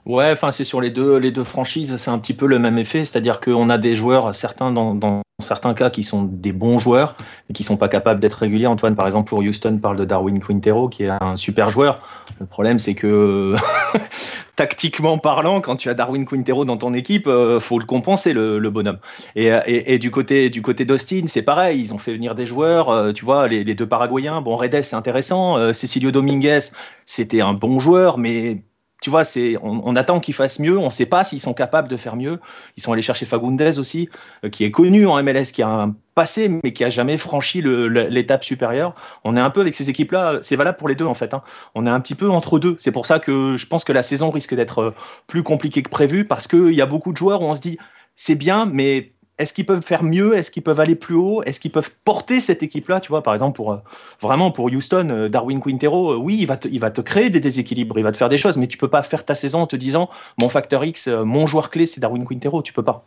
Ouais, 0.05 0.31
enfin 0.31 0.51
c'est 0.51 0.63
sur 0.63 0.81
les 0.81 0.89
deux 0.89 1.17
les 1.17 1.31
deux 1.31 1.43
franchises, 1.43 1.95
c'est 1.97 2.11
un 2.11 2.17
petit 2.17 2.33
peu 2.33 2.47
le 2.47 2.57
même 2.57 2.77
effet, 2.77 3.05
c'est-à-dire 3.05 3.39
qu'on 3.39 3.69
a 3.69 3.77
des 3.77 3.95
joueurs, 3.95 4.33
certains 4.33 4.71
dans, 4.71 5.21
certains 5.41 5.73
cas 5.73 5.89
qui 5.89 6.03
sont 6.03 6.23
des 6.23 6.53
bons 6.53 6.79
joueurs 6.79 7.15
et 7.49 7.53
qui 7.53 7.63
sont 7.63 7.77
pas 7.77 7.89
capables 7.89 8.19
d'être 8.19 8.33
réguliers. 8.33 8.67
Antoine, 8.67 8.95
par 8.95 9.05
exemple, 9.05 9.29
pour 9.29 9.39
Houston, 9.39 9.77
parle 9.81 9.97
de 9.97 10.05
Darwin 10.05 10.39
Quintero 10.39 10.87
qui 10.87 11.03
est 11.03 11.09
un 11.09 11.35
super 11.35 11.69
joueur. 11.69 11.95
Le 12.39 12.45
problème, 12.45 12.79
c'est 12.79 12.95
que 12.95 13.55
tactiquement 14.55 15.17
parlant, 15.17 15.61
quand 15.61 15.75
tu 15.75 15.89
as 15.89 15.93
Darwin 15.93 16.25
Quintero 16.25 16.65
dans 16.65 16.77
ton 16.77 16.93
équipe, 16.93 17.27
euh, 17.27 17.59
faut 17.59 17.79
le 17.79 17.85
compenser 17.85 18.33
le, 18.33 18.59
bonhomme. 18.69 18.99
Et, 19.35 19.97
du 19.97 20.11
côté 20.11 20.49
du 20.49 20.61
côté 20.61 20.85
d'Austin, 20.85 21.23
c'est 21.27 21.43
pareil. 21.43 21.81
Ils 21.81 21.93
ont 21.93 21.97
fait 21.97 22.13
venir 22.13 22.35
des 22.35 22.45
joueurs. 22.45 22.89
Euh, 22.89 23.11
tu 23.11 23.25
vois, 23.25 23.47
les, 23.47 23.63
les, 23.63 23.75
deux 23.75 23.87
Paraguayens. 23.87 24.41
Bon, 24.41 24.55
Redes, 24.55 24.83
c'est 24.83 24.95
intéressant. 24.95 25.57
Euh, 25.57 25.73
Cecilio 25.73 26.11
Dominguez, 26.11 26.59
c'était 27.05 27.41
un 27.41 27.53
bon 27.53 27.79
joueur, 27.79 28.17
mais 28.17 28.63
tu 29.01 29.09
vois, 29.09 29.23
c'est, 29.23 29.57
on, 29.63 29.95
attend 29.95 30.19
qu'ils 30.19 30.35
fassent 30.35 30.59
mieux. 30.59 30.77
On 30.77 30.85
ne 30.85 30.89
sait 30.91 31.07
pas 31.07 31.23
s'ils 31.23 31.41
sont 31.41 31.55
capables 31.55 31.87
de 31.87 31.97
faire 31.97 32.15
mieux. 32.15 32.39
Ils 32.77 32.83
sont 32.83 32.93
allés 32.93 33.01
chercher 33.01 33.25
Fagundes 33.25 33.79
aussi, 33.79 34.09
euh, 34.45 34.49
qui 34.49 34.63
est 34.63 34.69
connu 34.69 35.07
en 35.07 35.21
MLS, 35.23 35.45
qui 35.51 35.63
a 35.63 35.67
un 35.67 35.95
passé, 36.13 36.49
mais 36.63 36.71
qui 36.71 36.83
a 36.83 36.89
jamais 36.89 37.17
franchi 37.17 37.63
l'étape 37.63 38.43
supérieure. 38.43 38.93
On 39.23 39.35
est 39.35 39.39
un 39.39 39.49
peu 39.49 39.61
avec 39.61 39.73
ces 39.73 39.89
équipes-là. 39.89 40.37
C'est 40.43 40.55
valable 40.55 40.77
pour 40.77 40.87
les 40.87 40.93
deux 40.93 41.05
en 41.05 41.15
fait. 41.15 41.33
Hein. 41.33 41.41
On 41.73 41.87
est 41.87 41.89
un 41.89 41.99
petit 41.99 42.13
peu 42.13 42.29
entre 42.29 42.59
deux. 42.59 42.75
C'est 42.77 42.91
pour 42.91 43.07
ça 43.07 43.17
que 43.17 43.57
je 43.57 43.65
pense 43.65 43.83
que 43.83 43.91
la 43.91 44.03
saison 44.03 44.29
risque 44.29 44.53
d'être 44.53 44.79
euh, 44.79 44.95
plus 45.25 45.41
compliquée 45.41 45.81
que 45.81 45.89
prévu 45.89 46.25
parce 46.25 46.47
qu'il 46.47 46.73
y 46.73 46.81
a 46.81 46.85
beaucoup 46.85 47.11
de 47.11 47.17
joueurs 47.17 47.41
où 47.41 47.45
on 47.45 47.55
se 47.55 47.61
dit 47.61 47.79
c'est 48.13 48.35
bien, 48.35 48.67
mais 48.67 49.13
est-ce 49.41 49.53
qu'ils 49.53 49.65
peuvent 49.65 49.81
faire 49.81 50.03
mieux? 50.03 50.35
Est-ce 50.35 50.51
qu'ils 50.51 50.63
peuvent 50.63 50.79
aller 50.79 50.95
plus 50.95 51.15
haut? 51.15 51.41
Est-ce 51.43 51.59
qu'ils 51.59 51.71
peuvent 51.71 51.91
porter 52.05 52.39
cette 52.39 52.63
équipe-là? 52.63 52.99
Tu 52.99 53.09
vois, 53.09 53.23
par 53.23 53.33
exemple, 53.33 53.55
pour, 53.55 53.73
euh, 53.73 53.77
vraiment 54.21 54.51
pour 54.51 54.65
Houston, 54.65 55.09
euh, 55.09 55.29
Darwin 55.29 55.59
Quintero, 55.59 56.13
euh, 56.13 56.15
oui, 56.15 56.37
il 56.39 56.45
va, 56.45 56.57
te, 56.57 56.67
il 56.67 56.79
va 56.79 56.91
te 56.91 57.01
créer 57.01 57.29
des 57.29 57.39
déséquilibres, 57.39 57.97
il 57.97 58.03
va 58.03 58.11
te 58.11 58.17
faire 58.17 58.29
des 58.29 58.37
choses, 58.37 58.57
mais 58.57 58.67
tu 58.67 58.77
peux 58.77 58.87
pas 58.87 59.01
faire 59.01 59.25
ta 59.25 59.35
saison 59.35 59.61
en 59.61 59.67
te 59.67 59.75
disant 59.75 60.09
mon 60.39 60.49
facteur 60.49 60.85
X, 60.85 61.07
mon 61.07 61.47
joueur 61.47 61.69
clé, 61.71 61.85
c'est 61.85 61.99
Darwin 61.99 62.25
Quintero. 62.25 62.61
Tu 62.61 62.73
peux 62.73 62.83
pas. 62.83 63.05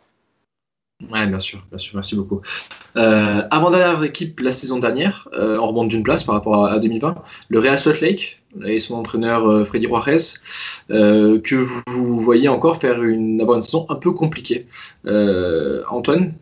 Ouais, 1.11 1.27
bien 1.27 1.39
sûr, 1.39 1.61
bien 1.69 1.77
sûr, 1.77 1.95
merci 1.95 2.15
beaucoup. 2.15 2.41
Avant-dernière 2.95 4.01
équipe 4.03 4.39
la 4.39 4.51
saison 4.51 4.79
dernière, 4.79 5.27
en 5.33 5.67
remonte 5.67 5.89
d'une 5.89 6.03
place 6.03 6.23
par 6.23 6.35
rapport 6.35 6.65
à, 6.65 6.71
à, 6.73 6.79
2020, 6.79 7.15
le 7.49 7.59
Real 7.59 7.77
Salt 7.77 8.01
Lake 8.01 8.41
et 8.65 8.79
son 8.79 8.95
entraîneur 8.95 9.47
euh, 9.49 9.65
Freddy 9.65 9.87
Juarez, 9.87 10.17
que 10.89 11.55
vous, 11.87 12.19
voyez 12.19 12.47
encore 12.47 12.77
faire 12.77 13.03
une 13.03 13.39
saison 13.61 13.85
un 13.89 13.95
peu 13.95 14.11
compliquée. 14.11 14.67
Antoine, 15.89 16.33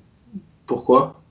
pourquoi? 0.66 1.22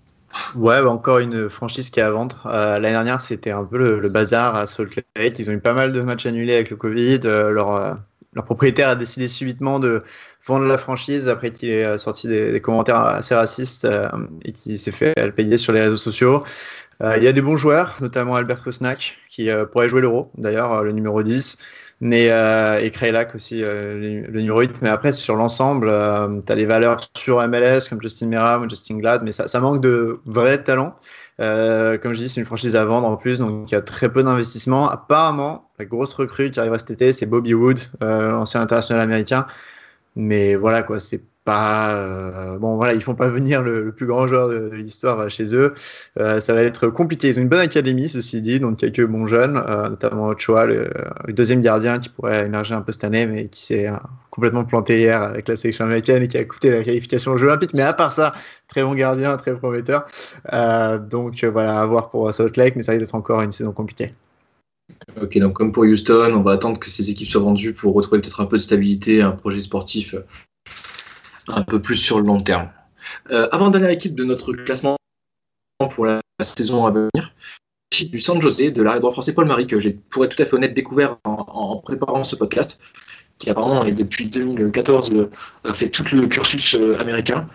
Ouais, 0.54 0.80
bah 0.80 0.88
encore 0.88 1.18
une 1.18 1.50
franchise 1.50 1.90
qui 1.90 2.00
est 2.00 2.02
à 2.02 2.10
vendre. 2.10 2.40
L'année 2.46 2.90
dernière, 2.90 3.20
c'était 3.20 3.50
un 3.50 3.64
peu 3.64 3.76
le, 3.76 4.08
bazar 4.08 4.56
à 4.56 4.66
Salt 4.66 5.02
Lake. 5.16 5.38
Ils 5.38 5.50
ont 5.50 5.52
eu 5.52 5.60
pas 5.60 5.74
mal 5.74 5.92
de 5.92 6.00
matchs 6.00 6.26
annulés 6.26 6.54
avec 6.54 6.70
le 6.70 6.76
Covid. 6.76 7.20
leur, 7.24 7.98
propriétaire 8.46 8.88
a 8.88 8.94
décidé 8.94 9.28
subitement 9.28 9.78
de 9.78 10.02
vendre 10.46 10.66
la 10.66 10.78
franchise 10.78 11.28
après 11.28 11.52
qu'il 11.52 11.70
ait 11.70 11.98
sorti 11.98 12.28
des, 12.28 12.52
des, 12.52 12.60
commentaires 12.60 13.00
assez 13.00 13.34
racistes 13.34 13.84
euh, 13.84 14.08
et 14.44 14.52
qui 14.52 14.76
s'est 14.76 14.90
fait 14.90 15.14
payer 15.32 15.58
sur 15.58 15.72
les 15.72 15.80
réseaux 15.80 15.96
sociaux. 15.96 16.44
Euh, 17.02 17.16
il 17.16 17.24
y 17.24 17.28
a 17.28 17.32
des 17.32 17.42
bons 17.42 17.56
joueurs, 17.56 17.96
notamment 18.00 18.36
Albert 18.36 18.62
Rusnak, 18.64 19.18
qui 19.28 19.50
euh, 19.50 19.64
pourrait 19.64 19.88
jouer 19.88 20.00
l'Euro, 20.00 20.30
d'ailleurs, 20.36 20.84
le 20.84 20.92
numéro 20.92 21.22
10. 21.22 21.58
Mais, 22.00 22.26
et 22.82 22.90
Kreilak 22.90 23.36
aussi, 23.36 23.60
le, 23.60 24.26
numéro 24.32 24.60
8. 24.60 24.82
Mais 24.82 24.88
après, 24.88 25.12
sur 25.12 25.36
l'ensemble, 25.36 25.88
tu 26.44 26.52
as 26.52 26.56
les 26.56 26.66
valeurs 26.66 27.00
sur 27.16 27.40
MLS 27.46 27.88
comme 27.88 28.02
Justin 28.02 28.26
Meram 28.26 28.68
Justin 28.68 28.98
Glad, 28.98 29.22
mais 29.22 29.30
ça, 29.30 29.60
manque 29.60 29.80
de 29.80 30.18
vrais 30.26 30.64
talents. 30.64 30.96
Euh, 31.40 31.98
comme 31.98 32.12
je 32.12 32.18
dis, 32.18 32.28
c'est 32.28 32.40
une 32.40 32.46
franchise 32.46 32.76
à 32.76 32.84
vendre 32.84 33.08
en 33.08 33.16
plus, 33.16 33.38
donc 33.38 33.70
il 33.70 33.74
y 33.74 33.76
a 33.76 33.80
très 33.80 34.12
peu 34.12 34.22
d'investissement. 34.22 34.88
Apparemment, 34.88 35.70
la 35.78 35.84
grosse 35.86 36.14
recrue 36.14 36.50
qui 36.50 36.60
arrivera 36.60 36.78
cet 36.78 36.90
été, 36.90 37.12
c'est 37.12 37.26
Bobby 37.26 37.54
Wood, 37.54 37.80
euh, 38.02 38.30
l'ancien 38.30 38.60
international 38.60 39.02
américain. 39.02 39.46
Mais 40.16 40.56
voilà, 40.56 40.82
quoi, 40.82 41.00
c'est 41.00 41.22
pas. 41.44 41.94
Euh, 41.94 42.58
bon, 42.58 42.76
voilà, 42.76 42.94
ils 42.94 43.02
font 43.02 43.14
pas 43.14 43.28
venir 43.28 43.62
le, 43.62 43.92
plus 43.92 44.06
grand 44.06 44.26
joueur 44.26 44.48
de, 44.48 44.70
l'histoire 44.72 45.28
chez 45.30 45.54
eux. 45.54 45.74
Euh, 46.18 46.40
ça 46.40 46.54
va 46.54 46.62
être 46.62 46.88
compliqué. 46.88 47.28
Ils 47.28 47.38
ont 47.38 47.42
une 47.42 47.48
bonne 47.48 47.60
académie, 47.60 48.08
ceci 48.08 48.40
dit, 48.40 48.60
donc 48.60 48.78
quelques 48.78 49.04
bons 49.04 49.26
jeunes, 49.26 49.62
euh, 49.68 49.90
notamment 49.90 50.28
Ochoa, 50.28 50.66
le, 50.66 50.90
le, 51.26 51.32
deuxième 51.32 51.60
gardien 51.60 51.98
qui 51.98 52.08
pourrait 52.08 52.46
émerger 52.46 52.74
un 52.74 52.82
peu 52.82 52.92
cette 52.92 53.04
année, 53.04 53.26
mais 53.26 53.48
qui 53.48 53.64
s'est 53.64 53.88
complètement 54.30 54.64
planté 54.64 55.00
hier 55.00 55.22
avec 55.22 55.48
la 55.48 55.56
sélection 55.56 55.84
américaine 55.84 56.22
et 56.22 56.28
qui 56.28 56.38
a 56.38 56.44
coûté 56.44 56.70
la 56.70 56.82
qualification 56.82 57.32
aux 57.32 57.38
Jeux 57.38 57.48
Olympiques. 57.48 57.74
Mais 57.74 57.82
à 57.82 57.92
part 57.92 58.12
ça, 58.12 58.34
très 58.68 58.82
bon 58.82 58.94
gardien, 58.94 59.36
très 59.36 59.56
prometteur. 59.56 60.06
donc 61.10 61.44
voilà, 61.44 61.80
à 61.80 61.86
voir 61.86 62.10
pour 62.10 62.32
Salt 62.32 62.56
Lake, 62.56 62.76
mais 62.76 62.82
ça 62.82 62.92
risque 62.92 63.04
d'être 63.04 63.14
encore 63.14 63.42
une 63.42 63.52
saison 63.52 63.72
compliquée. 63.72 64.12
Ok, 65.20 65.38
donc 65.38 65.54
comme 65.54 65.72
pour 65.72 65.84
Houston, 65.84 66.32
on 66.34 66.42
va 66.42 66.52
attendre 66.52 66.78
que 66.78 66.90
ces 66.90 67.10
équipes 67.10 67.28
soient 67.28 67.40
vendues 67.40 67.72
pour 67.72 67.94
retrouver 67.94 68.20
peut-être 68.20 68.40
un 68.40 68.46
peu 68.46 68.56
de 68.56 68.62
stabilité, 68.62 69.22
un 69.22 69.32
projet 69.32 69.60
sportif 69.60 70.14
un 71.48 71.62
peu 71.62 71.80
plus 71.80 71.96
sur 71.96 72.20
le 72.20 72.26
long 72.26 72.38
terme. 72.38 72.68
Euh, 73.30 73.48
avant 73.52 73.70
dernière 73.70 73.90
équipe 73.90 74.14
de 74.14 74.24
notre 74.24 74.52
classement 74.52 74.96
pour 75.90 76.06
la 76.06 76.20
saison 76.42 76.86
à 76.86 76.90
venir, 76.90 77.34
du 78.10 78.20
San 78.20 78.40
José 78.40 78.70
de 78.70 78.82
l'arrêt 78.82 79.00
droit 79.00 79.12
français 79.12 79.34
Paul 79.34 79.46
Marie, 79.46 79.66
que 79.66 79.78
j'ai, 79.78 79.92
pour 79.92 80.24
être 80.24 80.34
tout 80.34 80.42
à 80.42 80.46
fait 80.46 80.54
honnête, 80.54 80.74
découvert 80.74 81.18
en, 81.24 81.76
préparant 81.76 82.24
ce 82.24 82.36
podcast, 82.36 82.80
qui 83.38 83.50
apparemment 83.50 83.84
est 83.84 83.92
depuis 83.92 84.26
2014 84.26 85.12
a 85.64 85.74
fait 85.74 85.88
tout 85.88 86.04
le 86.14 86.26
cursus 86.26 86.74
euh, 86.74 86.98
américain 86.98 87.48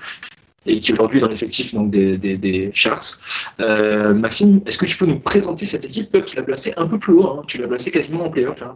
et 0.65 0.79
qui 0.79 0.91
aujourd'hui 0.91 1.19
est 1.19 1.21
dans 1.21 1.29
l'effectif 1.29 1.73
des, 1.75 2.17
des, 2.17 2.71
Sharks. 2.73 3.17
Euh, 3.61 4.13
Maxime, 4.13 4.61
est-ce 4.65 4.77
que 4.77 4.85
tu 4.85 4.97
peux 4.97 5.05
nous 5.05 5.19
présenter 5.19 5.65
cette 5.65 5.85
équipe 5.85 6.23
qui 6.25 6.35
l'a 6.35 6.43
placée 6.43 6.73
un 6.75 6.87
peu 6.87 6.99
plus 6.99 7.13
haut 7.13 7.27
hein? 7.27 7.43
Tu 7.47 7.57
l'as 7.57 7.67
placée 7.67 7.89
quasiment 7.89 8.25
en 8.25 8.29
playoff. 8.29 8.61
Hein? 8.61 8.75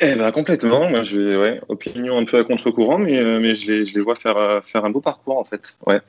Eh 0.00 0.14
ben, 0.14 0.30
complètement. 0.30 0.90
Ouais, 0.90 1.60
opinion 1.68 2.18
un 2.18 2.24
peu 2.24 2.38
à 2.38 2.44
contre-courant, 2.44 2.98
mais, 2.98 3.18
euh, 3.18 3.40
mais 3.40 3.54
je, 3.54 3.72
les, 3.72 4.00
vois 4.00 4.16
faire, 4.16 4.64
faire 4.64 4.84
un 4.84 4.90
beau 4.90 5.00
parcours, 5.00 5.38
en 5.38 5.44
fait. 5.44 5.76
Ouais. 5.86 6.00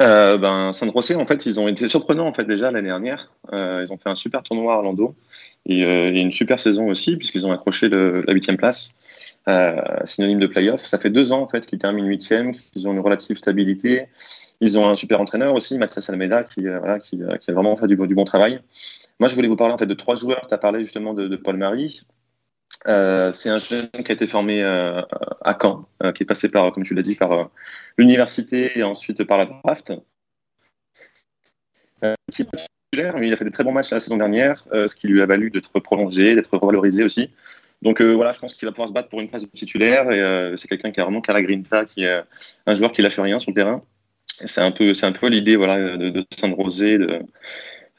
Euh, 0.00 0.38
ben, 0.38 0.72
San 0.72 0.92
José, 0.92 1.14
en 1.16 1.26
fait, 1.26 1.46
ils 1.46 1.60
ont 1.60 1.68
été 1.68 1.88
surprenants, 1.88 2.26
en 2.26 2.32
fait, 2.32 2.44
déjà 2.44 2.70
l'année 2.70 2.88
dernière. 2.88 3.30
Euh, 3.52 3.84
ils 3.84 3.92
ont 3.92 3.98
fait 3.98 4.08
un 4.08 4.14
super 4.14 4.42
tournoi 4.42 4.74
à 4.74 4.76
Orlando 4.76 5.14
et, 5.66 5.84
euh, 5.84 6.10
une 6.12 6.32
super 6.32 6.60
saison 6.60 6.88
aussi, 6.88 7.16
puisqu'ils 7.16 7.46
ont 7.46 7.52
accroché 7.52 7.88
le, 7.88 8.22
la 8.22 8.32
huitième 8.32 8.56
place, 8.56 8.94
euh, 9.48 9.80
synonyme 10.04 10.40
de 10.40 10.46
playoff. 10.46 10.80
Ça 10.80 10.98
fait 10.98 11.10
deux 11.10 11.32
ans, 11.32 11.42
en 11.42 11.48
fait, 11.48 11.66
qu'ils 11.66 11.78
terminent 11.78 12.08
huitième, 12.08 12.54
qu'ils 12.54 12.88
ont 12.88 12.92
une 12.92 13.00
relative 13.00 13.36
stabilité. 13.36 14.06
Ils 14.60 14.78
ont 14.78 14.88
un 14.88 14.94
super 14.94 15.20
entraîneur 15.20 15.54
aussi, 15.54 15.78
Mathias 15.78 16.08
Almeida, 16.08 16.44
qui, 16.44 16.62
qui, 16.62 17.50
a 17.50 17.52
vraiment 17.52 17.76
fait 17.76 17.88
du, 17.88 17.96
bon 17.96 18.24
travail. 18.24 18.60
Moi, 19.18 19.28
je 19.28 19.34
voulais 19.34 19.48
vous 19.48 19.56
parler, 19.56 19.74
en 19.74 19.78
fait, 19.78 19.86
de 19.86 19.94
trois 19.94 20.14
joueurs. 20.14 20.46
Tu 20.48 20.54
as 20.54 20.58
parlé 20.58 20.80
justement 20.80 21.14
de 21.14 21.36
Paul 21.36 21.56
Marie. 21.56 22.02
Euh, 22.88 23.32
c'est 23.32 23.48
un 23.48 23.58
jeune 23.58 23.88
qui 23.90 24.10
a 24.10 24.14
été 24.14 24.26
formé 24.26 24.62
euh, 24.62 25.02
à 25.42 25.56
Caen, 25.60 25.86
euh, 26.02 26.12
qui 26.12 26.24
est 26.24 26.26
passé 26.26 26.48
par, 26.48 26.72
comme 26.72 26.82
tu 26.82 26.94
l'as 26.94 27.02
dit, 27.02 27.14
par 27.14 27.50
l'université 27.96 28.78
et 28.78 28.82
ensuite 28.82 29.24
par 29.24 29.38
la 29.38 29.46
draft. 29.46 29.92
qui 32.32 32.46
il 32.94 33.00
a 33.00 33.36
fait 33.36 33.44
des 33.44 33.50
très 33.50 33.64
bons 33.64 33.72
matchs 33.72 33.90
la 33.90 34.00
saison 34.00 34.18
dernière, 34.18 34.66
ce 34.70 34.94
qui 34.94 35.06
lui 35.06 35.22
a 35.22 35.26
valu 35.26 35.50
d'être 35.50 35.80
prolongé, 35.80 36.34
d'être 36.34 36.54
revalorisé 36.58 37.02
aussi. 37.04 37.30
Donc 37.80 38.02
voilà, 38.02 38.32
je 38.32 38.38
pense 38.38 38.54
qu'il 38.54 38.66
va 38.66 38.72
pouvoir 38.72 38.88
se 38.88 38.92
battre 38.92 39.08
pour 39.08 39.20
une 39.20 39.28
place 39.28 39.42
de 39.42 39.48
titulaire 39.48 40.10
et 40.10 40.56
c'est 40.58 40.68
quelqu'un 40.68 40.90
qui 40.90 41.00
a 41.00 41.04
vraiment 41.04 41.22
Grinta, 41.22 41.86
qui 41.86 42.04
est 42.04 42.22
un 42.66 42.74
joueur 42.74 42.92
qui 42.92 43.00
lâche 43.00 43.18
rien 43.18 43.38
sur 43.38 43.50
le 43.50 43.54
terrain. 43.54 43.82
C'est 44.44 44.60
un 44.60 44.72
peu, 44.72 44.92
c'est 44.92 45.06
un 45.06 45.12
peu 45.12 45.28
l'idée 45.28 45.56
voilà 45.56 45.96
de, 45.96 46.10
de 46.10 46.24
San 46.38 46.54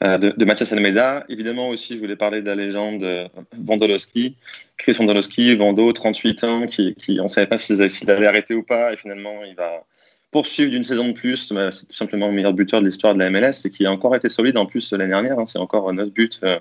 de, 0.02 0.34
de 0.36 0.44
Mathias 0.44 0.72
Almeida. 0.72 1.24
Évidemment 1.28 1.68
aussi, 1.68 1.94
je 1.94 2.00
voulais 2.00 2.16
parler 2.16 2.42
de 2.42 2.46
la 2.46 2.54
légende 2.54 3.30
Vandolowski, 3.56 4.36
Chris 4.76 4.92
Vandolowski, 4.92 5.54
Vando, 5.56 5.92
38 5.92 6.44
ans, 6.44 6.66
qui, 6.66 6.94
on 7.20 7.24
ne 7.24 7.28
savait 7.28 7.46
pas 7.46 7.58
s'il 7.58 8.10
allait 8.10 8.26
arrêter 8.26 8.54
ou 8.54 8.62
pas, 8.62 8.92
et 8.92 8.96
finalement, 8.96 9.44
il 9.44 9.54
va 9.54 9.84
poursuivre 10.30 10.70
d'une 10.70 10.82
saison 10.82 11.08
de 11.08 11.12
plus. 11.12 11.52
C'est 11.70 11.88
tout 11.88 11.94
simplement 11.94 12.26
le 12.26 12.34
meilleur 12.34 12.52
buteur 12.52 12.80
de 12.80 12.86
l'histoire 12.86 13.14
de 13.14 13.20
la 13.20 13.30
MLS, 13.30 13.64
et 13.64 13.70
qui 13.70 13.86
a 13.86 13.92
encore 13.92 14.16
été 14.16 14.28
solide 14.28 14.58
en 14.58 14.66
plus 14.66 14.92
l'année 14.92 15.08
dernière. 15.08 15.38
Hein, 15.38 15.46
c'est 15.46 15.60
encore 15.60 15.92
9 15.92 16.10
buts 16.10 16.30
euh, 16.42 16.58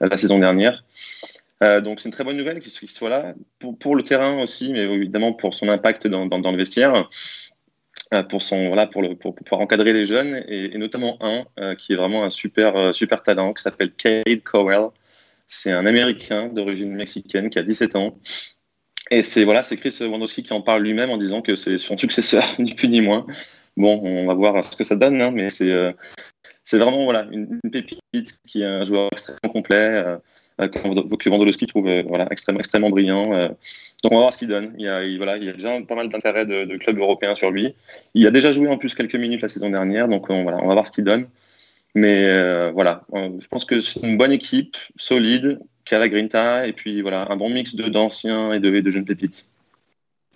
la 0.00 0.16
saison 0.16 0.38
dernière. 0.38 0.84
Euh, 1.62 1.80
donc 1.80 2.00
c'est 2.00 2.08
une 2.08 2.12
très 2.12 2.24
bonne 2.24 2.36
nouvelle 2.36 2.58
qu'il 2.58 2.90
soit 2.90 3.08
là, 3.08 3.34
pour, 3.78 3.94
le 3.94 4.02
terrain 4.02 4.42
aussi, 4.42 4.72
mais 4.72 4.80
évidemment 4.80 5.32
pour 5.32 5.54
son 5.54 5.68
impact 5.68 6.08
dans, 6.08 6.26
dans 6.26 6.50
le 6.50 6.56
vestiaire 6.56 7.08
pour 8.22 8.42
son 8.42 8.68
voilà 8.68 8.86
pour, 8.86 9.02
le, 9.02 9.16
pour, 9.16 9.34
pouvoir 9.34 9.60
encadrer 9.60 9.92
les 9.92 10.06
jeunes 10.06 10.44
et, 10.48 10.76
notamment 10.78 11.18
un 11.20 11.44
euh, 11.58 11.74
qui 11.74 11.92
est 11.92 11.96
vraiment 11.96 12.24
un 12.24 12.30
super 12.30 12.76
euh, 12.76 12.92
super 12.92 13.22
talent 13.22 13.52
qui 13.52 13.62
s'appelle 13.62 13.92
Cade 13.92 14.42
Cowell. 14.44 14.88
C'est 15.48 15.72
un 15.72 15.86
Américain 15.86 16.48
d'origine 16.48 16.94
mexicaine 16.94 17.50
qui 17.50 17.58
a 17.58 17.62
17 17.62 17.96
ans. 17.96 18.18
Et 19.10 19.22
c'est 19.22 19.44
voilà, 19.44 19.62
Chris 19.62 19.98
Wondowski 20.00 20.42
qui 20.42 20.52
en 20.52 20.62
parle 20.62 20.82
lui-même 20.82 21.10
en 21.10 21.18
disant 21.18 21.42
que 21.42 21.54
c'est 21.56 21.76
son 21.76 21.98
successeur, 21.98 22.44
ni 22.58 22.74
plus 22.74 22.88
ni 22.88 23.00
moins. 23.00 23.26
Bon, 23.76 24.00
on 24.02 24.26
va 24.26 24.34
voir 24.34 24.64
ce 24.64 24.76
que 24.76 24.84
ça 24.84 24.96
donne, 24.96 25.20
hein, 25.20 25.30
mais 25.30 25.50
c'est 25.50 25.70
euh, 25.70 25.92
vraiment 26.72 27.04
voilà 27.04 27.26
une, 27.30 27.60
pépite 27.70 28.40
qui 28.46 28.62
est 28.62 28.66
un 28.66 28.84
joueur 28.84 29.08
extrêmement 29.12 29.52
complet 29.52 30.16
que 30.58 31.28
Wondolowski 31.28 31.66
trouve 31.66 31.88
voilà, 32.06 32.28
extrêmement, 32.30 32.60
extrêmement 32.60 32.90
brillant. 32.90 33.30
Donc 34.02 34.12
on 34.12 34.16
va 34.16 34.20
voir 34.22 34.32
ce 34.32 34.38
qu'il 34.38 34.48
donne. 34.48 34.74
Il 34.78 34.84
y, 34.84 34.88
a, 34.88 35.52
déjà 35.52 35.80
pas 35.80 35.94
mal 35.94 36.08
d'intérêt 36.08 36.46
de, 36.46 36.76
clubs 36.76 36.98
européens 36.98 37.34
sur 37.34 37.50
lui. 37.50 37.74
Il 38.14 38.26
a 38.26 38.30
déjà 38.30 38.52
joué 38.52 38.68
en 38.68 38.76
plus 38.76 38.94
quelques 38.94 39.16
minutes 39.16 39.42
la 39.42 39.48
saison 39.48 39.70
dernière, 39.70 40.08
donc 40.08 40.28
on, 40.30 40.44
va 40.44 40.60
voir 40.60 40.86
ce 40.86 40.92
qu'il 40.92 41.04
donne. 41.04 41.26
Mais 41.94 42.24
euh, 42.26 42.70
voilà, 42.72 43.04
je 43.14 43.46
pense 43.48 43.64
que 43.64 43.80
c'est 43.80 44.00
une 44.00 44.18
bonne 44.18 44.32
équipe, 44.32 44.76
solide, 44.96 45.58
qui 45.84 45.94
a 45.94 45.98
la 45.98 46.08
grinta, 46.08 46.66
et 46.66 46.72
puis 46.72 47.02
voilà, 47.02 47.26
un 47.30 47.36
bon 47.36 47.48
mix 47.48 47.74
d'anciens 47.74 48.52
et 48.52 48.60
de, 48.60 48.80
de 48.80 48.90
jeunes 48.90 49.04
pépites. 49.04 49.46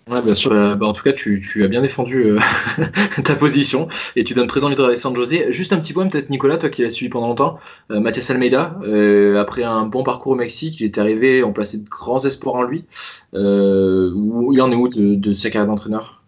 Ouais, 0.09 0.23
bien 0.23 0.33
sûr. 0.33 0.51
Bah, 0.75 0.87
en 0.87 0.93
tout 0.93 1.03
cas, 1.03 1.13
tu, 1.13 1.63
as 1.63 1.67
bien 1.67 1.81
défendu 1.81 2.23
euh, 2.23 2.39
ta 3.23 3.35
position 3.35 3.87
et 4.15 4.23
tu 4.23 4.33
donnes 4.33 4.47
très 4.47 4.63
envie 4.63 4.75
de 4.75 4.99
San 5.03 5.15
José. 5.15 5.53
Juste 5.53 5.71
un 5.71 5.79
petit 5.79 5.93
point, 5.93 6.07
peut-être, 6.07 6.31
Nicolas, 6.31 6.57
toi 6.57 6.69
qui 6.69 6.81
l'as 6.81 6.91
suivi 6.91 7.09
pendant 7.09 7.27
longtemps. 7.27 7.59
Euh, 7.91 7.99
Mathias 7.99 8.29
Almeida, 8.31 8.75
euh, 8.83 9.39
après 9.39 9.63
un 9.63 9.85
bon 9.85 10.03
parcours 10.03 10.31
au 10.31 10.35
Mexique, 10.35 10.79
il 10.79 10.85
est 10.85 10.97
arrivé, 10.97 11.43
on 11.43 11.53
plaçait 11.53 11.77
de 11.77 11.87
grands 11.87 12.25
espoirs 12.25 12.55
en 12.55 12.63
lui. 12.63 12.85
il 13.33 14.61
en 14.61 14.71
est 14.71 14.75
où 14.75 14.87
de, 14.87 15.33
sa 15.33 15.51
carrière 15.51 15.67
d'entraîneur? 15.67 16.23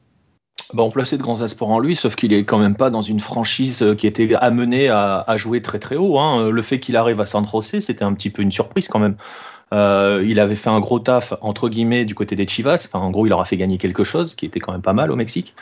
Bah, 0.75 0.83
on 0.83 0.91
plaçait 0.91 1.17
de 1.17 1.23
grands 1.23 1.41
espoirs 1.41 1.71
en 1.71 1.79
lui, 1.79 1.95
sauf 1.95 2.15
qu'il 2.15 2.33
est 2.33 2.43
quand 2.43 2.59
même 2.59 2.75
pas 2.75 2.91
dans 2.91 3.01
une 3.01 3.19
franchise 3.19 3.83
qui 3.97 4.05
était 4.05 4.35
amenée 4.35 4.89
à, 4.89 5.23
à 5.27 5.37
jouer 5.37 5.61
très 5.63 5.79
très 5.79 5.95
haut. 5.95 6.19
Hein. 6.19 6.51
Le 6.51 6.61
fait 6.61 6.79
qu'il 6.79 6.95
arrive 6.95 7.19
à 7.19 7.25
San 7.25 7.45
José, 7.51 7.81
c'était 7.81 8.03
un 8.03 8.13
petit 8.13 8.29
peu 8.29 8.43
une 8.43 8.51
surprise 8.51 8.87
quand 8.87 8.99
même. 8.99 9.15
Euh, 9.73 10.23
il 10.25 10.39
avait 10.39 10.55
fait 10.55 10.69
un 10.69 10.79
gros 10.79 10.99
taf, 10.99 11.33
entre 11.41 11.69
guillemets, 11.69 12.05
du 12.05 12.15
côté 12.15 12.35
des 12.35 12.47
Chivas. 12.47 12.87
En 12.93 13.09
gros, 13.11 13.25
il 13.25 13.29
leur 13.29 13.41
a 13.41 13.45
fait 13.45 13.57
gagner 13.57 13.77
quelque 13.77 14.03
chose, 14.03 14.35
qui 14.35 14.45
était 14.45 14.59
quand 14.59 14.71
même 14.71 14.81
pas 14.81 14.93
mal 14.93 15.11
au 15.11 15.15
Mexique. 15.15 15.55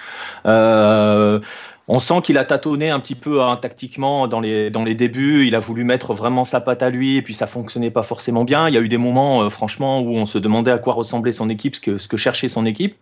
Euh, 0.46 1.40
on 1.88 2.00
sent 2.00 2.22
qu'il 2.24 2.38
a 2.38 2.46
tâtonné 2.46 2.92
un 2.92 3.00
petit 3.00 3.16
peu 3.16 3.42
hein, 3.42 3.56
tactiquement 3.58 4.28
dans 4.28 4.40
les, 4.40 4.70
dans 4.70 4.84
les 4.84 4.96
débuts. 4.96 5.46
Il 5.48 5.56
a 5.56 5.60
voulu 5.60 5.84
mettre 5.84 6.14
vraiment 6.14 6.46
sa 6.46 6.62
patte 6.62 6.84
à 6.84 6.90
lui 6.90 7.18
et 7.18 7.22
puis 7.22 7.34
ça 7.34 7.48
fonctionnait 7.48 7.92
pas 7.92 8.04
forcément 8.04 8.44
bien. 8.44 8.68
Il 8.68 8.74
y 8.74 8.78
a 8.78 8.82
eu 8.82 8.90
des 8.90 8.98
moments, 8.98 9.42
euh, 9.42 9.50
franchement, 9.50 10.00
où 10.02 10.16
on 10.16 10.26
se 10.26 10.38
demandait 10.38 10.72
à 10.72 10.78
quoi 10.78 10.94
ressemblait 10.94 11.32
son 11.32 11.50
équipe, 11.50 11.76
ce 11.76 11.82
que, 11.82 11.98
ce 11.98 12.08
que 12.08 12.18
cherchait 12.18 12.48
son 12.48 12.66
équipe. 12.66 12.96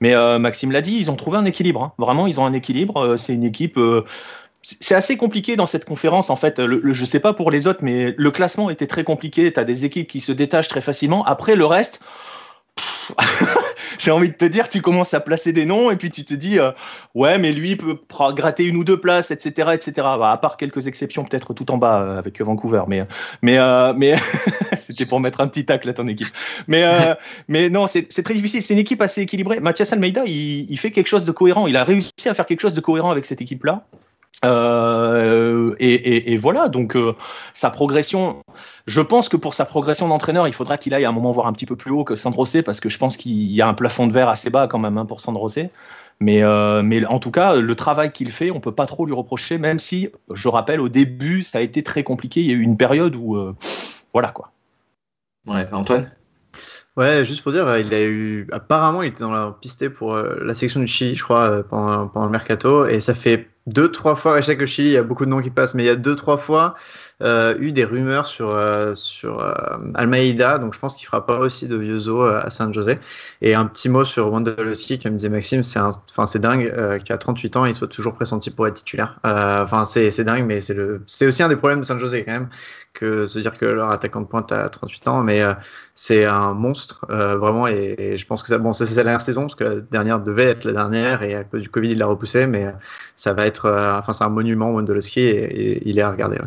Mais 0.00 0.14
Maxime 0.38 0.70
l'a 0.70 0.80
dit, 0.80 0.96
ils 0.96 1.10
ont 1.10 1.16
trouvé 1.16 1.38
un 1.38 1.44
équilibre. 1.44 1.82
Hein. 1.82 1.92
Vraiment, 1.98 2.28
ils 2.28 2.38
ont 2.38 2.46
un 2.46 2.52
équilibre. 2.52 3.16
C'est 3.16 3.34
une 3.34 3.42
équipe 3.42 3.76
c'est 4.62 4.94
assez 4.94 5.16
compliqué 5.16 5.56
dans 5.56 5.66
cette 5.66 5.84
conférence 5.84 6.30
en 6.30 6.36
fait. 6.36 6.58
Le, 6.58 6.80
ne 6.82 6.92
je 6.92 7.04
sais 7.04 7.20
pas 7.20 7.32
pour 7.32 7.50
les 7.50 7.66
autres, 7.66 7.80
mais 7.82 8.14
le 8.16 8.30
classement 8.30 8.70
était 8.70 8.86
très 8.86 9.04
compliqué. 9.04 9.52
Tu 9.52 9.60
as 9.60 9.64
des 9.64 9.84
équipes 9.84 10.08
qui 10.08 10.20
se 10.20 10.32
détachent 10.32 10.68
très 10.68 10.80
facilement. 10.80 11.24
Après 11.24 11.56
le 11.56 11.64
reste, 11.64 12.00
j'ai 13.98 14.10
envie 14.10 14.28
de 14.28 14.34
te 14.34 14.44
dire, 14.44 14.68
tu 14.68 14.82
commences 14.82 15.14
à 15.14 15.20
placer 15.20 15.52
des 15.52 15.64
noms 15.64 15.90
et 15.90 15.96
puis 15.96 16.10
tu 16.10 16.24
te 16.24 16.34
dis, 16.34 16.58
euh, 16.58 16.72
ouais, 17.14 17.38
mais 17.38 17.52
lui 17.52 17.76
peut 17.76 17.98
gratter 18.32 18.64
une 18.64 18.76
ou 18.76 18.84
deux 18.84 19.00
places, 19.00 19.30
etc., 19.30 19.70
etc. 19.72 19.92
Bah, 19.96 20.30
à 20.32 20.36
part 20.36 20.56
quelques 20.56 20.86
exceptions, 20.86 21.24
peut-être 21.24 21.54
tout 21.54 21.70
en 21.70 21.78
bas 21.78 22.00
euh, 22.00 22.18
avec 22.18 22.40
Vancouver, 22.40 22.82
mais 22.88 23.06
mais 23.42 23.58
euh, 23.58 23.92
mais 23.96 24.16
c'était 24.76 25.06
pour 25.06 25.20
mettre 25.20 25.40
un 25.40 25.48
petit 25.48 25.64
tacle 25.64 25.88
à 25.88 25.94
ton 25.94 26.06
équipe. 26.06 26.28
Mais 26.66 26.84
mais 27.48 27.70
non, 27.70 27.86
c'est 27.86 28.22
très 28.22 28.34
difficile. 28.34 28.62
C'est 28.62 28.74
une 28.74 28.80
équipe 28.80 29.02
assez 29.02 29.22
équilibrée. 29.22 29.60
Mathias 29.60 29.92
Almeida, 29.92 30.24
il, 30.26 30.70
il 30.70 30.78
fait 30.78 30.90
quelque 30.90 31.08
chose 31.08 31.24
de 31.24 31.32
cohérent. 31.32 31.66
Il 31.66 31.76
a 31.76 31.84
réussi 31.84 32.12
à 32.26 32.34
faire 32.34 32.46
quelque 32.46 32.60
chose 32.60 32.74
de 32.74 32.80
cohérent 32.80 33.10
avec 33.10 33.24
cette 33.24 33.40
équipe-là. 33.40 33.84
Euh, 34.44 35.74
et, 35.80 36.36
voilà, 36.36 36.68
donc 36.68 36.96
euh, 36.96 37.14
sa 37.54 37.70
progression, 37.70 38.40
je 38.86 39.00
pense 39.00 39.28
que 39.28 39.36
pour 39.36 39.54
sa 39.54 39.64
progression 39.64 40.08
d'entraîneur, 40.08 40.46
il 40.46 40.54
faudra 40.54 40.78
qu'il 40.78 40.94
aille 40.94 41.04
à 41.04 41.08
un 41.08 41.12
moment 41.12 41.32
voir 41.32 41.46
un 41.46 41.52
petit 41.52 41.66
peu 41.66 41.76
plus 41.76 41.90
haut 41.90 42.04
que 42.04 42.14
Sandrosé, 42.14 42.62
parce 42.62 42.80
que 42.80 42.88
je 42.88 42.98
pense 42.98 43.16
qu'il 43.16 43.32
y 43.32 43.60
a 43.60 43.68
un 43.68 43.74
plafond 43.74 44.06
de 44.06 44.12
verre 44.12 44.28
assez 44.28 44.50
bas 44.50 44.68
quand 44.68 44.78
même 44.78 44.98
hein, 44.98 45.06
pour 45.06 45.20
Sandrosé. 45.20 45.70
Mais, 46.20 46.42
euh, 46.42 46.82
mais 46.82 47.04
en 47.06 47.20
tout 47.20 47.30
cas, 47.30 47.56
le 47.56 47.74
travail 47.74 48.12
qu'il 48.12 48.30
fait, 48.30 48.50
on 48.50 48.60
peut 48.60 48.74
pas 48.74 48.86
trop 48.86 49.06
lui 49.06 49.14
reprocher, 49.14 49.58
même 49.58 49.78
si, 49.78 50.10
je 50.32 50.48
rappelle, 50.48 50.80
au 50.80 50.88
début, 50.88 51.42
ça 51.42 51.58
a 51.58 51.60
été 51.60 51.82
très 51.82 52.02
compliqué. 52.02 52.40
Il 52.40 52.46
y 52.46 52.50
a 52.50 52.54
eu 52.54 52.62
une 52.62 52.76
période 52.76 53.14
où, 53.14 53.36
voilà 54.12 54.28
quoi. 54.28 54.50
Ouais, 55.46 55.66
Antoine? 55.72 56.10
Ouais, 56.96 57.24
juste 57.24 57.42
pour 57.44 57.52
dire, 57.52 57.76
il 57.78 57.94
a 57.94 58.02
eu. 58.02 58.48
Apparemment, 58.50 59.02
il 59.02 59.08
était 59.08 59.20
dans 59.20 59.30
la 59.30 59.56
piste 59.60 59.88
pour 59.90 60.16
la 60.16 60.54
section 60.56 60.80
du 60.80 60.88
Chili, 60.88 61.14
je 61.14 61.22
crois, 61.22 61.62
pendant, 61.62 62.08
pendant 62.08 62.26
le 62.26 62.32
mercato. 62.32 62.86
Et 62.86 63.00
ça 63.00 63.14
fait 63.14 63.48
deux, 63.68 63.90
trois 63.92 64.16
fois, 64.16 64.36
à 64.36 64.42
chaque 64.42 64.64
Chili, 64.64 64.88
il 64.88 64.92
y 64.94 64.96
a 64.96 65.02
beaucoup 65.02 65.24
de 65.24 65.30
noms 65.30 65.40
qui 65.40 65.50
passent, 65.50 65.74
mais 65.74 65.84
il 65.84 65.86
y 65.86 65.90
a 65.90 65.96
deux, 65.96 66.16
trois 66.16 66.38
fois 66.38 66.74
eu 67.20 67.72
des 67.72 67.84
rumeurs 67.84 68.26
sur, 68.26 68.50
euh, 68.50 68.94
sur 68.94 69.40
euh, 69.40 70.58
donc 70.58 70.74
je 70.74 70.78
pense 70.78 70.94
qu'il 70.94 71.06
fera 71.06 71.26
pas 71.26 71.38
aussi 71.38 71.66
de 71.66 71.76
vieux 71.76 72.08
os 72.08 72.32
à 72.32 72.50
San 72.50 72.72
José. 72.72 72.98
Et 73.42 73.54
un 73.54 73.66
petit 73.66 73.88
mot 73.88 74.04
sur 74.04 74.32
Wondolowski, 74.32 74.98
comme 74.98 75.16
disait 75.16 75.28
Maxime, 75.28 75.64
c'est 75.64 75.80
enfin 75.80 76.26
c'est 76.26 76.38
dingue 76.38 76.72
qu'à 77.04 77.18
38 77.18 77.56
ans, 77.56 77.64
il 77.64 77.74
soit 77.74 77.88
toujours 77.88 78.14
pressenti 78.14 78.50
pour 78.50 78.66
être 78.66 78.74
titulaire. 78.74 79.18
Enfin, 79.24 79.84
c'est 79.84 80.24
dingue, 80.24 80.46
mais 80.46 80.60
c'est 80.60 81.26
aussi 81.26 81.42
un 81.42 81.48
des 81.48 81.56
problèmes 81.56 81.80
de 81.80 81.84
San 81.86 81.98
José 81.98 82.24
quand 82.24 82.32
même, 82.32 82.48
que 82.94 83.26
se 83.26 83.38
dire 83.38 83.56
que 83.58 83.66
leur 83.66 83.90
attaquant 83.90 84.20
de 84.20 84.26
pointe 84.26 84.52
a 84.52 84.68
38 84.68 85.08
ans, 85.08 85.22
mais 85.22 85.42
c'est 85.94 86.24
un 86.24 86.54
monstre 86.54 87.06
vraiment. 87.08 87.66
Et, 87.66 88.16
je 88.16 88.26
pense 88.26 88.42
que 88.42 88.48
ça, 88.48 88.58
bon, 88.58 88.72
c'est 88.72 88.88
la 88.96 89.04
dernière 89.04 89.22
saison 89.22 89.42
parce 89.42 89.54
que 89.56 89.64
la 89.64 89.76
dernière 89.76 90.20
devait 90.20 90.44
être 90.44 90.64
la 90.64 90.72
dernière 90.72 91.22
et 91.22 91.34
à 91.34 91.44
cause 91.44 91.62
du 91.62 91.68
Covid 91.68 91.90
il 91.90 91.98
l'a 91.98 92.06
repoussé, 92.06 92.46
mais 92.46 92.72
ça 93.16 93.32
va 93.34 93.46
être, 93.46 93.70
enfin 93.98 94.12
c'est 94.12 94.24
un 94.24 94.28
monument 94.28 94.70
Wondolowski 94.70 95.20
et, 95.20 95.44
et, 95.44 95.88
il 95.88 95.98
est 95.98 96.02
à 96.02 96.10
regarder. 96.10 96.38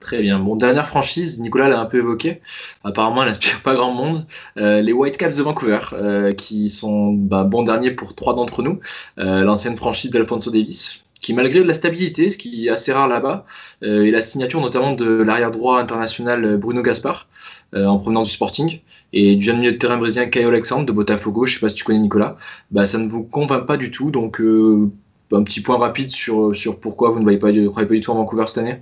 Très 0.00 0.22
bien. 0.22 0.38
Bon, 0.38 0.54
dernière 0.54 0.86
franchise, 0.88 1.40
Nicolas 1.40 1.68
l'a 1.68 1.80
un 1.80 1.84
peu 1.86 1.98
évoqué. 1.98 2.40
Apparemment, 2.84 3.22
elle 3.22 3.28
n'inspire 3.28 3.62
pas 3.62 3.74
grand 3.74 3.92
monde. 3.92 4.26
Euh, 4.56 4.80
les 4.80 4.92
Whitecaps 4.92 5.36
de 5.36 5.42
Vancouver, 5.42 5.80
euh, 5.92 6.32
qui 6.32 6.68
sont 6.70 7.12
bah, 7.12 7.42
bons 7.42 7.64
derniers 7.64 7.90
pour 7.90 8.14
trois 8.14 8.34
d'entre 8.34 8.62
nous. 8.62 8.78
Euh, 9.18 9.42
l'ancienne 9.42 9.76
franchise 9.76 10.10
d'Alfonso 10.12 10.50
Davis, 10.52 11.04
qui 11.20 11.34
malgré 11.34 11.64
la 11.64 11.74
stabilité, 11.74 12.28
ce 12.30 12.38
qui 12.38 12.66
est 12.66 12.70
assez 12.70 12.92
rare 12.92 13.08
là-bas, 13.08 13.44
et 13.82 14.10
la 14.12 14.20
signature 14.20 14.60
notamment 14.60 14.92
de 14.92 15.04
l'arrière 15.04 15.50
droit 15.50 15.80
international 15.80 16.56
Bruno 16.58 16.80
Gaspar, 16.80 17.26
en 17.74 17.98
provenance 17.98 18.28
du 18.28 18.34
Sporting, 18.34 18.80
et 19.12 19.34
du 19.34 19.44
jeune 19.44 19.58
milieu 19.58 19.72
de 19.72 19.78
terrain 19.78 19.96
brésilien 19.98 20.26
Caio 20.26 20.48
Alexandre 20.48 20.86
de 20.86 20.92
Botafogo, 20.92 21.44
je 21.44 21.54
ne 21.54 21.54
sais 21.54 21.60
pas 21.60 21.68
si 21.70 21.74
tu 21.74 21.84
connais 21.84 21.98
Nicolas, 21.98 22.36
bah, 22.70 22.84
ça 22.84 22.98
ne 22.98 23.08
vous 23.08 23.24
convainc 23.24 23.66
pas 23.66 23.76
du 23.76 23.90
tout. 23.90 24.12
Donc, 24.12 24.40
un 24.40 25.42
petit 25.42 25.60
point 25.60 25.76
rapide 25.76 26.10
sur, 26.10 26.54
sur 26.54 26.78
pourquoi 26.78 27.10
vous 27.10 27.18
ne 27.18 27.24
voyez 27.24 27.38
pas, 27.38 27.50
croyez 27.50 27.88
pas 27.88 27.94
du 27.94 28.00
tout 28.00 28.12
en 28.12 28.14
Vancouver 28.14 28.44
cette 28.46 28.58
année? 28.58 28.80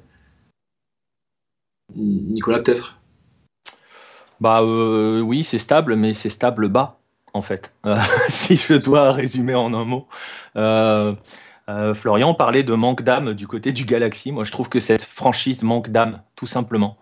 Nicolas, 1.97 2.61
peut-être? 2.61 2.97
Bah 4.41 4.61
euh, 4.63 5.21
oui, 5.21 5.45
c'est 5.45 5.59
stable, 5.59 5.97
mais 5.97 6.15
c'est 6.15 6.31
stable 6.31 6.69
bas, 6.69 6.99
en 7.33 7.43
fait. 7.43 7.75
Euh, 7.87 7.99
si 8.29 8.57
je 8.57 8.75
dois 8.75 9.13
résumer 9.13 9.55
en 9.55 9.73
un 9.75 9.85
mot. 9.85 10.07
Euh, 10.57 11.15
Florian 11.95 12.33
parlait 12.33 12.63
de 12.63 12.75
manque 12.75 13.03
d'âme 13.03 13.35
du 13.35 13.49
côté 13.49 13.73
du 13.73 13.85
Galaxy. 13.85 14.31
Moi, 14.31 14.45
je 14.45 14.53
trouve 14.53 14.69
que 14.69 14.79
cette 14.79 15.03
franchise 15.03 15.65
manque 15.65 15.91
d'âme, 15.91 16.23
tout 16.37 16.47
simplement. 16.47 16.97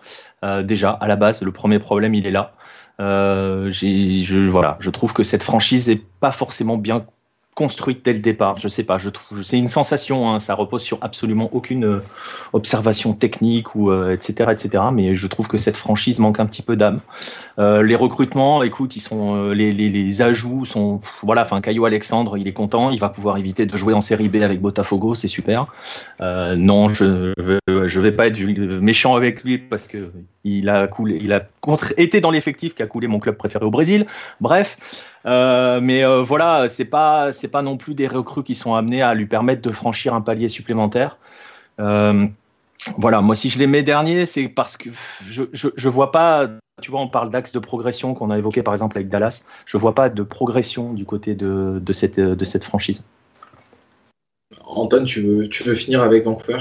déjà, 0.62 0.90
à 0.90 1.06
la 1.06 1.16
base, 1.16 1.42
le 1.42 1.52
premier 1.52 1.78
problème, 1.78 2.14
il 2.14 2.26
est 2.26 2.30
là. 2.30 2.52
je, 2.98 4.88
trouve 4.88 5.12
que 5.12 5.22
cette 5.22 5.42
franchise 5.42 5.88
n'est 5.88 6.02
pas 6.20 6.30
forcément 6.30 6.78
bien 6.78 7.04
construite 7.54 8.04
dès 8.04 8.12
le 8.12 8.18
départ. 8.18 8.58
Je 8.58 8.68
sais 8.68 8.82
pas, 8.82 8.98
je 8.98 9.08
trouve, 9.08 9.42
c'est 9.42 9.58
une 9.58 9.68
sensation. 9.68 10.30
Hein, 10.30 10.40
ça 10.40 10.54
repose 10.54 10.82
sur 10.82 10.98
absolument 11.00 11.48
aucune 11.52 11.84
euh, 11.84 12.02
observation 12.52 13.12
technique 13.12 13.74
ou 13.74 13.92
etc., 13.92 14.34
euh, 14.40 14.52
etc. 14.52 14.84
Mais 14.92 15.14
je 15.14 15.26
trouve 15.26 15.48
que 15.48 15.56
cette 15.56 15.76
franchise 15.76 16.18
manque 16.18 16.40
un 16.40 16.46
petit 16.46 16.62
peu 16.62 16.76
d'âme. 16.76 17.00
Euh, 17.58 17.82
les 17.82 17.96
recrutements, 17.96 18.62
écoute, 18.62 18.96
ils 18.96 19.00
sont, 19.00 19.50
les, 19.50 19.72
les, 19.72 19.88
les, 19.88 20.22
ajouts 20.22 20.64
sont, 20.64 21.00
voilà. 21.22 21.42
Enfin, 21.42 21.60
Caillou 21.60 21.84
Alexandre, 21.84 22.36
il 22.36 22.48
est 22.48 22.52
content, 22.52 22.90
il 22.90 22.98
va 22.98 23.08
pouvoir 23.08 23.38
éviter 23.38 23.66
de 23.66 23.76
jouer 23.76 23.94
en 23.94 24.00
série 24.00 24.28
B 24.28 24.36
avec 24.36 24.60
Botafogo, 24.60 25.14
c'est 25.14 25.28
super. 25.28 25.66
non, 26.20 26.88
je, 26.88 27.32
je 27.68 28.00
vais 28.00 28.12
pas 28.12 28.26
être 28.26 28.40
méchant 28.80 29.14
avec 29.14 29.44
lui 29.44 29.58
parce 29.58 29.86
que 29.86 30.10
il 30.44 30.68
a 30.68 30.86
coulé, 30.86 31.18
il 31.22 31.32
a 31.32 31.40
été 31.96 32.20
dans 32.20 32.30
l'effectif 32.30 32.74
qui 32.74 32.82
a 32.82 32.86
coulé 32.86 33.06
mon 33.06 33.18
club 33.18 33.36
préféré 33.36 33.64
au 33.64 33.70
Brésil. 33.70 34.06
Bref. 34.40 34.78
Euh, 35.26 35.80
mais 35.80 36.04
euh, 36.04 36.22
voilà, 36.22 36.68
c'est 36.68 36.84
pas 36.84 37.32
c'est 37.32 37.48
pas 37.48 37.62
non 37.62 37.76
plus 37.76 37.94
des 37.94 38.06
recrues 38.06 38.42
qui 38.42 38.54
sont 38.54 38.74
amenés 38.74 39.02
à 39.02 39.14
lui 39.14 39.26
permettre 39.26 39.62
de 39.62 39.70
franchir 39.70 40.14
un 40.14 40.20
palier 40.20 40.48
supplémentaire. 40.48 41.18
Euh, 41.80 42.26
voilà, 42.98 43.22
moi 43.22 43.34
si 43.34 43.48
je 43.48 43.58
les 43.58 43.66
mets 43.66 43.82
derniers, 43.82 44.26
c'est 44.26 44.48
parce 44.48 44.76
que 44.76 44.90
je, 45.26 45.44
je, 45.52 45.88
vois 45.88 46.12
pas. 46.12 46.48
Tu 46.82 46.90
vois, 46.90 47.00
on 47.00 47.08
parle 47.08 47.30
d'axe 47.30 47.52
de 47.52 47.58
progression 47.58 48.14
qu'on 48.14 48.30
a 48.30 48.38
évoqué 48.38 48.62
par 48.62 48.74
exemple 48.74 48.98
avec 48.98 49.08
Dallas. 49.08 49.44
Je 49.64 49.78
vois 49.78 49.94
pas 49.94 50.10
de 50.10 50.22
progression 50.22 50.92
du 50.92 51.06
côté 51.06 51.34
de, 51.34 51.80
de 51.82 51.92
cette 51.92 52.20
de 52.20 52.44
cette 52.44 52.64
franchise. 52.64 53.02
Antoine, 54.66 55.06
tu 55.06 55.22
veux 55.22 55.48
tu 55.48 55.62
veux 55.62 55.74
finir 55.74 56.02
avec 56.02 56.24
Vancouver? 56.24 56.60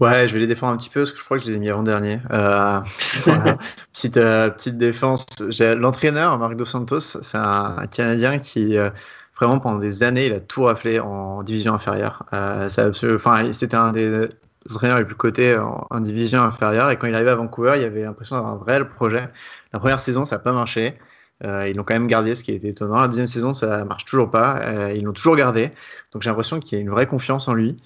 Ouais, 0.00 0.28
je 0.28 0.34
vais 0.34 0.40
les 0.40 0.46
défendre 0.46 0.72
un 0.72 0.76
petit 0.76 0.90
peu 0.90 1.00
parce 1.00 1.12
que 1.12 1.18
je 1.18 1.24
crois 1.24 1.38
que 1.38 1.44
je 1.44 1.50
les 1.50 1.56
ai 1.56 1.58
mis 1.58 1.70
avant-dernier. 1.70 2.20
Euh, 2.32 2.80
petite, 3.92 4.16
euh, 4.16 4.50
petite 4.50 4.76
défense. 4.78 5.26
L'entraîneur, 5.60 6.38
Marc 6.38 6.56
Dos 6.56 6.64
Santos, 6.64 7.00
c'est 7.00 7.36
un, 7.36 7.86
Canadien 7.90 8.38
qui, 8.38 8.76
euh, 8.76 8.90
vraiment, 9.38 9.58
pendant 9.58 9.78
des 9.78 10.02
années, 10.02 10.26
il 10.26 10.32
a 10.32 10.40
tout 10.40 10.64
raflé 10.64 11.00
en 11.00 11.42
division 11.42 11.74
inférieure. 11.74 12.24
C'était 12.68 13.76
un 13.76 13.92
des 13.92 14.28
entraîneurs 14.70 14.98
les 14.98 15.04
plus 15.04 15.14
cotés 15.14 15.56
en, 15.58 16.00
division 16.00 16.42
inférieure. 16.42 16.90
Et 16.90 16.96
quand 16.96 17.06
il 17.06 17.14
arrivait 17.14 17.30
à 17.30 17.36
Vancouver, 17.36 17.74
il 17.76 17.84
avait 17.84 18.02
l'impression 18.02 18.36
d'avoir 18.36 18.54
un 18.54 18.58
vrai 18.58 18.86
projet. 18.88 19.28
La 19.72 19.78
première 19.78 20.00
saison, 20.00 20.24
ça 20.24 20.36
n'a 20.36 20.40
pas 20.40 20.52
marché. 20.52 20.98
Euh, 21.44 21.68
ils 21.68 21.76
l'ont 21.76 21.84
quand 21.84 21.94
même 21.94 22.06
gardé, 22.06 22.34
ce 22.34 22.42
qui 22.42 22.52
était 22.52 22.68
étonnant. 22.68 23.00
La 23.00 23.08
deuxième 23.08 23.26
saison, 23.26 23.52
ça 23.52 23.84
marche 23.84 24.04
toujours 24.04 24.30
pas. 24.30 24.60
Euh, 24.62 24.92
ils 24.94 25.02
l'ont 25.02 25.12
toujours 25.12 25.36
gardé. 25.36 25.70
Donc 26.12 26.22
j'ai 26.22 26.30
l'impression 26.30 26.60
qu'il 26.60 26.78
y 26.78 26.80
a 26.80 26.82
une 26.82 26.90
vraie 26.90 27.06
confiance 27.06 27.46
en 27.48 27.54
lui. 27.54 27.76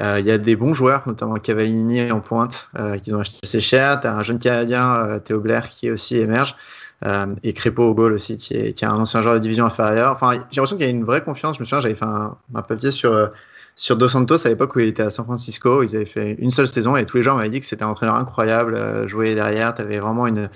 Euh, 0.00 0.18
il 0.18 0.26
y 0.26 0.30
a 0.30 0.38
des 0.38 0.56
bons 0.56 0.74
joueurs, 0.74 1.02
notamment 1.06 1.36
Cavallini 1.36 2.10
en 2.10 2.20
pointe, 2.20 2.68
qu'ils 3.02 3.14
ont 3.14 3.20
acheté 3.20 3.38
assez 3.44 3.60
cher. 3.60 4.00
Tu 4.00 4.08
as 4.08 4.16
un 4.16 4.22
jeune 4.22 4.38
Canadien, 4.38 5.20
Théo 5.24 5.40
Blair, 5.40 5.68
qui 5.68 5.90
aussi 5.90 6.16
émerge. 6.18 6.56
et 7.04 7.52
Crépeau 7.52 7.84
au 7.84 7.94
goal 7.94 8.12
aussi, 8.12 8.38
qui 8.38 8.54
est, 8.54 8.72
qui 8.72 8.84
est, 8.84 8.88
un 8.88 8.94
ancien 8.94 9.22
joueur 9.22 9.34
de 9.34 9.40
division 9.40 9.64
inférieure. 9.64 10.12
Enfin, 10.12 10.32
j'ai 10.32 10.38
l'impression 10.60 10.76
qu'il 10.76 10.86
y 10.86 10.88
a 10.88 10.92
une 10.92 11.04
vraie 11.04 11.22
confiance. 11.22 11.56
Je 11.56 11.60
me 11.60 11.64
souviens, 11.64 11.80
j'avais 11.80 11.94
fait 11.94 12.04
un, 12.04 12.36
papier 12.66 12.90
sur, 12.90 13.30
sur 13.76 13.96
Dos 13.96 14.08
Santos 14.08 14.44
à 14.44 14.48
l'époque 14.48 14.74
où 14.74 14.80
il 14.80 14.88
était 14.88 15.04
à 15.04 15.10
San 15.10 15.24
Francisco. 15.24 15.84
Ils 15.84 15.94
avaient 15.94 16.06
fait 16.06 16.32
une 16.40 16.50
seule 16.50 16.66
saison 16.66 16.96
et 16.96 17.06
tous 17.06 17.18
les 17.18 17.22
gens 17.22 17.36
m'avaient 17.36 17.50
dit 17.50 17.60
que 17.60 17.66
c'était 17.66 17.84
un 17.84 17.88
entraîneur 17.88 18.16
incroyable, 18.16 19.06
jouer 19.06 19.36
derrière. 19.36 19.74
Tu 19.74 19.82
avais 19.82 20.00
vraiment 20.00 20.26
une, 20.26 20.50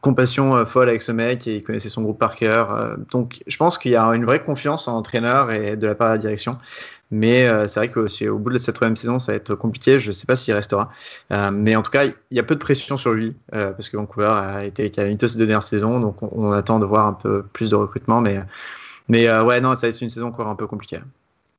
compassion 0.00 0.64
folle 0.66 0.88
avec 0.88 1.02
ce 1.02 1.12
mec 1.12 1.46
et 1.46 1.56
il 1.56 1.62
connaissait 1.62 1.88
son 1.88 2.02
groupe 2.02 2.18
par 2.18 2.34
cœur. 2.34 2.96
donc 3.10 3.42
je 3.46 3.56
pense 3.56 3.78
qu'il 3.78 3.92
y 3.92 3.96
a 3.96 4.04
une 4.08 4.24
vraie 4.24 4.42
confiance 4.42 4.88
en 4.88 4.92
l'entraîneur 4.92 5.50
et 5.50 5.76
de 5.76 5.86
la 5.86 5.94
part 5.94 6.08
de 6.08 6.14
la 6.14 6.18
direction. 6.18 6.58
Mais 7.10 7.48
c'est 7.66 7.80
vrai 7.80 7.90
qu'au 7.90 8.38
bout 8.38 8.50
de 8.50 8.58
cette 8.58 8.76
troisième 8.76 8.96
saison, 8.96 9.18
ça 9.18 9.32
va 9.32 9.36
être 9.36 9.54
compliqué. 9.56 9.98
Je 9.98 10.08
ne 10.08 10.12
sais 10.12 10.26
pas 10.26 10.36
s'il 10.36 10.54
restera. 10.54 10.90
mais 11.52 11.74
en 11.76 11.82
tout 11.82 11.90
cas, 11.90 12.04
il 12.04 12.14
y 12.30 12.38
a 12.38 12.42
peu 12.42 12.54
de 12.54 12.60
pression 12.60 12.96
sur 12.96 13.12
lui 13.12 13.36
parce 13.50 13.88
que 13.88 13.96
Vancouver 13.96 14.32
a 14.32 14.64
été 14.64 14.90
calamiteux 14.90 15.28
ces 15.28 15.38
deux 15.38 15.46
dernières 15.46 15.64
saisons. 15.64 16.00
Donc 16.00 16.22
on, 16.22 16.30
on, 16.32 16.52
attend 16.52 16.78
de 16.78 16.86
voir 16.86 17.06
un 17.06 17.14
peu 17.14 17.42
plus 17.52 17.70
de 17.70 17.76
recrutement. 17.76 18.20
Mais, 18.20 18.40
mais 19.08 19.28
ouais, 19.40 19.60
non, 19.60 19.74
ça 19.74 19.82
va 19.82 19.88
être 19.88 20.00
une 20.00 20.10
saison 20.10 20.28
encore 20.28 20.48
un 20.48 20.56
peu 20.56 20.66
compliquée. 20.66 21.00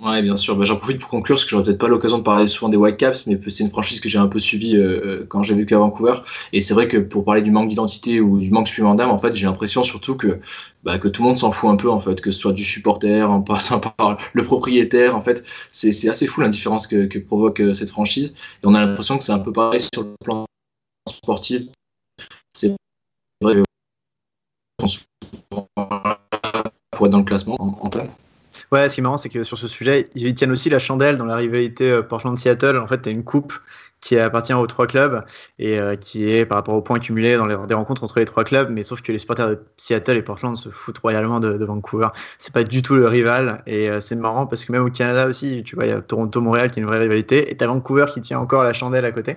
Ouais, 0.02 0.24
bien 0.24 0.36
sûr. 0.36 0.56
Bah, 0.56 0.66
J'en 0.66 0.78
profite 0.78 1.00
pour 1.00 1.10
conclure, 1.10 1.36
parce 1.36 1.46
que 1.46 1.52
j'aurais 1.52 1.64
peut-être 1.64 1.78
pas 1.78 1.88
l'occasion 1.88 2.18
de 2.18 2.24
parler 2.24 2.48
souvent 2.48 2.70
des 2.70 2.78
Whitecaps, 2.78 3.28
mais 3.28 3.40
c'est 3.50 3.64
une 3.64 3.70
franchise 3.70 4.02
que 4.02 4.10
j'ai 4.10 4.18
un 4.18 4.28
peu 4.28 4.40
suivie 4.40 4.76
euh, 4.76 5.20
euh, 5.22 5.26
quand 5.30 5.44
j'ai 5.44 5.54
vécu 5.54 5.76
à 5.76 5.78
Vancouver. 5.78 6.16
Et 6.54 6.62
c'est 6.62 6.74
vrai 6.74 6.88
que 6.88 6.98
pour 6.98 7.24
parler 7.24 7.44
du 7.44 7.52
manque 7.52 7.70
d'identité 7.70 8.20
ou 8.20 8.40
du 8.40 8.50
manque 8.50 8.68
supplémentaire 8.68 9.06
d'âme, 9.06 9.12
en 9.16 9.20
fait, 9.20 9.36
j'ai 9.36 9.46
l'impression 9.46 9.84
surtout 9.84 10.16
que, 10.16 10.40
bah, 10.84 10.98
que 10.98 11.08
tout 11.08 11.22
le 11.22 11.28
monde 11.28 11.38
s'en 11.38 11.52
fout 11.52 11.70
un 11.70 11.76
peu, 11.76 11.88
en 11.92 12.00
fait, 12.00 12.20
que 12.20 12.32
ce 12.32 12.40
soit 12.40 12.52
du 12.52 12.64
supporter, 12.64 13.30
en 13.30 13.42
passant 13.42 13.80
par 13.98 14.18
le 14.34 14.44
propriétaire. 14.44 15.16
En 15.16 15.22
fait, 15.22 15.44
c'est 15.70 16.10
assez 16.10 16.26
fou 16.26 16.42
l'indifférence 16.42 16.88
que, 16.88 17.06
que, 17.06 17.20
provoque 17.20 17.62
euh, 17.62 17.74
cette 17.74 17.92
franchise. 17.92 18.34
Et 18.64 18.66
on 18.68 18.74
a 18.74 18.84
l'impression 18.84 19.20
que 19.20 19.24
c'est 19.24 19.34
un 19.34 19.40
peu 19.40 19.54
pareil 19.54 19.82
sur 19.94 20.02
le 20.02 20.16
plan 20.24 20.48
sportif. 21.08 21.66
C'est 22.54 22.76
vrai 23.44 23.62
pour 26.92 27.06
être 27.06 27.12
dans 27.12 27.20
le 27.20 27.24
classement 27.24 27.56
en, 27.60 27.78
en 27.86 27.90
Ouais, 28.72 28.88
ce 28.88 28.96
qui 28.96 29.02
est 29.02 29.04
marrant, 29.04 29.18
c'est 29.18 29.28
que 29.28 29.44
sur 29.44 29.58
ce 29.58 29.68
sujet, 29.68 30.06
ils 30.16 30.34
tiennent 30.34 30.52
aussi 30.52 30.70
la 30.70 30.80
chandelle 30.80 31.18
dans 31.18 31.26
la 31.26 31.36
rivalité 31.36 31.92
euh, 31.92 32.04
Portland-Seattle. 32.04 32.78
En 32.78 32.88
fait, 32.88 33.02
tu 33.02 33.10
as 33.10 33.12
une 33.12 33.26
coupe 33.26 33.54
qui 34.00 34.18
appartient 34.18 34.54
aux 34.54 34.66
trois 34.66 34.88
clubs 34.88 35.24
et 35.60 35.78
euh, 35.78 35.96
qui 35.98 36.32
est 36.32 36.46
par 36.46 36.58
rapport 36.58 36.74
aux 36.76 36.82
points 36.82 37.00
cumulés 37.00 37.36
dans 37.36 37.46
les 37.46 37.58
des 37.68 37.74
rencontres 37.74 38.04
entre 38.06 38.18
les 38.20 38.26
trois 38.26 38.46
clubs, 38.46 38.70
mais 38.70 38.84
sauf 38.84 39.02
que 39.02 39.12
les 39.12 39.20
supporters 39.20 39.50
de 39.50 39.60
Seattle 39.76 40.16
et 40.18 40.24
Portland 40.24 40.56
se 40.58 40.70
foutent 40.70 40.98
royalement 41.00 41.40
de, 41.42 41.58
de 41.58 41.66
Vancouver. 41.66 42.08
C'est 42.40 42.54
pas 42.54 42.64
du 42.64 42.82
tout 42.82 42.96
le 42.96 43.06
rival 43.08 43.62
et 43.68 43.90
euh, 43.90 44.00
c'est 44.00 44.16
marrant 44.16 44.48
parce 44.48 44.64
que 44.64 44.72
même 44.72 44.86
au 44.86 44.90
Canada 44.90 45.28
aussi, 45.28 45.64
tu 45.64 45.76
vois, 45.76 45.86
il 45.86 45.90
y 45.90 45.92
a 45.92 46.02
Toronto-Montréal 46.02 46.72
qui 46.72 46.80
est 46.80 46.82
une 46.82 46.88
vraie 46.88 46.98
rivalité 47.00 47.52
et 47.52 47.58
t'as 47.58 47.68
Vancouver 47.68 48.06
qui 48.12 48.22
tient 48.22 48.40
encore 48.40 48.64
la 48.64 48.74
chandelle 48.74 49.06
à 49.06 49.12
côté. 49.12 49.36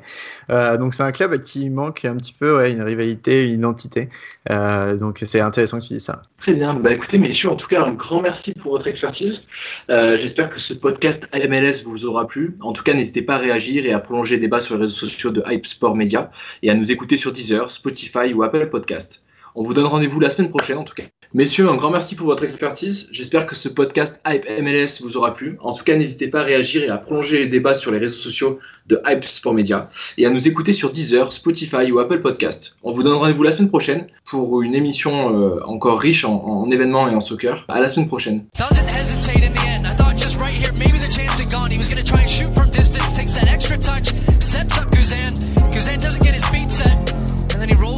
Donc 0.49 0.95
c'est 0.95 1.03
un 1.03 1.13
club 1.13 1.41
qui 1.41 1.71
manque 1.71 2.05
un 2.05 2.17
petit 2.17 2.33
peu 2.33 2.67
une 2.69 2.83
rivalité, 2.83 3.47
une 3.49 3.55
identité. 3.55 4.11
Donc 4.49 5.23
c'est 5.27 5.41
intéressant 5.41 5.81
que 5.81 5.87
tu 5.87 5.95
dises 5.95 6.05
ça. 6.05 6.23
Très 6.45 6.53
bien. 6.53 6.75
Bah, 6.75 6.93
écoutez, 6.93 7.17
messieurs, 7.17 7.49
en 7.49 7.57
tout 7.57 7.67
cas, 7.67 7.83
un 7.87 7.93
grand 7.93 8.21
merci 8.21 8.53
pour 8.53 8.73
votre 8.73 8.87
expertise. 8.87 9.41
Euh, 9.89 10.19
J'espère 10.21 10.51
que 10.51 10.61
ce 10.61 10.75
podcast 10.75 11.23
MLS 11.33 11.83
vous 11.87 12.05
aura 12.05 12.29
plu. 12.29 12.59
En 12.61 12.75
tout 12.75 12.83
cas, 12.83 12.93
n'hésitez 12.93 13.23
pas 13.23 13.37
à 13.37 13.39
réagir 13.39 13.87
et 13.87 13.95
à 13.95 13.99
prolonger 13.99 14.35
les 14.35 14.43
débats 14.43 14.61
sur 14.61 14.75
les 14.75 14.83
réseaux 14.83 14.97
sociaux 14.97 15.31
de 15.31 15.43
Hype 15.47 15.65
Sport 15.67 15.97
Media 15.97 16.31
et 16.63 16.69
à 16.69 16.75
nous 16.75 16.91
écouter 16.91 17.17
sur 17.17 17.33
Deezer, 17.33 17.71
Spotify 17.71 18.35
ou 18.35 18.43
Apple 18.43 18.69
Podcast. 18.69 19.09
On 19.57 19.63
vous 19.63 19.73
donne 19.73 19.87
rendez-vous 19.87 20.19
la 20.19 20.31
semaine 20.31 20.51
prochaine 20.51 20.79
en 20.79 20.83
tout 20.83 20.95
cas. 20.95 21.05
Messieurs, 21.33 21.69
un 21.69 21.77
grand 21.77 21.91
merci 21.91 22.17
pour 22.17 22.27
votre 22.27 22.43
expertise. 22.43 23.09
J'espère 23.13 23.47
que 23.47 23.55
ce 23.55 23.69
podcast 23.69 24.21
Hype 24.27 24.45
MLS 24.61 25.01
vous 25.01 25.17
aura 25.17 25.33
plu. 25.33 25.57
En 25.61 25.73
tout 25.73 25.85
cas, 25.85 25.95
n'hésitez 25.95 26.27
pas 26.27 26.41
à 26.41 26.43
réagir 26.43 26.83
et 26.83 26.89
à 26.89 26.97
prolonger 26.97 27.39
les 27.39 27.47
débats 27.47 27.75
sur 27.75 27.93
les 27.93 27.99
réseaux 27.99 28.17
sociaux 28.17 28.59
de 28.89 29.01
Hype 29.07 29.25
Sport 29.25 29.55
Media 29.55 29.89
et 30.19 30.27
à 30.27 30.31
nous 30.31 30.49
écouter 30.49 30.73
sur 30.73 30.91
Deezer, 30.91 31.33
Spotify 31.33 31.93
ou 31.93 32.01
Apple 32.01 32.21
Podcast. 32.21 32.79
On 32.83 32.91
vous 32.91 33.05
donne 33.05 33.15
rendez-vous 33.15 33.45
la 33.45 33.53
semaine 33.53 33.69
prochaine 33.69 34.09
pour 34.25 34.61
une 34.63 34.75
émission 34.75 35.37
euh, 35.37 35.61
encore 35.65 36.01
riche 36.01 36.25
en, 36.25 36.35
en, 36.35 36.71
événements 36.73 37.09
et 37.09 37.15
en 37.15 37.21
soccer. 37.21 37.65
À 37.69 37.81
la 37.81 37.87
semaine 37.87 38.09
prochaine. 38.09 38.45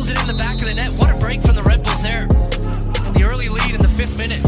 It 0.09 0.20
in 0.20 0.28
the 0.28 0.34
back 0.34 0.61
of 0.61 0.68
the 0.68 0.74
net. 0.74 0.94
What 0.98 1.11
a 1.11 1.18
break 1.18 1.42
from 1.42 1.57
the 1.57 1.64
Red 1.64 1.82
Bulls 1.82 2.00
there. 2.00 2.28
The 2.28 3.24
early 3.24 3.48
lead 3.48 3.74
in 3.74 3.80
the 3.80 3.88
fifth 3.88 4.16
minute. 4.16 4.45